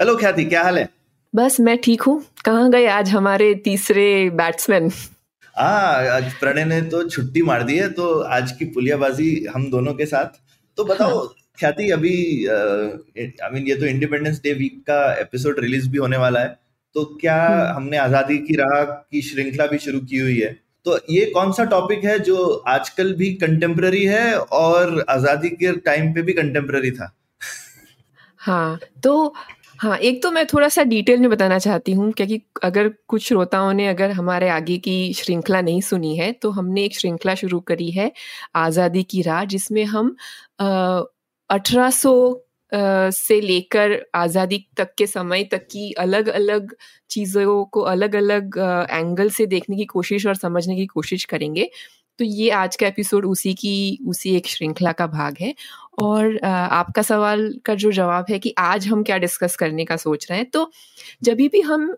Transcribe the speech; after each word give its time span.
Hello 0.00 0.14
ख्याति 0.16 0.44
क्या 0.44 0.62
हाल 0.62 0.78
है? 0.78 0.88
बस 1.34 1.58
मैं 1.60 1.76
ठीक 1.78 2.02
हूँ। 2.02 2.22
कहाँ 2.44 2.70
गए 2.70 2.86
आज 2.88 3.08
हमारे 3.10 3.54
तीसरे 3.64 4.04
बैट्समैन 4.30 4.88
हाँ 5.54 6.06
आज 6.10 6.32
प्रणय 6.34 6.64
ने 6.64 6.80
तो 6.90 7.02
छुट्टी 7.08 7.42
मार 7.42 7.62
दी 7.62 7.76
है 7.78 7.88
तो 7.92 8.08
आज 8.36 8.52
की 8.52 8.64
पुलियाबाजी 8.72 9.28
हम 9.54 9.68
दोनों 9.70 9.94
के 9.94 10.06
साथ। 10.06 10.40
तो 10.78 10.84
बताओ 10.84 11.18
हाँ। 11.18 11.26
ख्याति 11.58 11.90
अभी 11.90 12.14
आई 12.46 13.50
मीन 13.52 13.66
ये 13.68 13.74
तो 13.74 13.86
इंडिपेंडेंस 13.86 14.40
डे 14.44 14.52
वीक 14.54 14.80
का 14.86 15.02
एपिसोड 15.16 15.60
रिलीज़ 15.60 15.90
भी 15.90 15.98
होने 15.98 16.16
वाला 16.16 16.40
है 16.40 16.58
तो 16.94 17.04
क्या 17.20 17.36
हम्म। 17.38 17.76
हमने 17.76 17.96
आज़ादी 17.98 18.38
की 18.38 18.56
राह 18.56 18.82
की 18.84 19.22
श्रृंखला 19.22 19.66
भी 19.66 19.78
शुरू 19.80 20.00
की 20.00 20.18
हुई 20.18 20.38
है? 20.38 20.56
तो 20.86 20.98
ये 21.10 21.30
कौन 21.34 21.52
सा 21.52 21.64
टॉपिक 21.66 22.04
है 22.04 22.18
जो 22.24 22.48
आजकल 22.68 23.14
भी 23.14 23.32
कंटेम्प्ररी 23.36 24.04
है 24.06 24.36
और 24.38 25.04
आज़ादी 25.08 25.48
के 25.56 25.72
टाइम 25.84 26.12
पे 26.14 26.22
भी 26.22 26.32
कंटेम्प्ररी 26.34 26.90
था? 26.90 27.14
हाँ 28.40 28.78
तो 29.04 29.34
हाँ 29.80 29.96
एक 29.98 30.22
तो 30.22 30.30
मैं 30.30 30.44
थोड़ा 30.46 30.68
सा 30.68 30.82
डिटेल 30.82 31.20
में 31.20 31.28
बताना 31.30 31.58
चाहती 31.58 31.92
हूँ, 31.92 32.10
क्योंकि 32.12 32.40
अगर 32.62 32.88
कुछ 33.08 33.26
श्रोताओं 33.28 33.72
ने 33.72 33.86
अगर 33.88 34.10
हमारे 34.10 34.48
आगे 34.48 34.76
की 34.78 35.12
श्रृंखला 35.14 35.60
नहीं 35.60 35.80
सुनी 35.80 36.16
है 36.16 36.30
तो 36.32 36.50
हमने 36.50 36.84
एक 36.84 36.98
श्रृंखला 36.98 37.34
शुरू 37.34 37.60
करी 37.60 37.90
है, 37.90 38.10
आज़ादी 38.56 39.02
की 39.02 39.22
राह, 39.22 39.44
जिसमें 39.44 39.84
हम 39.84 40.14
अठारह 40.60 41.90
सौ 41.92 42.42
से 42.72 43.40
लेकर 43.40 43.98
आज़ादी 44.14 44.64
तक 44.76 44.94
के 44.98 45.06
समय 45.06 45.44
तक 45.44 45.66
की 45.66 45.90
अलग 45.98 46.28
अलग 46.30 46.74
चीज़ों 47.10 47.64
को 47.66 47.80
अलग 47.82 48.14
अलग 48.16 48.58
एंगल 48.90 49.30
से 49.30 49.46
देखने 49.46 49.76
की 49.76 49.84
कोशिश 49.86 50.26
और 50.26 50.34
समझने 50.36 50.76
की 50.76 50.86
कोशिश 50.86 51.24
करेंगे। 51.24 51.70
तो 52.18 52.24
ये 52.24 52.48
आज 52.50 52.76
का 52.76 52.86
एपिसोड 52.86 53.26
उसी 53.26 53.52
की, 53.54 53.98
उसी 54.08 54.34
एक 54.36 54.46
श्रृंखला 54.46 54.92
का 54.92 55.06
भाग 55.06 55.36
है। 55.40 55.54
और 56.00 56.38
आपका 56.44 57.02
सवाल 57.02 57.52
का 57.64 57.74
जो 57.76 57.90
जवाब 57.92 58.26
है 58.30 58.38
कि 58.38 58.52
आज 58.60 58.86
हम 58.88 59.02
क्या 59.04 59.16
डिस्कस 59.18 59.56
करने 59.56 59.84
का 59.84 59.96
सोच 59.98 60.26
रहे 60.30 60.38
हैं 60.38 60.48
तो 60.50 60.70
जब 61.24 61.36
भी 61.48 61.60
हम 61.62 61.88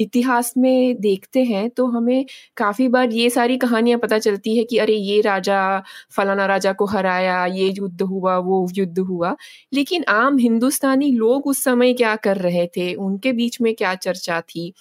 इतिहास 0.00 0.52
में 0.58 1.00
देखते 1.00 1.42
हैं 1.44 1.68
तो 1.70 1.86
हमें 1.88 2.24
काफ़ी 2.56 2.88
बार 2.88 3.12
ये 3.12 3.28
सारी 3.30 3.56
कहानियाँ 3.58 3.98
पता 4.00 4.18
चलती 4.20 4.56
है 4.58 4.64
कि 4.64 4.78
अरे, 4.78 4.94
ये 4.94 5.20
राजा, 5.22 5.82
फलाना 6.12 6.46
राजा 6.46 6.72
को 6.74 6.86
हराया, 6.86 7.44
ये 7.46 7.68
युद्ध 7.70 8.02
हुआ, 8.02 8.36
वो 8.38 8.66
युद्ध 8.74 8.98
हुआ। 9.00 9.34
लेकिन 9.72 10.04
आम 10.10 10.38
हिंदुस्तानी 10.38 11.10
लोग 11.14 11.46
उस 11.46 11.62
समय 11.64 11.92
क्या 11.94 12.14
कर 12.18 12.36
रहे 12.38 12.66
थे? 12.76 12.92
उनके 12.96 13.32
बीच 13.34 13.60
में 13.60 13.74
क्या 13.74 13.94
चर्चा 13.96 14.40
थी? 14.42 14.72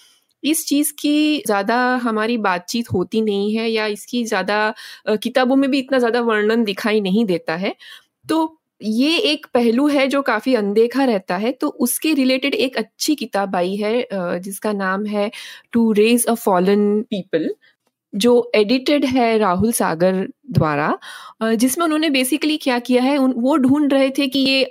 इस 0.44 0.66
चीज़ 0.68 0.92
की 1.00 1.44
ज़्यादा 1.46 1.78
हमारी 2.00 2.38
बातचीत 2.40 2.92
होती 2.94 3.22
नहीं 3.22 3.56
है 3.56 3.70
या 3.70 3.86
इसकी 3.90 4.24
ज़्यादा 4.26 4.74
किताबों 5.18 5.56
में 5.56 5.70
भी 5.72 5.80
इतना 5.80 6.00
ज़्यादा 6.00 6.22
वर्णन 6.24 6.64
दिखाई 6.66 7.02
नहीं 7.02 7.26
देता 7.26 7.56
है। 7.58 7.74
तो 8.26 8.58
ये 8.82 9.18
एक 9.24 9.46
पहलू 9.54 9.88
है 9.88 10.08
जो 10.08 10.22
काफ़ी 10.24 10.54
अनदेखा 10.56 11.04
रहता 11.06 11.36
है। 11.38 11.52
तो 11.54 11.68
उसके 11.82 12.14
रिलेटेड 12.14 12.54
एक 12.56 12.78
अच्छी 12.78 13.16
किताब 13.16 13.56
आई 13.56 13.76
है 13.78 14.40
जिसका 14.40 14.72
नाम 14.74 15.06
है 15.08 15.30
to 15.74 15.92
raise 15.94 16.26
a 16.28 16.34
fallen 16.36 17.02
people 17.04 17.50
जो 18.14 18.52
एडिटेड 18.56 19.06
है 19.08 19.38
राहुल 19.40 19.72
सागर 19.74 20.28
द्वारा। 20.52 20.98
जिसमें 21.44 21.86
उन्होंने 21.86 22.10
बेसिकली 22.12 22.58
क्या 22.60 22.80
किया 22.82 23.04
है 23.04 23.18
वो 23.20 23.58
ढूंढ 23.60 23.94
रहे 23.94 24.10
थे 24.20 24.28
कि 24.30 24.40
ये 24.42 24.64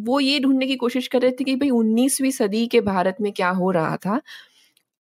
वो 0.00 0.20
ये 0.20 0.40
ढूँढने 0.40 0.66
की 0.66 0.76
कोशिश 0.76 1.06
कर 1.08 1.22
रहे 1.22 1.32
थे 1.32 1.44
कि 1.44 1.56
भाई 1.56 1.70
19वीं 1.72 2.30
सदी 2.32 2.66
के 2.68 2.80
भारत 2.82 3.16
में 3.20 3.32
क्या 3.32 3.50
हो 3.52 3.70
रहा 3.70 3.96
था। 3.98 4.20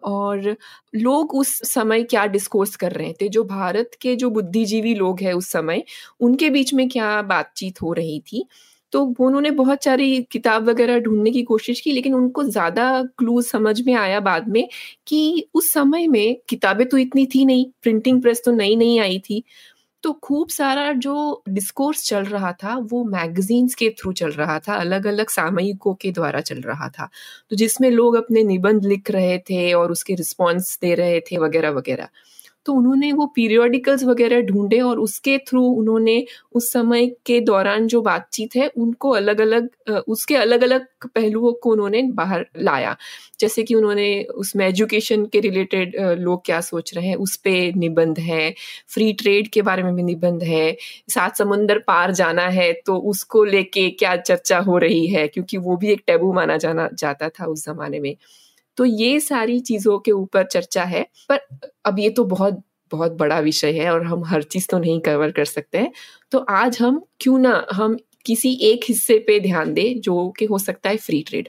और 0.02 0.54
लोग 0.96 1.34
उस 1.34 1.58
समय 1.72 2.02
क्या 2.04 2.26
डिस्कोर्स 2.28 2.76
कर 2.76 2.92
रहे 2.92 3.12
थे? 3.14 3.28
जो 3.28 3.44
भारत 3.44 3.90
के 4.00 4.14
जो 4.16 4.30
बुद्धिजीवी 4.30 4.94
लोग 4.94 5.20
हैं 5.20 5.32
उस 5.34 5.50
समय, 5.52 5.84
उनके 6.20 6.50
बीच 6.50 6.74
में 6.74 6.88
क्या 6.88 7.20
बातचीत 7.24 7.82
हो 7.82 7.92
रही 7.92 8.18
थी? 8.22 8.44
तो 8.92 9.00
उन्होंने 9.20 9.50
बहुत 9.52 9.84
सारी 9.84 10.22
किताब 10.32 10.68
वगैरह 10.68 10.98
ढूँढने 11.00 11.30
की 11.30 11.42
कोशिश 11.44 11.80
की, 11.80 11.92
लेकिन 11.92 12.14
उनको 12.14 12.42
ज़्यादा 12.44 13.02
क्लू 13.18 13.40
समझ 13.42 13.80
में 13.82 13.94
आया 13.94 14.20
बाद 14.22 14.48
में 14.48 14.68
कि 15.06 15.46
उस 15.54 15.72
समय 15.72 16.06
में 16.08 16.36
किताबें 16.48 16.86
तो 16.88 16.98
इतनी 16.98 17.26
थी 17.26 17.44
नहीं 17.46 17.66
प्रिंटिंग 17.82 18.22
प्रेस 18.22 18.42
तो 18.44 18.52
नई 18.52 18.76
नई 18.76 18.98
आई 18.98 19.18
थी। 19.20 19.42
तो 20.06 20.12
खूब 20.12 20.48
सारा 20.48 20.92
जो 20.92 21.42
डिस्कोर्स 21.48 22.08
चल 22.08 22.24
रहा 22.24 22.52
था, 22.52 22.76
वो 22.76 23.04
मैगजीन्स 23.04 23.74
के 23.74 23.90
थ्रू 23.90 24.12
चल 24.12 24.30
रहा 24.30 24.58
था 24.58 24.74
अलग 24.74 25.06
अलग 25.06 25.28
सामयिकों 25.28 25.94
के 25.94 26.12
द्वारा 26.12 26.40
चल 26.40 26.60
रहा 26.60 26.88
था। 26.88 27.08
तो 27.50 27.56
जिसमें 27.56 27.90
लोग 27.90 28.14
अपने 28.14 28.42
निबंध 28.42 28.84
लिख 28.84 29.10
रहे 29.10 29.38
थे 29.38 29.72
और 29.72 29.92
उसके 29.92 30.14
रिस्पॉन्स 30.14 30.78
दे 30.82 30.94
रहे 30.94 31.20
थे, 31.20 31.38
वगैरह 31.38 31.70
वगैरह। 31.70 32.08
तो 32.66 32.72
उन्होंने 32.72 33.10
वो 33.12 33.26
पीरियोडिकल्स 33.36 34.04
वगैरह 34.04 34.40
ढूंढे 34.44 34.80
और 34.82 34.98
उसके 35.00 35.36
थ्रू 35.48 35.62
उन्होंने 35.72 36.24
उस 36.54 36.70
समय 36.72 37.06
के 37.26 37.40
दौरान 37.42 37.86
जो 37.88 38.00
बातचीत 38.02 38.56
है, 38.56 38.68
उनको 38.68 39.10
अलग 39.12 39.40
अलग 39.40 39.68
उसके 40.08 40.36
अलग 40.36 40.62
अलग 40.64 40.86
पहलुओं 41.06 41.52
को 41.62 41.70
उन्होंने 41.72 42.02
बाहर 42.14 42.46
लाया। 42.58 42.96
जैसे 43.40 43.62
कि 43.62 43.74
उन्होंने 43.74 44.22
उसमें 44.36 44.66
एजुकेशन 44.66 45.24
के 45.26 45.40
रिलेटेड 45.40 45.96
लोग 46.20 46.44
क्या 46.46 46.60
सोच 46.62 46.94
रहे 46.96 47.06
हैं, 47.06 47.16
उस 47.16 47.36
पर 47.38 47.74
निबंध 47.76 48.18
है 48.20 48.54
फ्री 48.88 49.12
ट्रेड 49.14 49.48
के 49.50 49.62
बारे 49.62 49.82
में 49.82 49.94
भी 49.96 50.02
निबंध 50.04 50.42
है 50.44 50.76
सात 51.10 51.36
समुंदर 51.36 51.78
पार 51.86 52.12
जाना 52.14 52.46
है 52.50 52.72
तो 52.86 52.96
उसको 53.10 53.44
लेके 53.46 53.88
क्या 53.92 54.16
चर्चा 54.18 54.58
हो 54.60 54.78
रही 54.78 55.06
है, 55.06 55.26
क्योंकि 55.28 55.56
वो 55.58 55.76
भी 55.76 55.92
एक 55.92 56.02
टैबू 56.06 56.32
माना 56.32 56.56
जाना, 56.58 56.88
जाता 56.94 57.28
था 57.30 57.46
उस 57.46 57.64
जमाने 57.66 58.00
में। 58.00 58.14
तो 58.76 58.84
ये 58.84 59.20
सारी 59.20 59.60
चीज़ों 59.60 59.98
के 59.98 60.12
ऊपर 60.12 60.44
चर्चा 60.44 60.84
है 60.84 61.06
पर 61.28 61.40
अब 61.84 61.98
ये 61.98 62.10
तो 62.10 62.24
बहुत 62.24 62.62
बहुत 62.92 63.12
बड़ा 63.12 63.38
विषय 63.40 63.72
है 63.72 63.90
और 63.92 64.06
हम 64.06 64.24
हर 64.24 64.42
चीज़ 64.42 64.66
तो 64.70 64.78
नहीं 64.78 65.00
कवर 65.00 65.30
कर 65.30 65.44
सकते 65.44 65.78
हैं। 65.78 65.92
तो 66.30 66.38
आज 66.38 66.78
हम 66.80 67.00
क्यों 67.20 67.38
ना 67.38 67.66
हम 67.72 67.96
किसी 68.26 68.52
एक 68.62 68.84
हिस्से 68.88 69.18
पे 69.18 69.38
ध्यान 69.40 69.72
दें 69.74 70.00
जो 70.00 70.28
कि 70.30 70.44
हो 70.44 70.58
सकता 70.58 70.90
है 70.90 70.96
फ्री 70.96 71.22
ट्रेड 71.22 71.48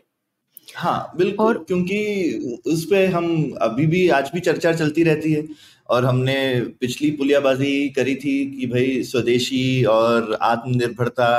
हाँ 0.76 1.14
बिल्कुल 1.18 1.46
और 1.46 1.64
क्योंकि 1.64 2.62
उस 2.68 2.84
पर 2.86 3.06
हम 3.06 3.52
अभी 3.62 3.86
भी 3.88 4.08
आज 4.10 4.32
भी 4.34 4.40
चर्चा 4.40 4.72
चलती 4.74 5.04
रहती 5.04 5.34
है 5.34 5.48
और 5.90 6.06
हमने 6.06 6.38
पिछली 6.82 7.12
पुलियाबाजी 7.12 7.90
करी 7.90 8.16
थी 8.16 8.34
कि 8.52 8.68
भाई 8.68 9.04
स्वदेशी 9.04 9.84
और 9.84 10.38
आत्मनिर्भरता 10.42 11.30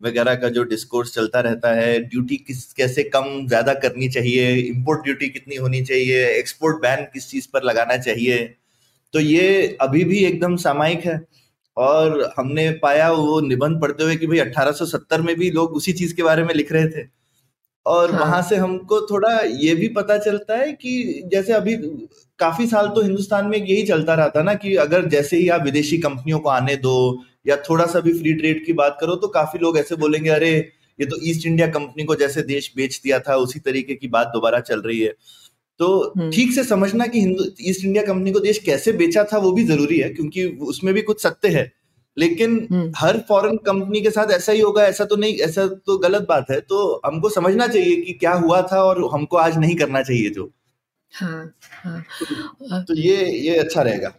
वगैरह 0.00 0.34
का 0.34 0.48
जो 0.48 0.62
डिस्कोर्स 0.64 1.14
चलता 1.14 1.40
रहता 1.40 1.72
है 1.74 1.98
ड्यूटी 2.00 2.36
किस 2.36 2.64
कैसे 2.72 3.02
कम 3.04 3.46
ज़्यादा 3.48 3.74
करनी 3.74 4.08
चाहिए 4.08 4.54
इम्पोर्ट 4.56 5.02
ड्यूटी 5.04 5.28
कितनी 5.28 5.56
होनी 5.56 5.82
चाहिए 5.84 6.26
एक्सपोर्ट 6.30 6.76
बैन 6.82 7.04
किस 7.12 7.30
चीज़ 7.30 7.48
पर 7.52 7.62
लगाना 7.64 7.96
चाहिए? 7.98 8.38
तो 9.14 9.20
ये 9.20 9.76
अभी 9.80 10.04
भी 10.04 10.18
एकदम 10.24 10.56
सामायिक 10.58 11.04
है। 11.06 11.20
और 11.76 12.34
हमने 12.38 12.70
पाया 12.82 13.10
वो 13.12 13.40
निबंध 13.40 13.80
पढ़ते 13.80 14.04
हुए 14.04 14.16
कि 14.16 14.26
भाई 14.26 14.38
1870 14.40 15.20
में 15.20 15.34
भी 15.38 15.50
लोग 15.50 15.72
उसी 15.72 15.92
चीज़ 15.92 16.14
के 16.16 16.22
बारे 16.22 16.44
में 16.44 16.54
लिख 16.54 16.72
रहे 16.72 16.88
थे। 16.88 17.06
और 17.86 18.12
हाँ. 18.12 18.20
वहाँ 18.20 18.42
से 18.42 18.56
हमको 18.56 19.00
थोड़ा 19.10 19.38
ये 19.60 19.74
भी 19.74 19.88
पता 19.88 20.18
चलता 20.18 20.56
है 20.56 20.72
कि 20.72 21.22
जैसे 21.32 21.52
अभी 21.52 21.76
काफ़ी 22.38 22.66
साल 22.66 22.88
तो 22.88 23.02
हिंदुस्तान 23.02 23.46
में 23.46 23.58
यही 23.58 23.82
चलता 23.86 24.14
रहा 24.14 24.28
था 24.28 24.42
ना 24.42 24.54
कि 24.54 24.74
अगर 24.76 25.06
जैसे 25.08 25.36
ही 25.36 25.48
आप 25.48 25.62
विदेशी 25.64 25.98
कंपनियों 25.98 26.38
को 26.40 26.48
आने 26.48 26.76
दो 26.76 26.96
या 27.46 27.56
थोड़ा 27.68 27.86
सा 27.86 28.00
भी 28.00 28.12
फ्री 28.12 28.32
ट्रेड 28.34 28.64
की 28.66 28.72
बात 28.74 28.96
करो 29.00 29.14
तो 29.16 29.28
काफ़ी 29.30 29.58
लोग 29.58 29.78
ऐसे 29.78 29.96
बोलेंगे 29.96 30.30
अरे 30.30 30.52
ये 30.98 31.06
तो 31.06 31.16
ईस्ट 31.22 31.46
इंडिया 31.46 31.66
कंपनी 31.68 32.04
को 32.04 32.14
जैसे 32.14 32.42
देश 32.44 32.72
बेच 32.76 33.00
दिया 33.04 33.18
था 33.18 33.36
उसी 33.36 33.58
तरीके 33.60 33.94
की 33.94 34.08
बात 34.08 34.26
दोबारा 34.26 34.60
चल 34.60 34.80
रही 34.80 35.00
है 35.00 35.14
तो 35.80 35.88
हम्म। 36.10 36.30
ठीक 36.30 36.52
से 36.52 36.64
समझना 36.64 37.06
कि 37.06 37.20
हिंदू 37.20 37.44
ईस्ट 37.62 37.84
इंडिया 37.84 38.02
कंपनी 38.02 38.32
को 38.32 38.40
देश 38.40 38.58
कैसे 38.58 38.92
बेचा 38.94 39.24
था 39.24 39.38
वो 39.38 39.50
भी 39.52 39.64
ज़रूरी 39.64 39.98
है 39.98 40.08
क्योंकि 40.10 40.46
उसमें 40.66 40.92
भी 40.94 41.02
कुछ 41.02 41.22
सत्य 41.22 41.48
है 41.48 41.72
लेकिन 42.16 42.56
हम्म। 42.72 42.92
हर 42.96 43.18
फॉरेन 43.28 43.56
कंपनी 43.66 44.00
के 44.00 44.10
साथ 44.10 44.30
ऐसा 44.30 44.52
ही 44.52 44.60
होगा 44.60 44.84
ऐसा 44.84 45.04
तो 45.04 45.16
नहीं 45.16 45.36
ऐसा 45.38 45.66
तो 45.86 45.96
गलत 45.98 46.26
बात 46.28 46.50
है 46.50 46.60
तो 46.62 46.78
हमको 47.06 47.28
समझना 47.28 47.66
चाहिए 47.66 47.96
कि 47.96 48.12
क्या 48.14 48.32
हुआ 48.34 48.60
था 48.62 48.82
और 48.82 49.02
हमको 49.12 49.36
आज 49.38 49.58
नहीं 49.58 49.76
करना 49.76 50.02
चाहिए 50.02 50.30
जो 50.30 50.50
हाँ, 51.12 51.52
हाँ. 51.74 52.00
तो, 52.20 52.82
तो 52.82 52.94
ये 52.94 53.26
ये 53.40 53.56
अच्छा 53.56 53.82
रहेगा 53.82 54.12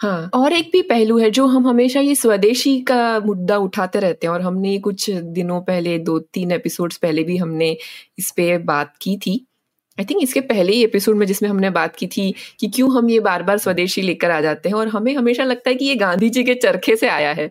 हाँ। 0.00 0.30
और 0.34 0.52
एक 0.52 0.70
भी 0.72 0.82
पहलू 0.82 1.18
है 1.18 1.30
जो 1.30 1.46
हम 1.46 1.68
हमेशा 1.68 2.00
ये 2.00 2.14
स्वदेशी 2.14 2.80
का 2.80 3.20
मुद्दा 3.20 3.56
उठाते 3.56 4.00
रहते 4.00 4.26
हैं 4.26 4.34
और 4.34 4.40
हमने 4.40 4.78
कुछ 4.78 5.10
दिनों 5.10 5.60
पहले 5.60 5.98
दो 5.98 6.18
तीन 6.18 6.52
एपिसोड्स 6.52 6.96
पहले 6.96 7.22
भी 7.22 7.36
हमने 7.36 7.76
इस 8.18 8.30
पे 8.30 8.58
बात 8.58 8.94
की 9.02 9.16
थी। 9.16 9.46
आई 10.00 10.06
थिंक 10.10 10.22
इसके 10.22 10.40
पहले 10.40 10.72
ही 10.72 10.84
एपिसोड 10.84 11.16
में 11.16 11.26
जिसमें 11.26 11.50
हमने 11.50 11.70
बात 11.70 11.96
की 11.96 12.06
थी 12.06 12.34
कि 12.60 12.68
क्यों 12.68 12.96
हम 12.96 13.10
ये 13.10 13.20
बार 13.20 13.42
बार 13.42 13.58
स्वदेशी 13.58 14.02
लेकर 14.02 14.30
आ 14.30 14.40
जाते 14.40 14.68
हैं 14.68 14.76
और 14.76 14.88
हमें 14.88 15.14
हमेशा 15.14 15.44
लगता 15.44 15.70
है 15.70 15.76
कि 15.76 15.84
ये 15.84 15.94
गांधी 15.94 16.30
जी 16.30 16.44
के 16.44 16.54
चरखे 16.54 16.96
से 16.96 17.08
आया 17.08 17.32
है। 17.32 17.50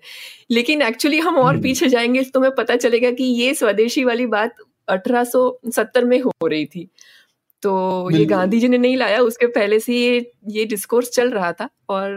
लेकिन 0.52 0.82
एक्चुअली 0.82 1.20
हम 1.20 1.36
और 1.36 1.52
हम्म। 1.52 1.64
पीछे 1.64 1.90
जाएँगे 1.90 2.24
तो 2.24 2.40
हमें 2.40 2.56
पता 2.56 2.76
चलेगा 2.76 3.12
कि 3.12 3.24
ये 3.24 3.54
स्वदेशी 3.54 4.04
वाली 4.04 4.26
बात 4.26 4.56
1870 4.90 6.04
में 6.04 6.22
हो 6.22 6.48
रही 6.48 6.66
थी। 6.66 6.90
तो 7.64 8.10
ये 8.14 8.26
गांधी 8.26 8.60
जी 8.60 8.68
ने 8.68 8.78
नहीं 8.78 8.98
लाया 8.98 9.20
उसके 9.20 9.48
पहले 9.48 9.80
से 9.80 9.94
ये 9.94 10.32
ये 10.48 10.66
डिस्कोर्स 10.66 11.10
चल 11.10 11.32
रहा 11.32 11.52
था 11.52 11.70
और 11.90 12.12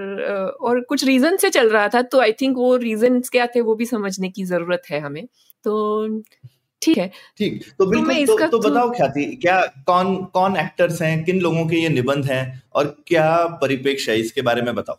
और 0.60 0.80
कुछ 0.80 1.04
रीजन 1.04 1.36
से 1.36 1.50
चल 1.50 1.70
रहा 1.70 1.88
था 1.88 2.02
तो 2.02 2.20
आई 2.20 2.32
थिंक 2.32 2.56
वो 2.56 2.76
रीजन 2.76 3.20
क्या 3.20 3.46
थे 3.46 3.60
वो 3.60 3.74
भी 3.74 3.86
समझने 3.86 4.28
की 4.28 4.44
ज़रूरत 4.44 4.82
है 4.90 5.00
हमें। 5.00 5.26
तो 5.64 6.08
ठीक 6.82 6.98
है। 6.98 7.10
ठीक 7.38 7.64
तो, 7.78 7.84
तो 7.84 7.90
बिल्कुल 7.90 8.24
तो, 8.26 8.38
तो, 8.38 8.58
तो 8.58 8.70
बताओ 8.70 8.90
क्या 8.90 9.08
थी 9.08 9.36
क्या 9.36 9.66
कौन 9.86 10.24
कौन 10.24 10.56
एक्टर्स 10.56 11.02
हैं 11.02 11.24
किन 11.24 11.40
लोगों 11.40 11.66
के 11.66 11.76
ये 11.76 11.88
निबंध 11.88 12.24
हैं 12.24 12.62
और 12.74 12.96
क्या 13.06 13.46
परिपेक्ष 13.46 14.08
है 14.08 14.20
इसके 14.20 14.42
बारे 14.42 14.62
में 14.62 14.74
बताओ। 14.74 14.96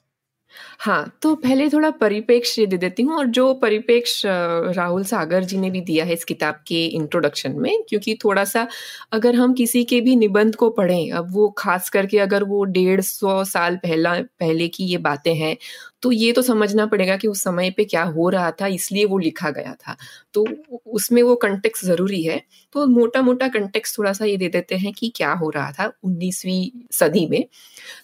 हाँ 0.79 1.11
तो 1.21 1.33
पहले 1.35 1.67
थोड़ा 1.69 1.89
परिप्रेक्ष्य 1.93 2.65
दे 2.65 2.77
देती 2.77 3.03
हूँ 3.03 3.15
और 3.17 3.27
जो 3.27 3.53
परिप्रेक्ष्य 3.55 4.29
राहुल 4.75 5.03
सागर 5.05 5.43
जी 5.43 5.57
ने 5.57 5.69
भी 5.69 5.81
दिया 5.81 6.05
है 6.05 6.13
इस 6.13 6.23
किताब 6.25 6.55
के 6.67 6.85
इंट्रोडक्शन 6.87 7.55
में, 7.57 7.83
क्योंकि 7.89 8.17
थोड़ा 8.23 8.43
सा 8.45 8.67
अगर 9.13 9.35
हम 9.35 9.53
किसी 9.53 9.83
के 9.83 10.01
भी 10.01 10.15
निबंध 10.15 10.55
को 10.55 10.69
पढ़ें, 10.71 11.11
अब 11.11 11.31
वो 11.33 11.49
खास 11.57 11.89
करके 11.89 12.19
अगर 12.19 12.43
वो 12.43 12.63
डेढ़ 12.65 13.01
सौ 13.01 13.43
साल 13.45 13.75
पहला, 13.77 14.13
पहले 14.15 14.67
की 14.67 14.85
ये 14.85 14.97
बातें 14.99 15.33
हैं 15.35 15.55
तो 16.03 16.11
ये 16.11 16.31
तो 16.33 16.41
समझना 16.41 16.85
पड़ेगा 16.85 17.15
कि 17.17 17.27
उस 17.27 17.41
समय 17.43 17.69
पे 17.71 17.83
क्या 17.85 18.03
हो 18.05 18.29
रहा 18.29 18.51
था, 18.51 18.67
इसलिए 18.67 19.05
वो 19.05 19.17
लिखा 19.17 19.49
गया 19.51 19.73
था। 19.77 19.95
तो 20.33 20.45
उसमें 20.93 21.21
वो 21.23 21.35
कंटेक्स 21.37 21.85
ज़रूरी 21.85 22.21
है 22.23 22.41
तो 22.75 22.85
मोटा 22.87 23.21
मोटा 23.21 23.47
कंटेक्स 23.49 23.97
थोड़ा 23.97 24.13
सा 24.13 24.25
ये 24.25 24.37
दे 24.37 24.49
देते 24.49 24.75
हैं 24.75 24.93
कि 24.93 25.11
क्या 25.15 25.31
हो 25.33 25.49
रहा 25.49 25.71
था 25.71 25.91
उन्नीसवीं 26.03 26.69
सदी 26.93 27.25
में। 27.27 27.43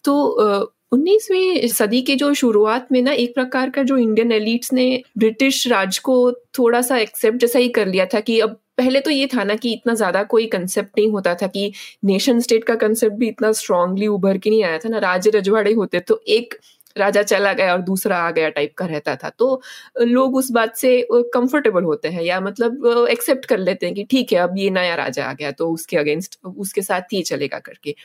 तो 0.06 0.74
उन्नीसवीं 0.92 1.68
सदी 1.68 2.02
के 2.02 2.16
जो 2.16 2.34
शुरुआत 2.34 2.88
में 2.92 3.02
ना 3.02 3.12
एक 3.14 3.34
प्रकार 3.36 3.70
का 3.70 3.84
जो 3.84 3.98
इंडियन 3.98 4.32
एलिट्स 4.32 4.74
ने 4.74 4.86
ब्रिटिश 5.18 5.68
राज 5.68 5.98
को 6.00 6.16
थोड़ा 6.60 6.82
सा 6.82 6.98
एक्सेप्ट 6.98 7.38
जैसा 7.38 7.60
ही 7.60 7.70
कर 7.70 7.88
लिया 7.88 8.06
था 8.06 8.20
कि 8.20 8.40
अब 8.40 8.58
पहले 8.78 9.00
तो 9.00 9.12
ये 9.12 9.28
था 9.28 9.44
ना 9.44 9.56
कि 9.56 9.72
इतना 9.74 9.94
ज़्यादा 9.94 10.24
कोई 10.24 10.46
कंसेप्ट 10.48 10.90
नहीं 10.98 11.10
होता 11.12 11.34
था 11.36 11.48
कि 11.48 11.72
नेशन 12.06 12.40
स्टेट 12.40 12.64
का 12.64 12.76
कंसेप्ट 12.78 13.16
भी 13.16 13.28
इतना 13.28 13.52
स्ट्रांगली 13.52 14.08
उभर 14.08 14.38
के 14.38 14.50
नहीं 14.50 14.64
आया 14.64 14.78
था 14.78 14.90
ना 14.90 14.98
राज्य 15.00 15.32
रजवाड़े 15.36 15.74
होते 15.74 16.00
तो 16.02 16.22
एक 16.28 16.54
राजा 17.00 17.24
चला 17.24 17.54
गया 17.54 17.74
और 17.74 17.82
दूसरा 17.84 18.18
आ 18.20 18.32
गया 18.32 18.50
टाइप 18.52 18.74
का 18.78 18.86
रहता 18.86 19.16
था। 19.16 19.30
तो 19.32 19.62
लोग 20.00 20.36
उस 20.36 20.52
बात 20.52 20.76
से 20.78 20.92
कंफर्टेबल 21.34 21.84
होते 21.84 22.08
हैं 22.10 22.24
या 22.24 22.40
मतलब 22.42 23.08
एक्सेप्ट 23.10 23.46
कर 23.46 23.60
लेते 23.60 23.86
हैं 23.86 23.96
कि 23.96 24.04
ठीक 24.12 24.34
है, 24.34 24.40
अब 24.40 24.58
ये 24.58 24.70
नया 24.72 24.96
राजा 24.96 25.26
आ 25.26 25.34
गया 25.34 25.52
तो 25.54 25.70
उसके 25.72 25.98
अगेंस्ट 25.98 26.40
उसके 26.48 26.82
साथ 26.82 27.14
ही 27.14 27.22
चलेगा 27.24 27.60
करके। 27.62 27.96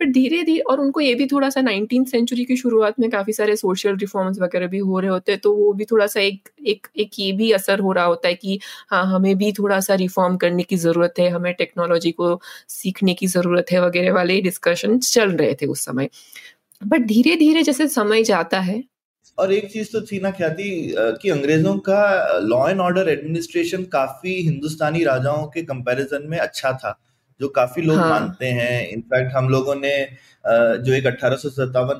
पर 0.00 0.10
धीरे 0.12 0.42
धीरे 0.44 0.58
और 0.62 0.80
उनको 0.80 1.00
ये 1.00 1.14
भी 1.14 1.26
थोड़ा 1.28 1.48
सा 1.50 1.60
नाइनटीन 1.62 2.04
सेंचुरी 2.06 2.44
की 2.44 2.56
शुरुआत 2.56 3.00
में 3.00 3.08
काफ़ी 3.10 3.32
सारे 3.32 3.56
सोशल 3.56 3.96
रिफॉर्म्स 3.98 4.38
वगैरह 4.40 4.66
भी 4.68 4.78
हो 4.80 5.00
रहे 5.00 5.10
होते 5.10 5.32
हैं 5.32 5.40
तो 5.40 5.54
वो 5.54 5.72
भी 5.72 5.84
थोड़ा 5.84 6.06
सा 6.06 6.20
एक 6.20 6.48
एक 6.66 6.86
एक 6.98 7.18
ये 7.18 7.30
भी 7.34 7.50
असर 7.52 7.80
हो 7.80 7.92
रहा 7.92 8.04
होता 8.06 8.28
है 8.28 8.34
कि 8.36 8.58
हाँ 8.90 9.04
हमें 9.06 9.36
भी 9.38 9.52
थोड़ा 9.52 9.80
सा 9.80 9.94
रिफॉर्म 9.96 10.36
करने 10.38 10.62
की 10.64 10.76
ज़रूरत 10.78 11.14
है, 11.18 11.28
हमें 11.30 11.52
टेक्नोलॉजी 11.54 12.10
को 12.12 12.40
सीखने 12.70 13.14
की 13.14 13.26
ज़रूरत 13.28 13.66
है, 13.72 13.80
वगैरह 13.82 14.12
वाले 14.14 14.40
डिस्कशन 14.42 14.98
चल 15.00 15.30
रहे 15.32 15.54
थे 15.54 15.66
उस 15.68 15.84
समय। 15.84 16.08
बट 16.82 17.06
धीरे 17.06 17.36
धीरे 17.36 17.62
जैसे 17.62 17.88
समय 17.88 18.22
जाता 18.24 18.60
है। 18.60 18.82
और 19.38 19.52
एक 19.52 19.70
चीज़ 19.72 19.88
तो 19.92 20.00
थी 20.02 20.18
ना 20.20 20.30
ख्याति 20.30 20.94
कि 21.22 21.30
अंग्रेज़ों 21.30 21.76
का 21.88 22.38
लॉ 22.40 22.68
एंड 22.68 22.80
ऑर्डर 22.80 23.08
एडमिनिस्ट्रेशन 23.08 23.84
काफ़ी 23.92 24.34
हिंदुस्तानी 24.42 25.04
राजाओं 25.04 25.46
के 25.46 25.62
कंपैरिजन 25.62 26.26
में 26.28 26.38
अच्छा 26.38 26.72
था 26.74 26.98
जो 27.40 27.48
काफ़ी 27.48 27.82
लोग 27.82 27.98
हाँ. 27.98 28.08
मानते 28.10 28.46
हैं। 28.46 28.88
इनफैक्ट 28.88 29.34
हम 29.34 29.48
लोगों 29.48 29.74
ने 29.74 29.92
जो 30.44 30.92
एक 30.92 31.06
अठारह 31.06 31.36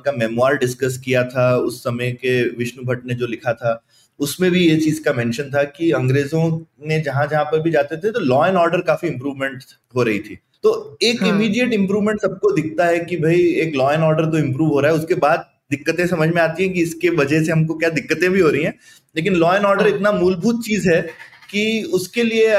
का 0.05 0.11
मेमोर 0.11 0.57
डिस्कस 0.57 0.97
किया 0.97 1.23
था 1.25 1.55
उस 1.57 1.83
समय 1.83 2.11
के 2.23 2.41
विष्णु 2.57 2.85
भट्ट 2.85 3.05
ने 3.05 3.13
जो 3.13 3.27
लिखा 3.27 3.53
था 3.53 3.81
उसमें 4.19 4.49
भी 4.51 4.67
ये 4.67 4.75
चीज़ 4.77 5.03
का 5.03 5.13
मेंशन 5.13 5.49
था 5.51 5.63
कि 5.65 5.91
अंग्रेज़ों 5.91 6.43
ने 6.87 6.99
जहाँ 7.01 7.25
जहाँ 7.27 7.43
पर 7.45 7.59
भी 7.61 7.71
जाते 7.71 7.97
थे 7.97 8.11
तो 8.11 8.19
लॉ 8.19 8.45
एंड 8.47 8.57
ऑर्डर 8.57 8.81
काफ़ी 8.81 9.07
इंप्रूवमेंट 9.07 9.63
हो 9.95 10.03
रही 10.03 10.19
थी। 10.19 10.37
तो 10.63 10.97
एक 11.03 11.23
इमीडिएट 11.23 11.65
हाँ. 11.65 11.73
इंप्रूवमेंट 11.73 12.21
सबको 12.21 12.51
दिखता 12.51 12.85
है 12.85 12.99
कि 12.99 13.17
भाई 13.17 13.41
एक 13.61 13.75
लॉ 13.75 13.91
एंड 13.91 14.03
ऑर्डर 14.03 14.25
तो 14.25 14.37
इम्प्रूव 14.37 14.69
हो 14.69 14.79
रहा 14.79 14.91
है 14.91 14.97
उसके 14.97 15.15
बाद 15.15 15.45
दिक्कतें 15.71 16.05
समझ 16.07 16.29
में 16.29 16.41
आती 16.41 16.63
हैं 16.63 16.73
कि 16.73 16.81
इसके 16.81 17.09
वजह 17.15 17.43
से 17.43 17.51
हमको 17.51 17.73
क्या 17.73 17.89
दिक्कतें 17.89 18.29
भी 18.31 18.39
हो 18.39 18.49
रही 18.49 18.63
हैं। 18.63 18.73
लेकिन 19.15 19.33
लॉ 19.35 19.55
एंड 19.55 19.65
ऑर्डर 19.65 19.87
इतना 19.87 20.11
मूलभूत 20.11 20.63
चीज़ 20.65 20.89
है 20.89 21.01
कि 21.51 21.83
उसके 21.93 22.23
लिए 22.23 22.57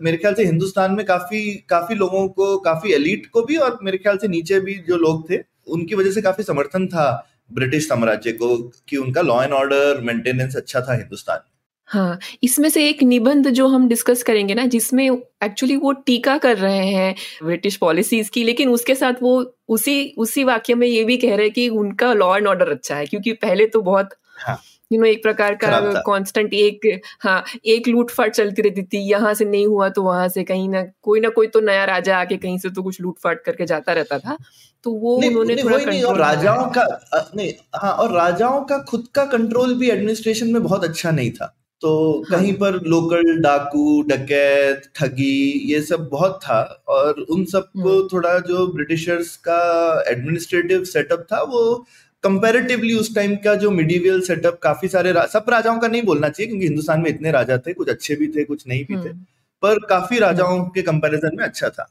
मेरे 0.00 0.16
ख्याल 0.16 0.34
से 0.34 0.44
हिंदुस्तान 0.44 0.92
में 0.92 1.04
काफ़ी 1.06 1.42
काफ़ी 1.68 1.94
लोगों 1.94 2.26
को 2.28 2.56
काफ़ी 2.58 2.92
एलिट 2.92 3.26
को 3.26 3.42
भी 3.42 3.56
और 3.56 3.78
मेरे 3.82 3.98
ख्याल 3.98 4.18
से 4.18 4.28
नीचे 4.28 4.60
भी 4.60 4.74
जो 4.88 4.96
लोग 4.96 5.30
थे 5.30 5.38
उनकी 5.68 5.94
वजह 5.94 6.10
से 6.10 6.22
काफ़ी 6.22 6.44
समर्थन 6.44 6.86
था 6.86 7.06
ब्रिटिश 7.52 7.88
साम्राज्य 7.88 8.32
को 8.32 8.56
कि 8.88 8.96
उनका 8.96 9.22
लॉ 9.22 9.42
एंड 9.42 9.52
ऑर्डर 9.52 10.00
मेंटेनेंस 10.00 10.56
अच्छा 10.56 10.80
था 10.80 10.94
हिंदुस्तान 10.94 11.38
हाँ 11.88 12.18
इसमें 12.42 12.68
से 12.68 12.88
एक 12.88 13.02
निबंध 13.02 13.48
जो 13.48 13.66
हम 13.68 13.88
डिस्कस 13.88 14.22
करेंगे 14.22 14.54
ना 14.54 14.66
जिसमें 14.66 15.10
एक्चुअली 15.44 15.76
वो 15.76 15.92
टीका 15.92 16.38
कर 16.38 16.56
रहे 16.56 16.86
हैं 16.86 17.14
ब्रिटिश 17.44 17.76
पॉलिसीज़ 17.76 18.30
की 18.30 18.44
लेकिन 18.44 18.68
उसके 18.68 18.94
साथ 18.94 19.12
वो 19.22 19.54
उसी 19.68 20.14
उसी 20.18 20.44
वाक्य 20.44 20.74
में 20.74 20.86
ये 20.86 21.04
भी 21.04 21.16
कह 21.16 21.36
रहे 21.36 21.46
हैं 21.46 21.52
कि 21.52 21.68
उनका 21.68 22.12
लॉ 22.12 22.36
एंड 22.36 22.46
ऑर्डर 22.46 22.70
अच्छा 22.70 22.96
है 22.96 23.06
क्योंकि 23.06 23.32
पहले 23.32 23.66
तो 23.66 23.82
बहुत 23.82 24.08
हाँ. 24.38 24.58
यू 24.92 25.00
नो 25.00 25.06
एक 25.06 25.22
प्रकार 25.22 25.54
का 25.54 25.80
कांस्टेंट 26.06 26.54
एक 26.54 27.00
हाँ 27.20 27.44
एक 27.66 27.88
लूटफाट 27.88 28.32
चलती 28.32 28.62
रहती 28.62 28.82
थी 28.82 28.98
यहाँ 28.98 29.34
से 29.34 29.44
नहीं 29.44 29.66
हुआ 29.66 29.88
तो 29.88 30.02
वहाँ 30.02 30.28
से 30.28 30.44
कहीं 30.44 30.68
ना 30.68 30.82
कोई 31.02 31.20
ना 31.20 31.28
कोई 31.28 31.46
तो 31.46 31.60
नया 31.60 31.84
राजा 31.84 32.18
आके 32.18 32.36
कहीं 32.36 32.58
से 32.58 32.70
तो 32.70 32.82
कुछ 32.82 33.00
लूटफाट 33.00 33.42
करके 33.44 33.66
जाता 33.66 33.92
रहता 33.92 34.18
था 34.18 34.36
तो 34.84 34.90
वो 34.90 35.16
उन्होंने 35.16 35.56
थोड़ा 35.56 35.78
नहीं, 35.78 36.02
और 36.02 36.18
राजाओं 36.18 36.66
का 36.70 36.86
नहीं 37.36 37.52
हाँ 37.76 37.92
और 37.92 38.12
राजाओं 38.12 38.60
का 38.64 38.78
खुद 38.78 39.06
का 39.14 39.24
कंट्रोल 39.24 39.74
भी 39.74 39.90
एडमिनिस्ट्रेशन 39.90 40.48
में 40.48 40.62
बहुत 40.62 40.84
अच्छा 40.84 41.10
नहीं 41.10 41.30
था। 41.30 41.54
तो 41.82 41.92
हाँ. 42.20 42.38
कहीं 42.38 42.52
पर 42.54 42.80
लोकल 42.84 43.36
डाकू 43.40 44.02
डकैत 44.02 44.82
ठगी 44.94 45.62
ये 45.72 45.80
सब 45.82 46.08
बहुत 46.08 46.38
था 46.42 46.60
और 46.88 47.20
उन 47.20 47.44
सबको 47.44 47.88
हम्म। 47.90 48.08
थोड़ा 48.08 48.38
जो 48.40 48.66
ब्रिटिशर्स 48.66 49.36
का 49.48 49.60
एडमिनिस्ट्रेटिव 50.08 50.84
सेटअप 50.86 51.26
था 51.32 51.42
वो 51.44 51.62
कंपैरेटिवली 52.24 52.94
उस 52.94 53.14
टाइम 53.14 53.36
का 53.36 53.54
जो 53.54 53.70
मिडिवियल 53.72 54.20
सेटअप 54.20 54.58
काफ़ी 54.62 54.88
सारे 54.88 55.12
रा, 55.12 55.26
सब 55.26 55.44
राजाओं 55.48 55.78
का 55.78 55.88
नहीं 55.88 56.02
बोलना 56.02 56.28
चाहिए 56.28 56.48
क्योंकि 56.48 56.66
हिंदुस्तान 56.66 57.00
में 57.00 57.10
इतने 57.10 57.30
राजा 57.30 57.58
थे 57.58 57.72
कुछ 57.72 57.88
अच्छे 57.88 58.16
भी 58.16 58.28
थे 58.28 58.44
कुछ 58.44 58.66
नहीं 58.66 58.84
भी 58.84 58.94
थे 58.94 59.08
हम्म। 59.08 59.24
पर 59.62 59.78
काफ़ी 59.88 60.18
राजाओं 60.18 60.64
के 60.70 60.82
कंपैरिजन 60.82 61.36
में 61.36 61.44
अच्छा 61.44 61.68
था 61.70 61.90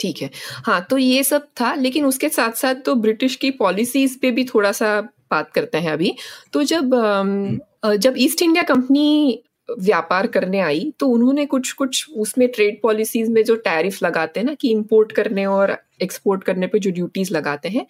ठीक 0.00 0.22
है 0.22 0.30
हाँ 0.66 0.80
तो 0.90 0.98
ये 0.98 1.22
सब 1.24 1.48
था 1.60 1.74
लेकिन 1.76 2.04
उसके 2.04 2.28
साथ 2.30 2.52
साथ 2.56 2.74
तो 2.84 2.94
ब्रिटिश 2.98 3.36
की 3.36 3.50
पॉलिसीज़ 3.56 4.18
पे 4.18 4.30
भी 4.30 4.44
थोड़ा 4.44 4.72
सा 4.72 5.00
बात 5.30 5.50
करते 5.52 5.78
हैं 5.78 5.92
अभी 5.92 6.14
तो 6.52 6.62
जब 6.64 6.94
हम्म। 6.94 7.58
जब 7.82 8.14
ईस्ट 8.18 8.42
इंडिया 8.42 8.62
कंपनी 8.64 9.42
व्यापार 9.68 10.26
करने 10.26 10.60
आई 10.60 10.92
तो 11.00 11.06
उन्होंने 11.08 11.44
कुछ 11.46 11.72
कुछ 11.72 12.06
उसमें 12.18 12.46
ट्रेड 12.48 12.80
पॉलिसीज़ 12.82 13.30
में 13.32 13.42
जो 13.44 13.54
टैरिफ 13.56 14.02
लगाते 14.02 14.40
हैं 14.40 14.46
ना, 14.46 14.54
कि 14.54 14.70
इंपोर्ट 14.70 15.12
करने 15.12 15.44
और 15.46 15.76
एक्सपोर्ट 16.02 16.44
करने 16.44 16.66
पे 16.66 16.78
जो 16.78 16.90
ड्यूटीज़ 16.90 17.32
लगाते 17.34 17.68
हैं 17.68 17.86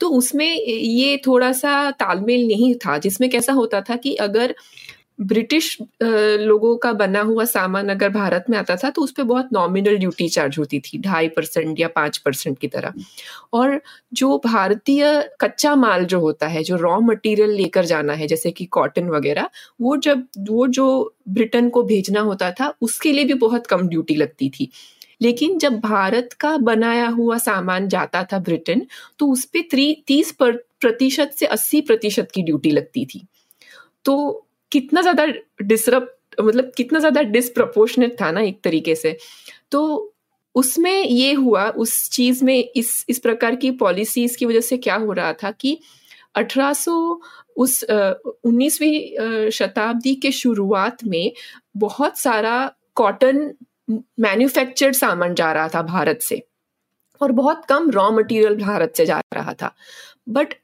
तो 0.00 0.08
उसमें 0.10 0.46
ये 0.46 1.16
थोड़ा 1.26 1.50
सा 1.52 1.90
तालमेल 1.90 2.46
नहीं 2.46 2.74
था, 2.76 2.96
जिसमें 2.98 3.28
कैसा 3.30 3.52
होता 3.52 3.80
था 3.80 3.96
कि 3.96 4.14
अगर 4.16 4.54
ब्रिटिश 5.18 5.76
लोगों 6.02 6.76
का 6.76 6.92
बना 6.92 7.20
हुआ 7.20 7.44
सामान 7.44 7.88
अगर 7.88 8.08
भारत 8.08 8.44
में 8.50 8.56
आता 8.58 8.76
था 8.76 8.90
तो 8.90 9.02
उस 9.02 9.12
पर 9.12 9.22
बहुत 9.22 9.48
नॉमिनल 9.52 9.96
ड्यूटी 9.96 10.28
चार्ज 10.28 10.58
होती 10.58 10.80
थी, 10.80 10.98
ढाई 10.98 11.28
परसेंट 11.28 11.80
या 11.80 11.88
पाँच 11.88 12.18
परसेंट 12.18 12.58
की 12.58 12.68
तरह। 12.68 12.94
और 13.52 13.80
जो 14.12 14.38
भारतीय 14.44 15.04
कच्चा 15.40 15.74
माल 15.76 16.04
जो 16.04 16.20
होता 16.20 16.46
है, 16.46 16.62
जो 16.62 16.76
रॉ 16.76 16.98
मटेरियल 17.00 17.50
लेकर 17.50 17.84
जाना 17.84 18.12
है, 18.12 18.26
जैसे 18.26 18.50
कि 18.50 18.64
कॉटन 18.66 19.08
वगैरह, 19.08 19.48
वो 19.80 19.96
जब, 19.98 20.26
वो 20.40 20.66
जो 20.68 21.14
ब्रिटेन 21.28 21.68
को 21.70 21.82
भेजना 21.82 22.20
होता 22.20 22.50
था, 22.50 22.72
उसके 22.82 23.12
लिए 23.12 23.24
भी 23.24 23.34
बहुत 23.36 23.66
कम 23.66 23.88
ड्यूटी 23.88 24.14
लगती 24.14 24.50
थी। 24.50 24.70
लेकिन 25.22 25.58
जब 25.58 25.78
भारत 25.80 26.32
का 26.32 26.56
बनाया 26.58 27.06
हुआ 27.08 27.36
सामान 27.38 27.88
जाता 27.88 28.22
था 28.24 28.38
ब्रिटेन 28.38 28.86
तो 29.18 29.26
उस 29.26 29.44
पर 29.46 29.92
तीस 30.06 30.32
प्रतिशत 30.40 31.30
से 31.38 31.46
अस्सी 31.46 31.80
प्रतिशत 31.80 32.28
की 32.34 32.42
ड्यूटी 32.42 32.70
लगती 32.70 33.04
थी। 33.06 33.26
तो 34.04 34.43
कितना 34.74 35.02
ज़्यादा 35.02 35.26
डिसरप्ट 35.62 36.40
मतलब 36.40 36.70
कितना 36.76 36.98
ज़्यादा 36.98 37.22
डिसप्रपोर्शनेट 37.24 38.20
था 38.20 38.30
ना 38.30 38.40
एक 38.42 38.60
तरीके 38.64 38.94
से। 38.94 39.16
तो 39.70 40.10
उसमें 40.54 41.04
ये 41.04 41.32
हुआ, 41.34 41.68
उस 41.68 42.10
चीज़ 42.10 42.44
में 42.44 42.70
इस 42.76 43.04
इस 43.08 43.18
प्रकार 43.18 43.56
की 43.56 43.70
पॉलिसीज़ 43.78 44.36
की 44.38 44.46
वजह 44.46 44.60
से 44.62 44.76
क्या 44.78 44.96
हो 44.96 45.12
रहा 45.12 45.32
था 45.42 45.50
कि 45.50 45.78
1800 46.36 47.20
उस 47.56 47.82
उन्नीसवीं 47.84 49.50
शताब्दी 49.52 50.14
के 50.16 50.30
शुरुआत 50.32 51.04
में 51.04 51.32
बहुत 51.76 52.18
सारा 52.18 52.54
कॉटन 52.96 53.50
मैन्युफैक्चर्ड 54.20 54.94
सामान 54.94 55.34
जा 55.34 55.52
रहा 55.52 55.68
था 55.68 55.82
भारत 55.84 56.20
से 56.22 56.42
और 57.20 57.32
बहुत 57.32 57.64
कम 57.68 57.90
रॉ 57.90 58.10
मटेरियल 58.10 58.56
भारत 58.56 58.92
से 58.96 59.06
जा 59.06 59.20
रहा 59.34 59.54
था। 59.54 59.74
बट 60.28 60.54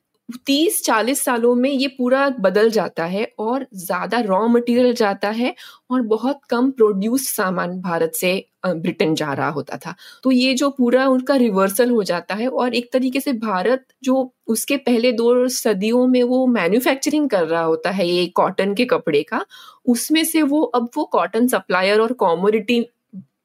तीस 0.47 0.83
चालीस 0.85 1.21
सालों 1.25 1.55
में 1.55 1.71
ये 1.71 1.89
पूरा 1.89 2.29
बदल 2.41 2.71
जाता 2.71 3.05
है 3.05 3.25
और 3.39 3.67
ज़्यादा 3.75 4.21
रॉ 4.21 4.47
मटेरियल 4.49 4.95
जाता 4.95 5.29
है 5.31 5.55
और 5.91 6.03
बहुत 6.03 6.41
कम 6.51 6.71
प्रोड्यूस 6.71 7.29
सामान 7.29 7.81
भारत 7.81 8.13
से 8.15 8.33
ब्रिटेन 8.67 9.15
जा 9.15 9.33
रहा 9.33 9.49
होता 9.49 9.77
था। 9.77 9.95
तो 10.25 10.31
ये 10.31 10.55
जो 10.55 10.69
पूरा 10.71 11.07
उनका 11.09 11.35
रिवर्सल 11.37 11.91
हो 11.91 12.03
जाता 12.03 12.35
है 12.35 12.49
और 12.49 12.75
एक 12.75 12.93
तरीके 12.93 13.21
से 13.21 13.33
भारत 13.33 13.87
जो 14.05 14.31
उसके 14.47 14.77
पहले 14.77 15.13
दो 15.13 15.49
सदियों 15.49 16.07
में 16.07 16.23
वो 16.23 16.47
मैन्युफैक्चरिंग 16.47 17.29
कर 17.31 17.47
रहा 17.47 17.63
होता 17.63 17.91
है 17.91 18.09
ये 18.09 18.27
कॉटन 18.27 18.75
के 18.75 18.85
कपड़े 18.85 19.23
का, 19.23 19.45
उसमें 19.87 20.25
से 20.25 20.43
वो 20.43 20.63
अब 20.63 20.91
वो 20.97 21.05
कॉटन 21.05 21.47
सप्लायर 21.49 22.01
और 22.01 22.13
कॉमोडिटी 22.13 22.81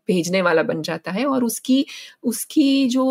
भेजने 0.10 0.42
वाला 0.42 0.64
बन 0.64 0.82
जाता 0.82 1.12
है 1.12 1.26
और 1.26 1.44
उसकी 1.44 1.86
उसकी 2.24 2.88
जो 2.90 3.06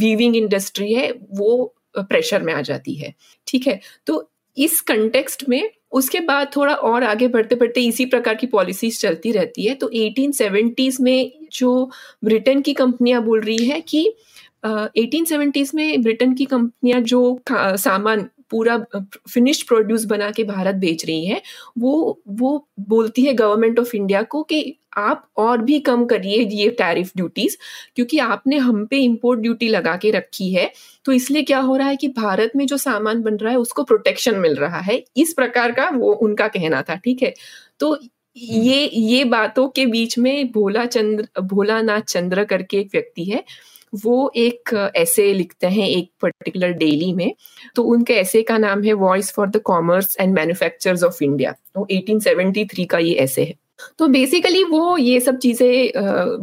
वीविंग 0.00 0.36
इंडस्ट्री 0.36 0.92
है 0.94 1.10
वो 1.30 1.74
प्रेशर 1.98 2.42
में 2.42 2.54
आ 2.54 2.60
जाती 2.60 2.94
है। 2.94 3.14
ठीक 3.46 3.66
है? 3.66 3.80
तो 4.06 4.30
इस 4.58 4.80
कंटेक्स्ट 4.80 5.48
में 5.48 5.70
उसके 5.92 6.20
बाद 6.20 6.50
थोड़ा 6.56 6.74
और 6.74 7.04
आगे 7.04 7.28
बढ़ते 7.28 7.54
बढ़ते 7.54 7.80
इसी 7.80 8.06
प्रकार 8.06 8.34
की 8.34 8.46
पॉलिसीज़ 8.46 8.98
चलती 8.98 9.32
रहती 9.32 9.66
है। 9.66 9.74
तो 9.74 9.90
1870s 9.94 11.00
में 11.00 11.32
जो 11.52 11.90
ब्रिटेन 12.24 12.60
की 12.62 12.74
कंपनियाँ 12.74 13.22
बोल 13.22 13.40
रही 13.40 13.66
है 13.66 13.80
कि 13.80 14.14
एटीन 14.96 15.24
uh, 15.24 15.74
में 15.74 16.02
ब्रिटेन 16.02 16.34
की 16.34 16.44
कंपनियाँ 16.44 17.00
जो 17.00 17.40
सामान 17.52 18.28
पूरा 18.52 18.78
फिनिश्ड 19.30 19.66
प्रोड्यूस 19.68 20.04
बना 20.06 20.30
के 20.30 20.44
भारत 20.44 20.74
बेच 20.76 21.04
रही 21.06 21.26
है, 21.26 21.42
वो 21.78 22.20
वो 22.30 22.66
बोलती 22.82 23.22
है 23.22 23.34
गवर्नमेंट 23.34 23.78
ऑफ़ 23.80 23.96
इंडिया 23.96 24.22
को 24.24 24.42
कि 24.44 24.78
आप 24.98 25.28
और 25.38 25.62
भी 25.62 25.78
कम 25.80 26.04
करिए 26.06 26.38
ये 26.52 26.68
टैरिफ 26.78 27.10
ड्यूटीज़ 27.16 27.56
क्योंकि 27.96 28.18
आपने 28.20 28.56
हम 28.58 28.84
पे 28.86 28.98
इंपोर्ट 28.98 29.40
ड्यूटी 29.40 29.68
लगा 29.68 29.96
के 29.96 30.10
रखी 30.10 30.52
है 30.54 30.70
तो 31.04 31.12
इसलिए 31.12 31.42
क्या 31.42 31.58
हो 31.60 31.76
रहा 31.76 31.88
है 31.88 31.96
कि 31.96 32.08
भारत 32.10 32.52
में 32.56 32.66
जो 32.66 32.76
सामान 32.78 33.22
बन 33.22 33.36
रहा 33.36 33.52
है 33.52 33.58
उसको 33.58 33.84
प्रोटेक्शन 33.84 34.38
मिल 34.38 34.54
रहा 34.56 34.80
है। 34.80 35.02
इस 35.16 35.32
प्रकार 35.34 35.72
का 35.72 35.88
वो 35.90 36.12
उनका 36.14 36.48
कहना 36.48 36.82
था, 36.82 36.94
ठीक 36.96 37.22
है? 37.22 37.32
तो 37.80 37.96
ये 38.36 38.86
ये 38.88 39.24
बातों 39.26 39.68
के 39.68 39.86
बीच 39.86 40.18
में 40.18 40.50
भोला 40.52 40.84
चंद्र, 40.86 41.28
भोलानाथ 41.42 42.00
चंद्र 42.08 42.44
करके 42.44 42.76
एक 42.78 42.90
व्यक्ति 42.94 43.24
है 43.24 43.42
वो 43.92 44.32
एक 44.36 44.74
ऐसे 44.96 45.32
लिखते 45.34 45.66
हैं 45.66 45.88
एक 45.88 46.10
पर्टिकुलर 46.22 46.72
डेली 46.72 47.12
में। 47.14 47.32
तो 47.76 47.82
उनके 47.84 48.14
ऐसे 48.14 48.42
का 48.42 48.58
नाम 48.58 48.82
है 48.84 48.92
voice 48.92 49.32
for 49.32 49.48
the 49.48 49.60
commerce 49.64 50.16
and 50.20 50.34
manufacture 50.34 51.04
of 51.06 51.22
India 51.24 51.52
तो 51.74 51.86
1873 51.90 52.84
का 52.86 52.98
ये 52.98 53.14
ऐसे 53.16 53.44
है। 53.44 53.54
तो 53.98 54.06
बेसिकली 54.08 54.62
वो 54.64 54.96
ये 54.96 55.20
सब 55.20 55.38
चीज़ें 55.38 55.92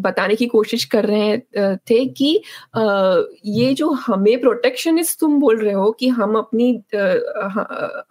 बताने 0.02 0.36
की 0.36 0.46
कोशिश 0.48 0.84
कर 0.94 1.06
रहे 1.06 1.38
थे 1.90 2.06
कि 2.08 2.42
ये 3.46 3.74
जो 3.74 3.92
हमें 4.08 4.40
प्रोटेक्शनिस्ट 4.42 5.20
तुम 5.20 5.40
बोल 5.40 5.60
रहे 5.60 5.74
हो 5.74 5.92
कि 5.92 6.08
हम 6.10 6.36
अपनी 6.38 6.72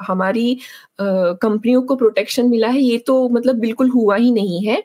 हमारी 0.08 0.58
कंपनियों 1.00 1.82
को 1.82 1.96
प्रोटेक्शन 1.96 2.48
मिला 2.48 2.68
है, 2.68 2.80
ये 2.80 2.98
तो 2.98 3.28
मतलब 3.28 3.56
बिल्कुल 3.58 3.90
हुआ 3.90 4.16
ही 4.16 4.30
नहीं 4.32 4.64
है। 4.66 4.82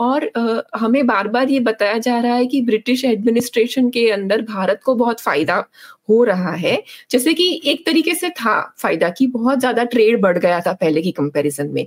और 0.00 0.30
हमें 0.76 1.06
बार 1.06 1.28
बार 1.28 1.50
ये 1.50 1.58
बताया 1.60 1.98
जा 1.98 2.18
रहा 2.20 2.34
है 2.34 2.46
कि 2.46 2.60
ब्रिटिश 2.62 3.04
एडमिनिस्ट्रेशन 3.04 3.90
के 3.90 4.08
अंदर 4.10 4.42
भारत 4.42 4.80
को 4.84 4.94
बहुत 4.94 5.20
फ़ायदा 5.20 5.64
हो 6.08 6.22
रहा 6.24 6.52
है। 6.54 6.82
जैसे 7.10 7.32
कि 7.34 7.60
एक 7.64 7.84
तरीके 7.86 8.14
से 8.14 8.28
था 8.32 8.60
फ़ायदा 8.78 9.08
कि 9.10 9.26
बहुत 9.28 9.58
ज़्यादा 9.58 9.84
ट्रेड 9.86 10.20
बढ़ 10.22 10.38
गया 10.38 10.60
था 10.60 10.72
पहले 10.74 11.02
की 11.02 11.10
कंपैरिजन 11.12 11.68
में। 11.68 11.86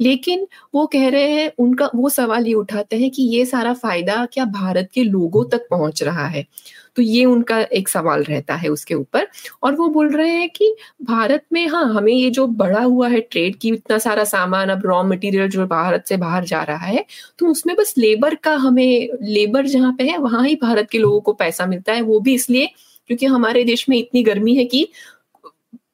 लेकिन 0.00 0.46
वो 0.74 0.86
कह 0.88 1.08
रहे 1.08 1.30
हैं, 1.32 1.50
उनका 1.58 1.90
वो 1.94 2.08
सवाल 2.10 2.46
ये 2.46 2.54
उठाते 2.54 2.96
हैं 2.96 3.10
कि 3.10 3.22
ये 3.30 3.44
सारा 3.46 3.72
फ़ायदा 3.74 4.24
क्या 4.32 4.44
भारत 4.46 4.88
के 4.94 5.04
लोगों 5.04 5.44
तक 5.50 5.66
पहुँच 5.70 6.02
रहा 6.02 6.26
है? 6.28 6.46
तो 6.96 7.02
ये 7.02 7.24
उनका 7.24 7.58
एक 7.72 7.88
सवाल 7.88 8.22
रहता 8.24 8.54
है 8.56 8.68
उसके 8.70 8.94
ऊपर। 8.94 9.26
और 9.62 9.74
वो 9.76 9.88
बोल 9.90 10.10
रहे 10.12 10.30
हैं 10.30 10.48
कि 10.50 10.74
भारत 11.04 11.42
में 11.52 11.66
हाँ 11.68 11.84
हमें 11.94 12.12
ये 12.12 12.30
जो 12.30 12.46
बढ़ा 12.48 12.82
हुआ 12.82 13.08
है 13.08 13.20
ट्रेड 13.22 13.56
की 13.56 13.68
इतना 13.70 13.98
सारा 13.98 14.24
सामान, 14.26 14.68
अब 14.70 14.82
रॉ 14.86 15.02
मटेरियल 15.04 15.48
जो 15.50 15.66
भारत 15.66 16.04
से 16.08 16.16
बाहर 16.18 16.44
जा 16.46 16.62
रहा 16.64 16.86
है 16.86 17.04
तो 17.38 17.46
उसमें 17.48 17.74
बस 17.76 17.94
लेबर 17.98 18.34
का 18.36 18.54
हमें 18.56 19.08
लेबर 19.24 19.66
जहाँ 19.68 19.92
पे 19.98 20.04
है, 20.04 20.16
वहाँ 20.18 20.44
ही 20.46 20.54
भारत 20.62 20.88
के 20.90 20.98
लोगों 20.98 21.20
को 21.20 21.32
पैसा 21.34 21.66
मिलता 21.66 21.92
है। 21.92 22.02
वो 22.02 22.20
भी 22.20 22.34
इसलिए 22.34 22.68
क्योंकि 23.08 23.26
हमारे 23.26 23.64
देश 23.64 23.88
में 23.88 23.96
इतनी 23.98 24.22
गर्मी 24.22 24.54
है 24.56 24.64
कि 24.64 24.88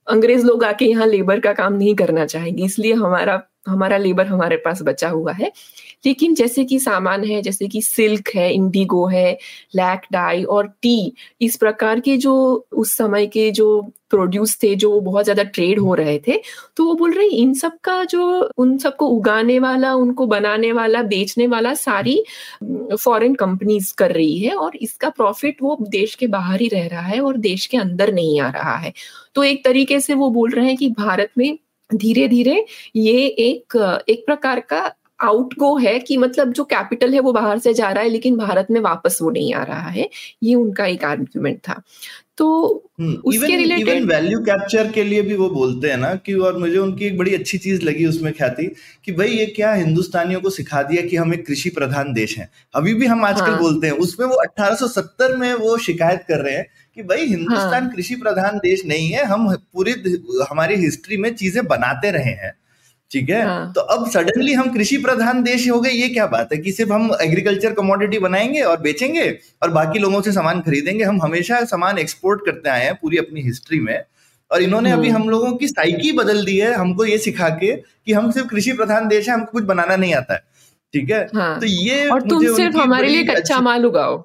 अंग्रेज़ 0.08 0.46
लोग 0.46 0.64
आके 0.64 0.84
यहाँ 0.84 1.06
लेबर 1.06 1.40
का 1.40 1.52
काम 1.52 1.72
नहीं 1.72 1.94
करना 1.94 2.26
चाहेंगे। 2.26 2.64
इसलिए 2.64 2.92
हमारा 2.94 3.42
हमारा 3.68 3.96
लेबर 3.96 4.26
हमारे 4.26 4.56
पास 4.56 4.82
बचा 4.82 5.08
हुआ 5.08 5.32
है। 5.32 5.52
लेकिन 6.04 6.34
जैसे 6.34 6.64
कि 6.64 6.78
सामान 6.80 7.24
है, 7.24 7.40
जैसे 7.42 7.68
कि 7.68 7.82
सिल्क 7.82 8.28
है, 8.34 8.52
इंडिगो 8.54 9.06
है 9.08 9.32
लैक 9.76 10.06
डाई 10.12 10.42
और 10.44 10.66
टी, 10.82 11.12
इस 11.40 11.56
प्रकार 11.56 12.00
के 12.00 12.16
जो 12.18 12.34
उस 12.72 12.96
समय 12.96 13.26
के 13.28 13.50
जो 13.52 13.80
प्रोड्यूस 14.10 14.56
थे, 14.62 14.74
जो 14.74 15.00
बहुत 15.00 15.24
ज़्यादा 15.24 15.42
ट्रेड 15.44 15.78
हो 15.78 15.94
रहे 15.94 16.18
थे 16.26 16.40
तो 16.76 16.84
वो 16.84 16.94
बोल 16.94 17.12
रहे 17.12 17.26
इन 17.28 17.52
सब 17.54 17.78
का 17.84 18.02
जो, 18.04 18.50
उन 18.58 18.76
सबको 18.78 19.06
उगाने 19.08 19.58
वाला, 19.58 19.94
उनको 19.94 20.26
बनाने 20.26 20.72
वाला, 20.72 21.02
बेचने 21.04 21.46
वाला 21.46 21.74
सारी 21.76 22.22
फॉरेन 22.94 23.34
कंपनीज़ 23.34 23.92
कर 23.98 24.12
रही 24.12 24.38
है 24.38 24.54
और 24.56 24.76
इसका 24.78 25.08
प्रॉफिट 25.10 25.62
वो 25.62 25.76
देश 25.82 26.14
के 26.14 26.26
बाहर 26.28 26.60
ही 26.60 26.68
रह 26.68 26.86
रहा 26.86 27.02
है 27.02 27.20
और 27.20 27.36
देश 27.38 27.66
के 27.66 27.76
अंदर 27.76 28.12
नहीं 28.14 28.40
आ 28.40 28.48
रहा 28.50 28.76
है। 28.76 28.92
तो 29.34 29.44
एक 29.44 29.64
तरीके 29.64 30.00
से 30.00 30.14
वो 30.14 30.30
बोल 30.30 30.50
रहे 30.50 30.66
हैं 30.66 30.76
कि 30.76 30.88
भारत 30.98 31.30
में 31.38 31.56
धीरे 31.90 32.26
धीरे 32.28 32.64
ये 32.96 33.26
एक 33.26 33.76
एक 34.08 34.24
प्रकार 34.26 34.60
का 34.62 34.90
आउट 35.22 35.54
गो 35.58 35.76
है 35.78 35.98
कि 36.00 36.16
मतलब 36.16 36.52
जो 36.52 36.64
कैपिटल 36.64 37.14
है 37.14 37.20
वो 37.20 37.32
बाहर 37.32 37.58
से 37.58 37.74
जा 37.74 37.90
रहा 37.90 38.04
है 38.04 38.10
लेकिन 38.10 38.36
भारत 38.36 38.66
में 38.70 38.80
वापस 38.80 39.18
वो 39.22 39.30
नहीं 39.30 39.52
आ 39.54 39.62
रहा 39.62 39.88
है 39.90 40.08
ये 40.42 40.54
उनका 40.54 40.86
एक 40.86 41.04
आर्ग्यूमेंट 41.04 41.58
था 41.58 41.82
तो 42.38 42.46
हम्म, 43.00 43.14
उसके 43.24 43.56
रिलेटेड 43.56 44.04
वैल्यू 44.04 44.38
कैप्चर 44.40 44.90
के 44.92 45.02
लिए 45.04 45.22
भी 45.22 45.34
वो 45.36 45.48
बोलते 45.50 45.90
हैं 45.90 45.96
ना 45.96 46.14
कि 46.16 46.34
और 46.34 46.58
मुझे 46.58 46.76
उनकी 46.78 47.04
एक 47.04 47.18
बड़ी 47.18 47.34
अच्छी 47.34 47.58
चीज़ 47.58 47.82
लगी 47.82 48.06
उसमें 48.06 48.32
ख्याति 48.32 48.66
कि 49.04 49.12
भाई 49.12 49.28
ये 49.28 49.46
क्या 49.46 49.72
हिंदुस्तानियों 49.72 50.40
को 50.40 50.50
सिखा 50.50 50.82
दिया 50.82 51.02
कि 51.02 51.16
हम 51.16 51.34
एक 51.34 51.46
कृषि 51.46 51.70
प्रधान 51.70 52.12
देश 52.12 52.36
हैं 52.38 52.48
अभी 52.74 52.94
भी 52.94 53.06
हम 53.06 53.24
आजकल 53.24 53.50
हाँ. 53.50 53.58
बोलते 53.58 53.86
हैं 53.86 53.94
उसमें 53.98 54.26
वो 54.26 54.38
1870 54.44 55.36
में 55.36 55.52
वो 55.56 55.76
शिकायत 55.80 56.24
कर 56.28 56.40
रहे 56.40 56.54
हैं 56.54 56.66
कि 56.96 57.02
भाई 57.02 57.26
हिंदुस्तान 57.26 57.82
हाँ. 57.82 57.90
कृषि 57.90 58.14
प्रधान 58.14 58.58
देश 58.58 58.84
नहीं 58.86 59.08
है 59.08 59.24
हम 59.24 59.54
पूरी 59.54 59.92
हमारी 60.50 60.76
हिस्ट्री 60.76 61.16
में 61.16 61.34
चीज़ें 61.34 61.64
बनाते 61.66 62.10
रहे 62.10 62.34
हैं 62.42 62.52
ठीक 63.12 63.30
है 63.30 63.42
हाँ. 63.42 63.72
तो 63.72 63.80
अब 63.80 64.08
सडनली 64.10 64.52
हम 64.52 64.72
कृषि 64.74 64.96
प्रधान 64.96 65.42
देश 65.42 65.68
हो 65.70 65.80
गए 65.80 65.90
ये 65.90 66.08
क्या 66.08 66.26
बात 66.26 66.52
है 66.52 66.58
कि 66.58 66.72
सिर्फ़ 66.72 66.92
हम 66.92 67.10
एग्रीकल्चर 67.22 67.72
कमोडिटी 67.72 68.18
बनाएँगे 68.18 68.60
और 68.62 68.80
बेचेंगे 68.80 69.28
और 69.62 69.70
बाकी 69.70 69.98
लोगों 69.98 70.20
से 70.22 70.32
सामान 70.32 70.60
खरीदेंगे 70.60 71.04
हम 71.04 71.20
हमेशा 71.22 71.64
सामान 71.64 71.98
एक्सपोर्ट 71.98 72.44
करते 72.46 72.70
आए 72.70 72.84
हैं 72.84 72.94
पूरी 72.94 73.16
अपनी 73.16 73.42
हिस्ट्री 73.42 73.80
में 73.80 73.98
और 74.50 74.62
इन्होंने 74.62 74.90
अभी 74.90 75.08
हम्म। 75.08 75.22
हम 75.22 75.28
लोगों 75.30 75.52
की 75.52 75.68
साइकी 75.68 76.12
बदल 76.12 76.44
दी 76.44 76.56
है 76.58 76.72
हमको 76.74 77.04
ये 77.04 77.18
सिखा 77.18 77.48
के 77.56 77.76
कि 77.76 78.12
हम 78.12 78.30
सिर्फ़ 78.30 78.48
कृषि 78.48 78.72
प्रधान 78.72 79.08
देश 79.08 79.28
है 79.28 79.34
हमको 79.34 79.52
कुछ 79.52 79.64
बनाना 79.64 79.96
नहीं 79.96 80.14
आता 80.14 80.34
है 80.34 80.42
ठीक 80.94 81.10
है 81.10 81.20
हाँ. 81.34 81.58
तो 81.60 81.66
ये 81.66 82.08
और 82.08 82.22
तुम 82.22 82.54
सिर्फ़ 82.56 82.76
हमारे 82.76 83.08
लिए 83.08 83.24
कच्चा 83.24 83.60
माल 83.60 83.86
उगाओ 83.86 84.18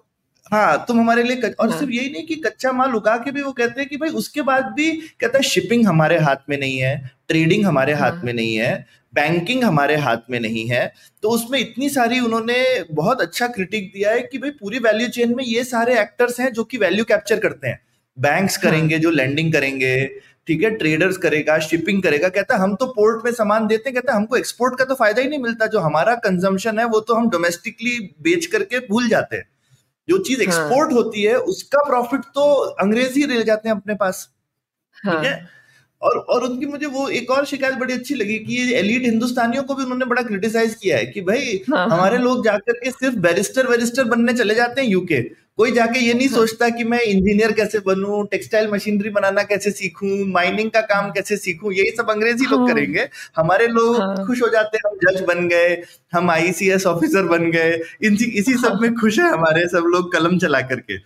हाँ 0.51 0.85
तुम 0.87 0.99
हमारे 0.99 1.23
लिए 1.23 1.35
कच... 1.35 1.55
और 1.59 1.69
हाँ. 1.69 1.79
सिर्फ़ 1.79 1.93
यही 1.93 2.09
नहीं 2.09 2.25
कि 2.25 2.35
कच्चा 2.45 2.71
माल 2.71 2.93
उगा 2.95 3.15
के 3.17 3.31
भी 3.31 3.41
वो 3.41 3.51
कहते 3.51 3.81
हैं 3.81 3.89
कि 3.89 3.97
भाई 3.97 4.09
उसके 4.15 4.41
बाद 4.43 4.73
भी 4.75 4.91
कहता 4.91 5.37
है 5.37 5.43
शिपिंग 5.43 5.85
हमारे 5.87 6.17
हाथ 6.19 6.49
में 6.49 6.57
नहीं 6.57 6.77
है 6.77 6.95
ट्रेडिंग 7.29 7.65
हमारे 7.65 7.93
हाँ. 7.93 8.09
हाथ 8.09 8.23
में 8.23 8.33
नहीं 8.33 8.55
है 8.55 8.85
बैंकिंग 9.13 9.63
हमारे 9.63 9.95
हाथ 9.95 10.29
में 10.29 10.39
नहीं 10.39 10.67
है 10.69 10.91
तो 11.23 11.29
उसमें 11.29 11.59
इतनी 11.59 11.89
सारी 11.89 12.19
उन्होंने 12.19 12.57
बहुत 12.91 13.21
अच्छा 13.21 13.47
क्रिटिक 13.47 13.91
दिया 13.93 14.11
है 14.11 14.21
कि 14.21 14.37
भाई 14.37 14.49
पूरी 14.51 14.79
वैल्यू 14.79 15.07
चेन 15.09 15.35
में 15.35 15.43
ये 15.43 15.63
सारे 15.63 15.99
एक्टर्स 15.99 16.39
हैं 16.39 16.51
जो 16.53 16.63
कि 16.63 16.77
वैल्यू 16.77 17.05
कैप्चर 17.05 17.39
करते 17.39 17.67
हैं 17.67 17.79
बैंक्स 18.17 18.57
हाँ। 18.57 18.63
करेंगे 18.63 18.99
जो 18.99 19.11
लैंडिंग 19.11 19.51
करेंगे 19.53 19.95
ठीक 20.47 20.63
है 20.63 20.69
ट्रेडर्स 20.71 21.17
करेगा 21.17 21.57
शिपिंग 21.59 22.01
करेगा 22.03 22.29
कहता 22.29 22.57
हम 22.57 22.75
तो 22.75 22.85
पोर्ट 22.93 23.25
में 23.25 23.31
सामान 23.31 23.67
देते 23.67 23.89
हैं 23.89 23.95
कहता 23.95 24.15
हमको 24.15 24.35
एक्सपोर्ट 24.35 24.77
का 24.79 24.85
तो 24.85 24.95
फ़ायदा 24.95 25.21
ही 25.21 25.27
नहीं 25.27 25.39
मिलता 25.39 25.67
जो 25.67 25.79
हमारा 25.79 26.15
कंजम्पशन 26.21 26.79
है 26.79 26.85
वो 26.85 26.99
तो 26.99 27.13
हम 27.13 27.29
डोमेस्टिकली 27.29 27.99
बेच 28.21 28.45
करके 28.45 28.79
भूल 28.87 29.07
जाते 29.09 29.35
हैं 29.35 29.47
जो 30.07 30.17
चीज़ 30.19 30.41
एक्सपोर्ट 30.41 30.91
हाँ. 30.91 31.01
होती 31.01 31.23
है 31.23 31.35
उसका 31.53 31.83
प्रॉफिट 31.83 32.21
तो 32.35 32.47
अंग्रेज़ 32.81 33.19
ही 33.19 33.25
ले 33.27 33.43
जाते 33.43 33.69
हैं 33.69 33.75
अपने 33.75 33.95
पास 33.95 34.27
ठीक 34.97 35.13
हाँ. 35.13 35.23
है 35.23 35.56
और 36.01 36.17
और 36.19 36.43
उनकी 36.43 36.65
मुझे 36.65 36.85
वो 36.87 37.07
एक 37.09 37.31
और 37.31 37.45
शिकायत 37.45 37.75
बड़ी 37.75 37.93
अच्छी 37.93 38.15
लगी 38.15 38.37
कि 38.39 38.55
ये 38.55 38.75
एलिट 38.79 39.03
हिंदुस्तानियों 39.03 39.63
को 39.63 39.75
भी 39.75 39.83
उन्होंने 39.83 40.05
बड़ा 40.05 40.21
क्रिटिसाइज 40.21 40.75
किया 40.75 40.97
है 40.97 41.05
कि 41.05 41.21
भाई 41.21 41.61
हाँ, 41.69 41.77
हाँ। 41.79 41.89
हमारे 41.89 42.17
लोग 42.17 42.43
जाकर 42.45 42.73
के 42.73 42.91
सिर्फ़ 42.91 43.15
बैरिस्टर 43.19 43.67
वेरिस्टर 43.67 44.03
बनने 44.03 44.33
चले 44.33 44.55
जाते 44.55 44.81
हैं 44.81 44.87
यूके 44.87 45.21
कोई 45.57 45.71
जाके 45.71 45.99
ये 45.99 46.13
नहीं 46.13 46.27
हाँ। 46.27 46.37
सोचता 46.37 46.69
कि 46.69 46.83
मैं 46.83 46.99
इंजीनियर 47.01 47.51
कैसे 47.51 47.79
बनूं 47.79 48.23
टेक्सटाइल 48.25 48.69
मशीनरी 48.71 49.09
बनाना 49.09 49.43
कैसे 49.43 49.71
सीखूं 49.71 50.25
माइनिंग 50.33 50.69
का 50.71 50.81
काम 50.83 51.09
कैसे 51.11 51.37
सीखूं 51.37 51.71
यही 51.71 51.95
सब 51.97 52.09
अंग्रेज़ी 52.09 52.45
हाँ, 52.45 52.57
लोग 52.57 52.69
करेंगे 52.69 53.07
हमारे 53.37 53.67
लोग 53.69 53.97
हाँ, 53.97 54.25
खुश 54.27 54.41
हो 54.41 54.49
जाते 54.49 54.77
हैं 54.77 54.91
हम 54.91 54.97
जज 55.03 55.21
बन 55.27 55.47
गए 55.47 55.75
हम 56.13 56.29
आईसीएस 56.31 56.85
ऑफिसर 56.85 57.27
बन 57.27 57.49
गए 57.51 57.73
इसी 58.03 58.53
सब 58.53 58.67
हाँ। 58.67 58.79
में 58.81 58.93
खुश 58.95 59.19
है 59.19 59.31
हमारे 59.31 59.67
सब 59.67 59.89
लोग 59.93 60.11
कलम 60.13 60.37
चला 60.37 60.61
करके 60.67 60.97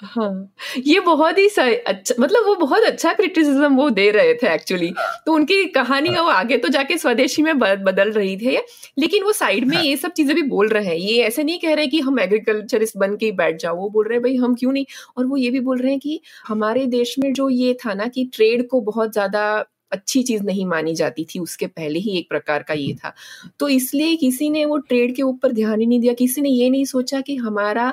हाँ, 0.00 0.48
ये 0.78 1.00
बहुत 1.00 1.38
ही 1.38 1.46
अच्छा 1.48 2.14
मतलब 2.20 2.46
वो 2.46 2.54
बहुत 2.56 2.82
अच्छा 2.82 3.12
क्रिटिसिज्म 3.12 3.74
वो 3.76 3.88
दे 3.90 4.10
रहे 4.10 4.34
थे 4.34 4.52
एक्चुअली 4.54 4.92
तो 5.26 5.32
उनकी 5.34 5.64
कहानी 5.72 6.08
वो 6.10 6.26
आगे 6.30 6.56
तो 6.58 6.68
जाके 6.68 6.98
स्वदेशी 6.98 7.42
में 7.42 7.58
बदल 7.58 8.10
रही 8.12 8.36
थी। 8.36 8.56
लेकिन 8.98 9.22
वो 9.24 9.32
साइड 9.32 9.64
में 9.68 9.76
हाँ। 9.76 9.84
ये 9.84 9.96
सब 9.96 10.12
चीज़ें 10.12 10.34
भी 10.36 10.42
बोल 10.44 10.68
रहे 10.68 10.84
हैं। 10.86 10.96
ये 10.96 11.22
ऐसे 11.24 11.44
नहीं 11.44 11.58
कह 11.58 11.74
रहे 11.74 11.86
कि 11.86 12.00
हम 12.00 12.18
एग्रीकल्चरिस्ट 12.20 12.96
बन 12.98 13.16
के 13.16 13.30
बैठ 13.34 13.60
जाओ। 13.62 13.76
वो 13.76 13.88
बोल 13.90 14.06
रहे 14.08 14.16
हैं 14.16 14.22
भाई 14.22 14.36
हम 14.36 14.54
क्यों 14.54 14.72
नहीं? 14.72 14.84
और 15.16 15.26
वो 15.26 15.36
ये 15.36 15.50
भी 15.50 15.60
बोल 15.60 15.78
रहे 15.78 15.90
हैं 15.90 16.00
कि 16.00 16.20
हमारे 16.48 16.84
देश 16.88 17.14
में 17.18 17.32
जो 17.32 17.48
ये 17.50 17.72
था 17.84 17.94
ना 17.94 18.06
कि 18.08 18.24
ट्रेड 18.34 18.66
को 18.68 18.80
बहुत 18.82 19.12
ज़्यादा 19.12 19.46
अच्छी 19.92 20.22
चीज़ 20.22 20.42
नहीं 20.42 20.64
मानी 20.66 20.94
जाती 20.94 21.24
थी 21.24 21.38
उसके 21.38 21.66
पहले 21.66 21.98
ही 21.98 22.16
एक 22.18 22.28
प्रकार 22.28 22.62
का 22.62 22.74
ये 22.74 22.94
था। 22.94 23.12
तो 23.60 23.68
इसलिए 23.68 24.16
किसी 24.16 24.48
ने 24.50 24.64
वो 24.64 24.78
ट्रेड 24.78 25.14
के 25.16 25.22
ऊपर 25.22 25.52
ध्यान 25.52 25.80
ही 25.80 25.86
नहीं 25.86 26.00
दिया। 26.00 26.12
किसी 26.14 26.40
ने 26.40 26.48
ये 26.50 26.68
नहीं 26.70 26.84
सोचा 26.84 27.20
कि 27.20 27.36
हमारा 27.36 27.92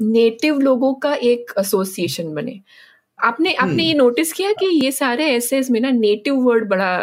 नेटिव 0.00 0.58
लोगों 0.58 0.94
का 0.94 1.14
एक 1.14 1.52
एसोसिएशन 1.58 2.34
बने 2.34 2.60
आपने 3.18 3.52
आपने 3.54 3.72
हम्म। 3.72 3.80
ये 3.80 3.94
नोटिस 3.94 4.32
किया 4.32 4.52
कि 4.52 4.66
ये 4.84 4.92
सारे 4.92 5.26
ऐसे 5.30 5.60
में 5.70 5.80
ना 5.80 5.90
नेटिव 5.90 6.36
वर्ड 6.40 6.68
बड़ा 6.68 6.94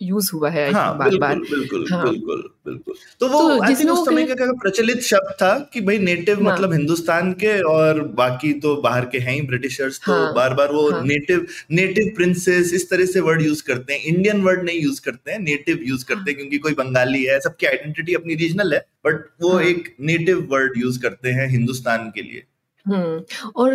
यूज़ 0.00 0.30
हुआ 0.34 0.48
है 0.50 0.70
हाँ, 0.72 0.96
बार 0.98 1.08
बिल्कुल, 1.08 1.20
बार 1.20 1.38
बिल्कुल 1.50 1.86
हाँ। 1.90 2.02
बिल्कुल 2.04 2.42
बिल्कुल। 2.66 2.94
तो 3.20 3.28
वो 3.28 3.40
तो 3.40 3.62
आई 3.64 3.74
थिंक 3.74 3.90
उस 3.90 4.04
समय 4.06 4.24
का 4.26 4.50
प्रचलित 4.52 5.00
शब्द 5.02 5.32
था 5.32 5.52
कि 5.72 5.80
भाई 5.80 5.98
नेटिव 5.98 6.42
हाँ। 6.42 6.52
मतलब 6.52 6.72
हिंदुस्तान 6.72 7.32
के 7.32 7.60
और 7.62 8.00
बाकी 8.16 8.52
तो 8.60 8.74
बाहर 8.82 9.04
के 9.04 9.18
हैं 9.18 9.34
ही 9.34 9.40
ब्रिटिशर्स 9.42 10.00
तो 10.06 10.12
हाँ 10.12 10.34
बार 10.34 10.54
बार 10.54 10.72
वो 10.72 10.90
हाँ। 10.90 11.02
नेटिव 11.04 11.46
नेटिव 11.70 12.12
प्रिंसेस 12.16 12.72
इस 12.74 12.88
तरह 12.90 13.06
से 13.06 13.20
वर्ड 13.20 13.42
यूज़ 13.42 13.62
करते 13.62 13.92
हैं 13.92 14.04
इंडियन 14.04 14.42
वर्ड 14.42 14.64
नहीं 14.64 14.80
यूज़ 14.80 15.00
करते 15.00 15.32
हैं 15.32 15.38
नेटिव 15.38 15.80
यूज़ 15.82 16.04
करते 16.04 16.20
हाँ 16.20 16.26
हैं 16.26 16.36
क्योंकि 16.36 16.58
कोई 16.58 16.74
बंगाली 16.74 17.22
है 17.24 17.40
सबकी 17.40 17.66
आइडेंटिटी 17.66 18.14
अपनी 18.14 18.34
रीजनल 18.34 18.74
है 18.74 18.84
बट 19.06 19.24
वो 19.42 19.52
हाँ। 19.52 19.62
एक 19.62 19.94
नेटिव 20.00 20.46
वर्ड 20.50 20.78
यूज़ 20.78 21.00
करते 21.02 21.30
हैं 21.30 21.48
हिंदुस्तान 21.48 22.10
के 22.14 22.22
लिए। 22.22 22.42
हम्म 22.86 23.50
और 23.56 23.72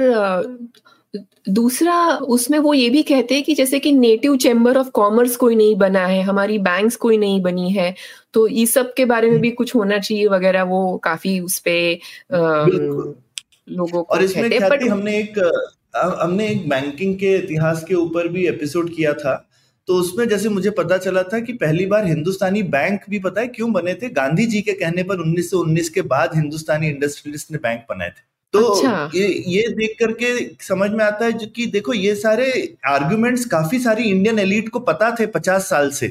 दूसरा 1.49 2.15
उसमें 2.15 2.59
वो 2.59 2.73
ये 2.73 2.89
भी 2.89 3.03
कहते 3.03 3.35
हैं 3.35 3.43
कि 3.43 3.53
जैसे 3.53 3.79
कि 3.79 3.91
नेटिव 3.91 4.37
चैम्बर 4.37 4.77
ऑफ़ 4.77 4.89
कॉमर्स 4.89 5.35
कोई 5.35 5.55
नहीं 5.55 5.75
बना 5.75 6.05
है 6.05 6.21
हमारी 6.21 6.57
बैंक्स 6.57 6.95
कोई 6.95 7.17
नहीं 7.17 7.41
बनी 7.41 7.71
है 7.71 7.95
तो 8.33 8.47
इस 8.47 8.73
सब 8.73 8.93
के 8.93 9.05
बारे 9.05 9.31
में 9.31 9.39
भी 9.39 9.51
कुछ 9.51 9.75
होना 9.75 9.99
चाहिए 9.99 10.27
वगैरह 10.27 10.63
वो 10.63 10.97
काफ़ी 10.97 11.39
उस 11.39 11.59
पे 11.59 11.99
लोगों 12.33 14.03
और 14.03 14.23
इसमें 14.23 14.49
कहते 14.49 14.69
बट 14.69 14.83
हमने 14.83 15.17
एक 15.19 15.51
हमने 15.95 16.47
एक 16.47 16.69
बैंकिंग 16.69 17.15
के 17.15 17.35
इतिहास 17.35 17.83
के 17.83 17.93
ऊपर 17.93 18.27
भी 18.27 18.47
एपिसोड 18.47 18.95
किया 18.95 19.13
था 19.13 19.47
तो 19.87 19.95
उसमें 19.95 20.27
जैसे 20.27 20.49
मुझे 20.49 20.69
पता 20.69 20.97
चला 20.97 21.23
था 21.23 21.39
कि 21.39 21.53
पहली 21.53 21.85
बार 21.85 22.05
हिंदुस्तानी 22.05 22.63
बैंक 22.63 23.01
भी 23.09 23.19
पता 23.19 23.41
है 23.41 23.47
क्यों 23.47 23.73
बने 23.73 23.93
थे? 23.93 24.09
गांधी 24.09 24.45
जी 24.45 24.61
के 24.61 24.73
कहने 24.73 25.03
पर 25.03 25.17
1919 25.17 25.89
के 25.89 26.01
बाद 26.01 26.31
हिंदुस्तानी 26.35 26.87
इंडस्ट्रियलिस्ट 26.87 27.51
ने 27.51 27.57
बैंक 27.57 27.85
बनाए 27.89 28.09
थे। 28.09 28.30
तो 28.53 28.59
अच्छा। 28.59 29.09
ये 29.15 29.27
ये 29.47 29.67
देख 29.69 29.95
करके 29.99 30.33
समझ 30.63 30.89
में 30.91 31.03
आता 31.05 31.25
है 31.25 31.33
कि 31.55 31.65
देखो 31.65 31.93
ये 31.93 32.15
सारे 32.15 32.77
आर्गुमेंट्स 32.87 33.45
काफ़ी 33.45 33.79
सारी 33.79 34.03
इंडियन 34.03 34.39
एलिट 34.39 34.69
को 34.69 34.79
पता 34.79 35.15
थे 35.19 35.25
पचास 35.25 35.69
साल 35.69 35.89
से। 35.91 36.07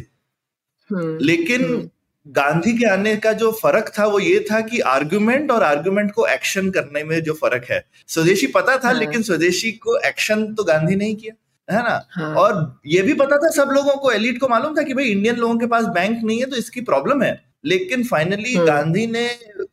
हम्म 0.91 1.19
लेकिन 1.21 1.65
हम्म। 1.65 1.89
गांधी 2.27 2.73
के 2.79 2.87
आने 2.87 3.15
का 3.17 3.33
जो 3.33 3.51
फ़र्क 3.53 3.93
था 3.99 4.07
वो 4.07 4.19
ये 4.21 4.39
था 4.51 4.61
कि 4.61 4.81
आर्गुमेंट 4.81 5.51
और 5.51 5.63
आर्गुमेंट 5.63 6.13
को 6.13 6.27
एक्शन 6.27 6.71
करने 6.71 7.05
में 7.05 7.21
जो 7.23 7.35
फ़र्क 7.35 7.65
है। 7.71 7.85
स्वदेशी 8.09 8.47
पता 8.47 8.77
था 8.77 8.89
हाँ। 8.89 8.95
लेकिन 8.95 9.23
स्वदेशी 9.23 9.73
को 9.73 9.99
एक्शन 9.99 10.45
तो 10.55 10.65
गांधी 10.65 10.97
नहीं 10.97 11.17
किया 11.17 11.35
है 11.69 11.83
ना? 11.83 12.09
हाँ। 12.11 12.35
और 12.35 12.81
ये 12.87 13.03
भी 13.03 13.15
पता 13.15 13.37
था 13.37 13.51
सब 13.51 13.71
लोगों 13.73 13.97
को 13.97 14.11
एलिट 14.13 14.41
को 14.41 14.49
मालूम 14.49 14.77
था 14.77 14.83
कि 14.83 14.95
भाई 14.95 15.05
इंडियन 15.05 15.37
लोगों 15.37 15.59
के 15.59 15.67
पास 15.67 15.85
बैंक 15.85 16.19
नहीं 16.25 16.39
है 16.41 16.47
तो 16.47 16.57
इसकी 16.57 16.81
प्रॉब्लम 16.81 17.23
है। 17.23 17.50
लेकिन 17.65 18.05
फाइनली 18.05 18.55
हम्म। 18.55 18.67
गांधी 18.67 19.07
ने 19.07 19.29